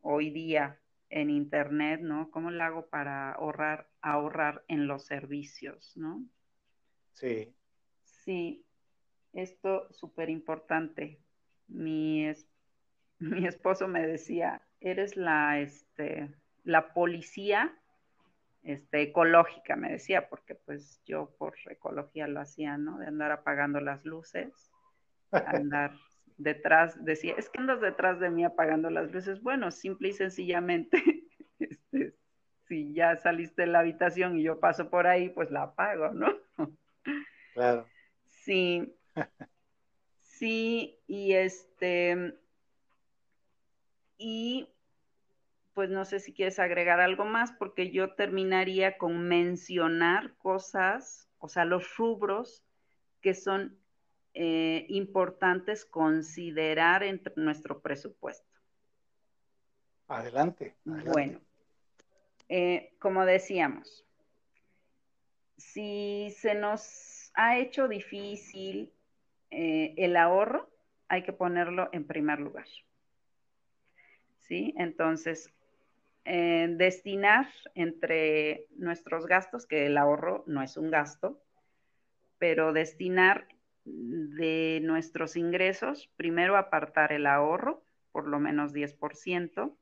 hoy 0.00 0.30
día 0.30 0.78
en 1.12 1.28
internet, 1.28 2.00
¿no? 2.00 2.30
¿Cómo 2.30 2.50
lo 2.50 2.64
hago 2.64 2.86
para 2.86 3.32
ahorrar, 3.32 3.86
ahorrar 4.00 4.64
en 4.66 4.86
los 4.86 5.04
servicios, 5.04 5.94
¿no? 5.94 6.24
Sí. 7.12 7.54
Sí, 8.02 8.64
esto 9.34 9.92
súper 9.92 10.30
importante. 10.30 11.20
Mi, 11.68 12.32
mi 13.18 13.46
esposo 13.46 13.88
me 13.88 14.06
decía, 14.06 14.62
eres 14.80 15.16
la, 15.16 15.60
este, 15.60 16.34
la 16.64 16.94
policía 16.94 17.78
este, 18.62 19.02
ecológica, 19.02 19.76
me 19.76 19.92
decía, 19.92 20.30
porque 20.30 20.54
pues 20.54 21.02
yo 21.04 21.34
por 21.36 21.54
ecología 21.66 22.26
lo 22.26 22.40
hacía, 22.40 22.78
¿no? 22.78 22.96
De 22.98 23.06
andar 23.06 23.32
apagando 23.32 23.80
las 23.80 24.02
luces, 24.06 24.72
andar 25.30 25.92
detrás, 26.42 27.04
decía, 27.04 27.34
es 27.36 27.48
que 27.48 27.60
andas 27.60 27.80
detrás 27.80 28.20
de 28.20 28.30
mí 28.30 28.44
apagando 28.44 28.90
las 28.90 29.10
luces. 29.10 29.40
Bueno, 29.42 29.70
simple 29.70 30.08
y 30.08 30.12
sencillamente, 30.12 31.02
este, 31.58 32.14
si 32.68 32.92
ya 32.92 33.16
saliste 33.16 33.62
de 33.62 33.68
la 33.68 33.80
habitación 33.80 34.38
y 34.38 34.42
yo 34.42 34.60
paso 34.60 34.90
por 34.90 35.06
ahí, 35.06 35.28
pues 35.28 35.50
la 35.50 35.62
apago, 35.62 36.10
¿no? 36.10 36.38
Claro. 37.54 37.86
Sí. 38.26 38.94
Sí, 40.20 40.98
y 41.06 41.34
este, 41.34 42.34
y 44.18 44.68
pues 45.74 45.90
no 45.90 46.04
sé 46.04 46.20
si 46.20 46.32
quieres 46.32 46.58
agregar 46.58 47.00
algo 47.00 47.24
más, 47.24 47.52
porque 47.52 47.90
yo 47.90 48.14
terminaría 48.14 48.98
con 48.98 49.28
mencionar 49.28 50.34
cosas, 50.36 51.28
o 51.38 51.48
sea, 51.48 51.64
los 51.64 51.96
rubros 51.96 52.64
que 53.20 53.34
son 53.34 53.78
eh, 54.34 54.86
importantes 54.88 55.84
considerar 55.84 57.02
en 57.02 57.20
nuestro 57.36 57.82
presupuesto. 57.82 58.48
Adelante. 60.08 60.74
Bueno, 60.84 61.38
eh, 62.48 62.94
como 62.98 63.26
decíamos, 63.26 64.06
si 65.58 66.34
se 66.34 66.54
nos 66.54 67.30
ha 67.34 67.58
hecho 67.58 67.88
difícil 67.88 68.90
eh, 69.50 69.92
el 69.98 70.16
ahorro, 70.16 70.70
hay 71.08 71.22
que 71.24 71.34
ponerlo 71.34 71.90
en 71.92 72.06
primer 72.06 72.40
lugar. 72.40 72.66
¿Sí? 74.38 74.72
Entonces, 74.78 75.52
destinar 76.24 77.48
entre 77.74 78.66
nuestros 78.76 79.26
gastos, 79.26 79.66
que 79.66 79.86
el 79.86 79.98
ahorro 79.98 80.44
no 80.46 80.62
es 80.62 80.76
un 80.76 80.90
gasto, 80.90 81.42
pero 82.38 82.72
destinar 82.72 83.46
de 83.84 84.80
nuestros 84.82 85.36
ingresos, 85.36 86.10
primero 86.16 86.56
apartar 86.56 87.12
el 87.12 87.26
ahorro, 87.26 87.84
por 88.12 88.28
lo 88.28 88.38
menos 88.38 88.72
10%, 88.72 89.76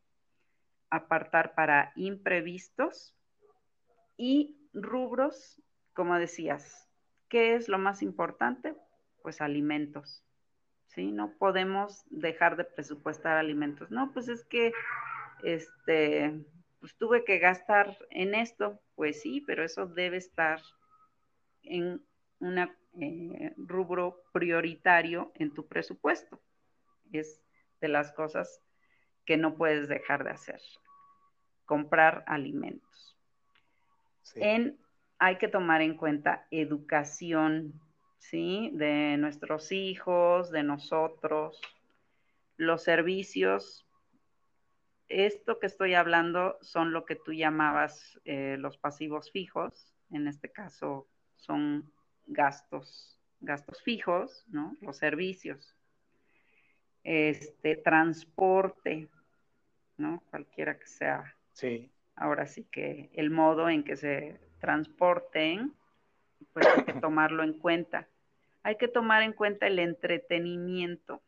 apartar 0.90 1.55
para 1.55 1.92
imprevistos 1.96 3.14
y 4.16 4.57
rubros, 4.72 5.61
como 5.94 6.18
decías, 6.18 6.88
¿qué 7.28 7.55
es 7.55 7.68
lo 7.68 7.78
más 7.78 8.03
importante? 8.03 8.74
Pues 9.22 9.40
alimentos. 9.40 10.24
¿Sí? 10.86 11.12
No 11.12 11.34
podemos 11.38 12.05
dejar 12.11 12.57
de 12.57 12.64
presupuestar 12.64 13.36
alimentos. 13.36 13.90
No, 13.90 14.12
pues 14.12 14.28
es 14.28 14.44
que 14.44 14.72
este, 15.44 16.44
pues 16.80 16.96
tuve 16.96 17.24
que 17.24 17.38
gastar 17.38 17.96
en 18.11 18.34
esto, 18.34 18.80
pues 18.96 19.20
sí, 19.20 19.40
pero 19.46 19.64
eso 19.64 19.86
debe 19.86 20.16
estar 20.16 20.61
en 21.62 22.03
un 22.40 22.59
eh, 22.99 23.53
rubro 23.57 24.22
prioritario 24.32 25.32
en 25.34 25.53
tu 25.53 25.66
presupuesto. 25.66 26.41
Es 27.12 27.43
de 27.80 27.88
las 27.88 28.12
cosas 28.12 28.62
que 29.24 29.36
no 29.36 29.57
puedes 29.57 29.88
dejar 29.88 30.24
de 30.24 30.30
hacer. 30.30 30.61
Comprar 31.64 32.24
alimentos. 32.26 33.16
En, 34.34 34.78
hay 35.18 35.36
que 35.36 35.49
tomar 35.49 35.82
en 35.82 35.97
cuenta 35.97 36.47
educación, 36.51 37.80
¿sí? 38.18 38.70
De 38.74 39.16
nuestros 39.18 39.72
hijos, 39.72 40.51
de 40.51 40.62
nosotros, 40.62 41.61
los 42.57 42.82
servicios 42.82 43.86
esto 45.11 45.59
que 45.59 45.66
estoy 45.66 45.95
hablando 45.95 46.57
son 46.62 46.93
lo 46.93 47.05
que 47.05 47.16
tú 47.16 47.32
llamabas 47.32 48.20
eh, 48.24 48.57
los 48.59 48.78
pasivos 48.78 49.30
fijos, 49.32 49.93
en 50.11 50.28
este 50.28 50.53
caso 50.53 51.09
son 51.34 51.93
gastos, 52.31 53.18
gastos 53.41 53.83
fijos, 53.83 54.45
¿no? 54.49 54.76
Los 54.81 54.97
servicios. 54.97 55.76
Este, 57.05 57.76
transporte, 57.76 59.09
¿no? 59.97 60.22
Cualquiera 60.31 60.78
que 60.78 60.87
sea. 60.87 61.37
Sí. 61.53 61.91
Ahora 62.16 62.47
sí 62.47 62.64
que 62.64 63.11
el 63.14 63.31
modo 63.31 63.68
en 63.68 63.85
que 63.85 63.97
se 63.97 64.41
transporten, 64.59 65.74
pues 66.53 66.66
hay 66.66 66.85
que 66.85 66.95
tomarlo 66.95 67.43
en 67.43 67.55
cuenta. 67.55 68.09
Hay 68.62 68.76
que 68.76 68.89
tomar 68.89 69.22
en 69.22 69.33
cuenta 69.33 69.66
el 69.66 69.78
entretenimiento, 69.78 71.22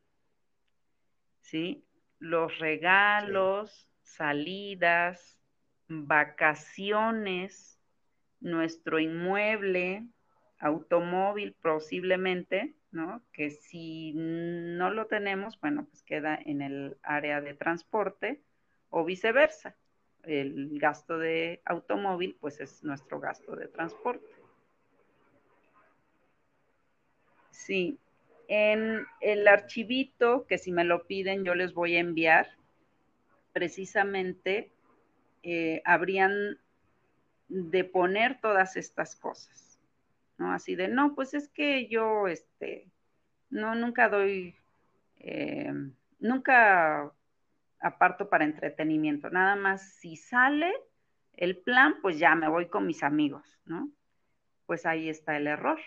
¿sí? 1.40 1.84
los 2.22 2.56
regalos, 2.60 3.88
salidas, 4.04 5.40
vacaciones, 5.88 7.80
nuestro 8.38 9.00
inmueble, 9.00 10.06
automóvil 10.62 11.54
posiblemente, 11.60 12.74
¿no? 12.92 13.20
Que 13.32 13.50
si 13.50 14.12
no 14.14 14.90
lo 14.90 15.06
tenemos, 15.06 15.60
bueno, 15.60 15.86
pues 15.86 16.02
queda 16.04 16.38
en 16.46 16.62
el 16.62 16.96
área 17.02 17.40
de 17.40 17.54
transporte 17.54 18.40
o 18.88 19.04
viceversa. 19.04 19.76
El 20.22 20.78
gasto 20.78 21.18
de 21.18 21.60
automóvil, 21.64 22.36
pues 22.40 22.60
es 22.60 22.84
nuestro 22.84 23.18
gasto 23.18 23.56
de 23.56 23.66
transporte. 23.66 24.24
Sí, 27.50 27.98
en 28.46 29.04
el 29.20 29.48
archivito, 29.48 30.46
que 30.46 30.58
si 30.58 30.70
me 30.70 30.84
lo 30.84 31.06
piden 31.06 31.44
yo 31.44 31.56
les 31.56 31.74
voy 31.74 31.96
a 31.96 32.00
enviar, 32.00 32.46
precisamente 33.52 34.70
eh, 35.42 35.82
habrían 35.84 36.60
de 37.48 37.82
poner 37.82 38.40
todas 38.40 38.76
estas 38.76 39.16
cosas. 39.16 39.71
¿No? 40.42 40.52
Así 40.52 40.74
de, 40.74 40.88
no, 40.88 41.14
pues 41.14 41.34
es 41.34 41.48
que 41.48 41.88
yo, 41.88 42.26
este, 42.26 42.90
no, 43.48 43.74
nunca 43.76 44.08
doy, 44.08 44.56
eh, 45.20 45.72
nunca 46.18 47.12
aparto 47.80 48.28
para 48.28 48.44
entretenimiento, 48.44 49.30
nada 49.30 49.54
más 49.56 49.94
si 49.94 50.16
sale 50.16 50.72
el 51.34 51.56
plan, 51.58 51.96
pues 52.02 52.18
ya 52.18 52.34
me 52.34 52.48
voy 52.48 52.66
con 52.66 52.86
mis 52.86 53.02
amigos, 53.02 53.60
¿no? 53.64 53.90
Pues 54.66 54.84
ahí 54.84 55.08
está 55.08 55.36
el 55.36 55.46
error, 55.46 55.78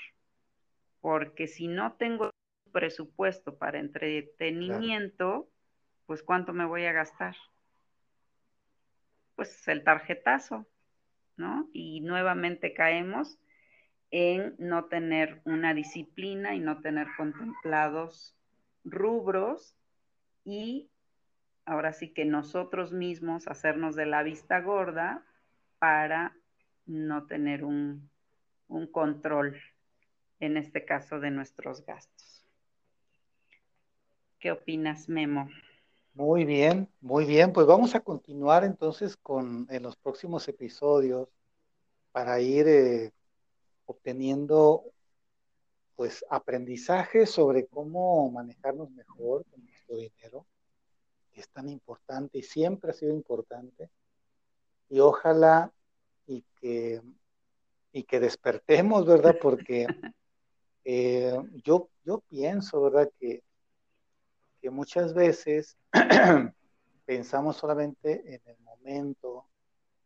porque 1.01 1.47
si 1.47 1.67
no 1.67 1.93
tengo 1.93 2.31
presupuesto 2.71 3.57
para 3.57 3.79
entretenimiento, 3.79 5.49
pues 6.05 6.23
¿cuánto 6.23 6.53
me 6.53 6.65
voy 6.65 6.85
a 6.85 6.93
gastar? 6.93 7.35
Pues 9.35 9.67
el 9.67 9.83
tarjetazo, 9.83 10.65
¿no? 11.35 11.69
Y 11.73 12.01
nuevamente 12.01 12.73
caemos 12.73 13.37
en 14.17 14.55
no 14.59 14.85
tener 14.85 15.41
una 15.43 15.73
disciplina 15.73 16.55
y 16.55 16.61
no 16.61 16.79
tener 16.79 17.05
contemplados 17.17 18.33
rubros 18.85 19.75
y 20.45 20.89
ahora 21.65 21.91
sí 21.91 22.13
que 22.13 22.23
nosotros 22.23 22.93
mismos 22.93 23.49
hacernos 23.49 23.97
de 23.97 24.05
la 24.05 24.23
vista 24.23 24.61
gorda 24.61 25.25
para 25.79 26.33
no 26.85 27.25
tener 27.25 27.65
un, 27.65 28.09
un 28.69 28.87
control, 28.87 29.57
en 30.39 30.55
este 30.55 30.85
caso, 30.85 31.19
de 31.19 31.31
nuestros 31.31 31.85
gastos. 31.85 32.45
¿Qué 34.39 34.49
opinas, 34.49 35.09
Memo? 35.09 35.49
Muy 36.13 36.45
bien, 36.45 36.87
muy 37.01 37.25
bien. 37.25 37.51
Pues 37.51 37.67
vamos 37.67 37.95
a 37.95 37.99
continuar 37.99 38.63
entonces 38.63 39.17
con 39.17 39.67
en 39.69 39.83
los 39.83 39.97
próximos 39.97 40.47
episodios 40.47 41.27
para 42.13 42.39
ir 42.39 42.65
eh, 42.69 43.11
obteniendo 43.85 44.83
pues 45.95 46.25
aprendizaje 46.29 47.25
sobre 47.25 47.67
cómo 47.67 48.29
manejarnos 48.29 48.91
mejor 48.91 49.45
con 49.45 49.63
nuestro 49.63 49.97
dinero, 49.97 50.45
que 51.31 51.41
es 51.41 51.49
tan 51.49 51.69
importante 51.69 52.39
y 52.39 52.43
siempre 52.43 52.91
ha 52.91 52.93
sido 52.93 53.13
importante. 53.13 53.89
Y 54.89 54.99
ojalá 54.99 55.71
y 56.27 56.43
que, 56.59 57.01
y 57.93 58.03
que 58.03 58.19
despertemos, 58.19 59.05
¿verdad? 59.05 59.37
Porque 59.41 59.87
eh, 60.83 61.37
yo, 61.63 61.89
yo 62.03 62.19
pienso, 62.27 62.81
¿verdad? 62.81 63.09
Que, 63.17 63.41
que 64.61 64.69
muchas 64.69 65.13
veces 65.13 65.77
pensamos 67.05 67.55
solamente 67.55 68.35
en 68.35 68.41
el 68.45 68.57
momento 68.59 69.47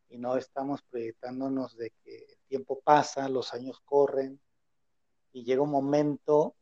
y 0.09 0.17
no 0.17 0.35
estamos 0.35 0.81
proyectándonos 0.81 1.77
de 1.77 1.91
que 2.03 2.17
el 2.17 2.39
tiempo 2.47 2.81
pasa, 2.81 3.29
los 3.29 3.53
años 3.53 3.79
corren 3.85 4.39
y 5.31 5.43
llega 5.43 5.61
un 5.61 5.69
momento 5.69 6.55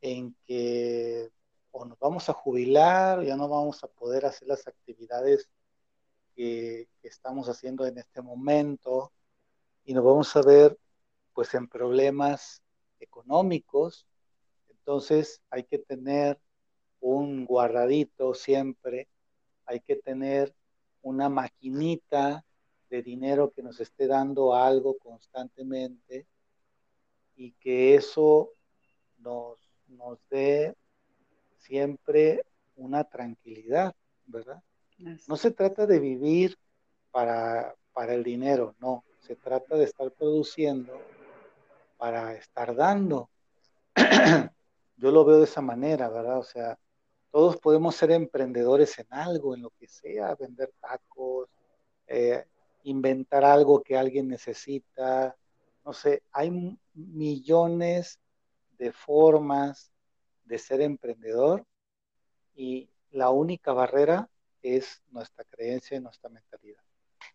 en 0.00 0.36
que 0.46 1.30
o 1.72 1.84
nos 1.86 1.98
vamos 1.98 2.28
a 2.28 2.34
jubilar, 2.34 3.24
ya 3.24 3.34
no 3.34 3.48
vamos 3.48 3.82
a 3.82 3.88
poder 3.88 4.26
hacer 4.26 4.46
las 4.46 4.68
actividades 4.68 5.48
que, 6.36 6.88
estamos 7.02 7.48
haciendo 7.48 7.84
en 7.84 7.98
este 7.98 8.22
momento 8.22 9.12
y 9.84 9.92
nos 9.92 10.04
vamos 10.04 10.34
a 10.36 10.42
ver 10.42 10.78
pues 11.34 11.52
en 11.54 11.66
problemas 11.66 12.62
económicos. 13.00 14.06
Entonces 14.68 15.42
hay 15.50 15.64
que 15.64 15.78
tener 15.78 16.40
un 17.00 17.44
guardadito 17.44 18.34
siempre, 18.34 19.08
hay 19.66 19.80
que 19.80 19.96
tener 19.96 20.54
una 21.02 21.28
maquinita 21.28 22.44
de 22.92 23.02
dinero 23.02 23.50
que 23.50 23.62
nos 23.62 23.80
esté 23.80 24.06
dando 24.06 24.54
algo 24.54 24.98
constantemente 24.98 26.26
y 27.36 27.52
que 27.52 27.94
eso 27.94 28.50
nos, 29.16 29.58
nos 29.88 30.18
dé 30.28 30.76
siempre 31.56 32.44
una 32.76 33.04
tranquilidad, 33.04 33.94
¿verdad? 34.26 34.62
No 35.26 35.36
se 35.38 35.52
trata 35.52 35.86
de 35.86 35.98
vivir 36.00 36.58
para, 37.10 37.74
para 37.94 38.12
el 38.12 38.22
dinero, 38.22 38.76
no, 38.78 39.04
se 39.20 39.36
trata 39.36 39.74
de 39.76 39.84
estar 39.84 40.10
produciendo 40.10 41.00
para 41.96 42.34
estar 42.34 42.74
dando. 42.74 43.30
Yo 44.98 45.10
lo 45.10 45.24
veo 45.24 45.38
de 45.38 45.44
esa 45.44 45.62
manera, 45.62 46.10
¿verdad? 46.10 46.38
O 46.38 46.44
sea, 46.44 46.78
todos 47.30 47.56
podemos 47.56 47.96
ser 47.96 48.10
emprendedores 48.10 48.98
en 48.98 49.06
algo, 49.08 49.54
en 49.54 49.62
lo 49.62 49.70
que 49.70 49.88
sea, 49.88 50.34
vender 50.34 50.74
tacos, 50.78 51.48
eh, 52.06 52.44
inventar 52.84 53.44
algo 53.44 53.82
que 53.82 53.96
alguien 53.96 54.28
necesita, 54.28 55.36
no 55.84 55.92
sé, 55.92 56.22
hay 56.32 56.78
millones 56.94 58.18
de 58.78 58.92
formas 58.92 59.90
de 60.44 60.58
ser 60.58 60.80
emprendedor 60.80 61.64
y 62.54 62.88
la 63.10 63.30
única 63.30 63.72
barrera 63.72 64.28
es 64.62 65.02
nuestra 65.10 65.44
creencia 65.44 65.96
y 65.96 66.00
nuestra 66.00 66.30
mentalidad. 66.30 66.82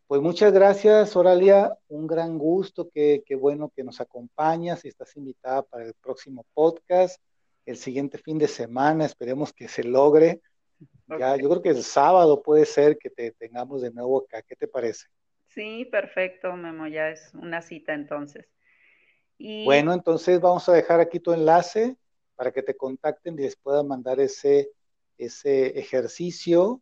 Pues 0.07 0.21
muchas 0.21 0.53
gracias, 0.53 1.15
Oralia. 1.15 1.77
Un 1.89 2.07
gran 2.07 2.37
gusto, 2.37 2.89
qué, 2.89 3.23
bueno 3.39 3.71
que 3.75 3.83
nos 3.83 3.99
acompañas 3.99 4.85
y 4.85 4.87
estás 4.87 5.15
invitada 5.17 5.63
para 5.63 5.85
el 5.85 5.93
próximo 5.95 6.45
podcast, 6.53 7.21
el 7.65 7.77
siguiente 7.77 8.17
fin 8.17 8.37
de 8.37 8.47
semana. 8.47 9.05
Esperemos 9.05 9.51
que 9.51 9.67
se 9.67 9.83
logre. 9.83 10.41
Ya, 11.07 11.35
yo 11.35 11.49
creo 11.49 11.61
que 11.61 11.69
el 11.69 11.83
sábado 11.83 12.41
puede 12.41 12.65
ser 12.65 12.97
que 12.97 13.09
te 13.09 13.31
tengamos 13.31 13.81
de 13.81 13.91
nuevo 13.91 14.19
acá. 14.19 14.41
¿Qué 14.43 14.55
te 14.55 14.67
parece? 14.67 15.07
Sí, 15.47 15.85
perfecto, 15.85 16.55
Memo, 16.55 16.87
ya 16.87 17.09
es 17.09 17.33
una 17.33 17.61
cita 17.61 17.93
entonces. 17.93 18.47
Bueno, 19.39 19.93
entonces 19.93 20.39
vamos 20.39 20.67
a 20.69 20.73
dejar 20.73 20.99
aquí 20.99 21.19
tu 21.19 21.33
enlace 21.33 21.95
para 22.35 22.51
que 22.51 22.63
te 22.63 22.75
contacten 22.75 23.35
y 23.35 23.43
les 23.43 23.55
puedan 23.55 23.87
mandar 23.87 24.19
ese, 24.19 24.71
ese 25.17 25.79
ejercicio 25.79 26.81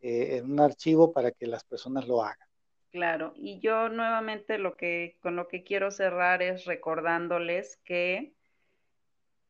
eh, 0.00 0.36
en 0.38 0.52
un 0.52 0.60
archivo 0.60 1.12
para 1.12 1.30
que 1.30 1.46
las 1.46 1.64
personas 1.64 2.06
lo 2.06 2.22
hagan. 2.22 2.46
Claro, 2.90 3.32
y 3.36 3.58
yo 3.60 3.88
nuevamente 3.88 4.58
lo 4.58 4.76
que 4.76 5.16
con 5.20 5.34
lo 5.34 5.48
que 5.48 5.64
quiero 5.64 5.90
cerrar 5.90 6.42
es 6.42 6.64
recordándoles 6.64 7.78
que 7.84 8.34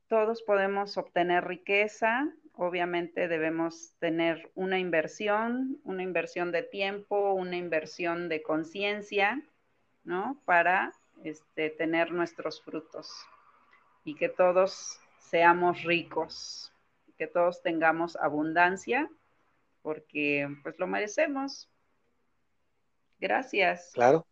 todos 0.09 0.43
podemos 0.43 0.97
obtener 0.97 1.45
riqueza 1.45 2.33
obviamente 2.57 3.29
debemos 3.29 3.95
tener 3.99 4.51
una 4.55 4.79
inversión, 4.79 5.81
una 5.85 6.03
inversión 6.03 6.53
de 6.53 6.63
tiempo, 6.63 7.33
una 7.33 7.57
inversión 7.57 8.29
de 8.29 8.43
conciencia, 8.43 9.43
¿no? 10.05 10.41
Para 10.45 10.93
este, 11.25 11.71
tener 11.71 12.13
nuestros 12.13 12.63
frutos 12.63 13.11
y 14.05 14.15
que 14.15 14.29
todos 14.29 15.01
seamos 15.19 15.83
ricos, 15.83 16.73
que 17.17 17.27
todos 17.27 17.63
tengamos 17.63 18.17
abundancia, 18.17 19.11
porque 19.83 20.49
pues 20.63 20.79
lo 20.79 20.87
merecemos. 20.87 21.69
Gracias. 23.19 23.91
Claro, 23.95 24.27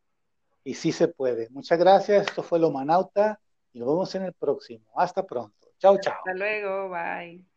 y 0.64 0.75
sí 0.75 0.93
se 0.93 1.09
puede. 1.09 1.49
Muchas 1.51 1.79
gracias. 1.79 2.29
Esto 2.29 2.43
fue 2.43 2.59
Lo 2.59 2.70
Manauta 2.70 3.41
y 3.73 3.81
nos 3.81 3.89
vemos 3.89 4.14
en 4.14 4.25
el 4.25 4.33
próximo. 4.33 4.85
Hasta 4.95 5.25
pronto. 5.25 5.68
Chao, 5.79 5.99
chao. 5.99 6.14
Hasta 6.14 6.35
luego. 6.35 6.91
Bye. 6.91 7.51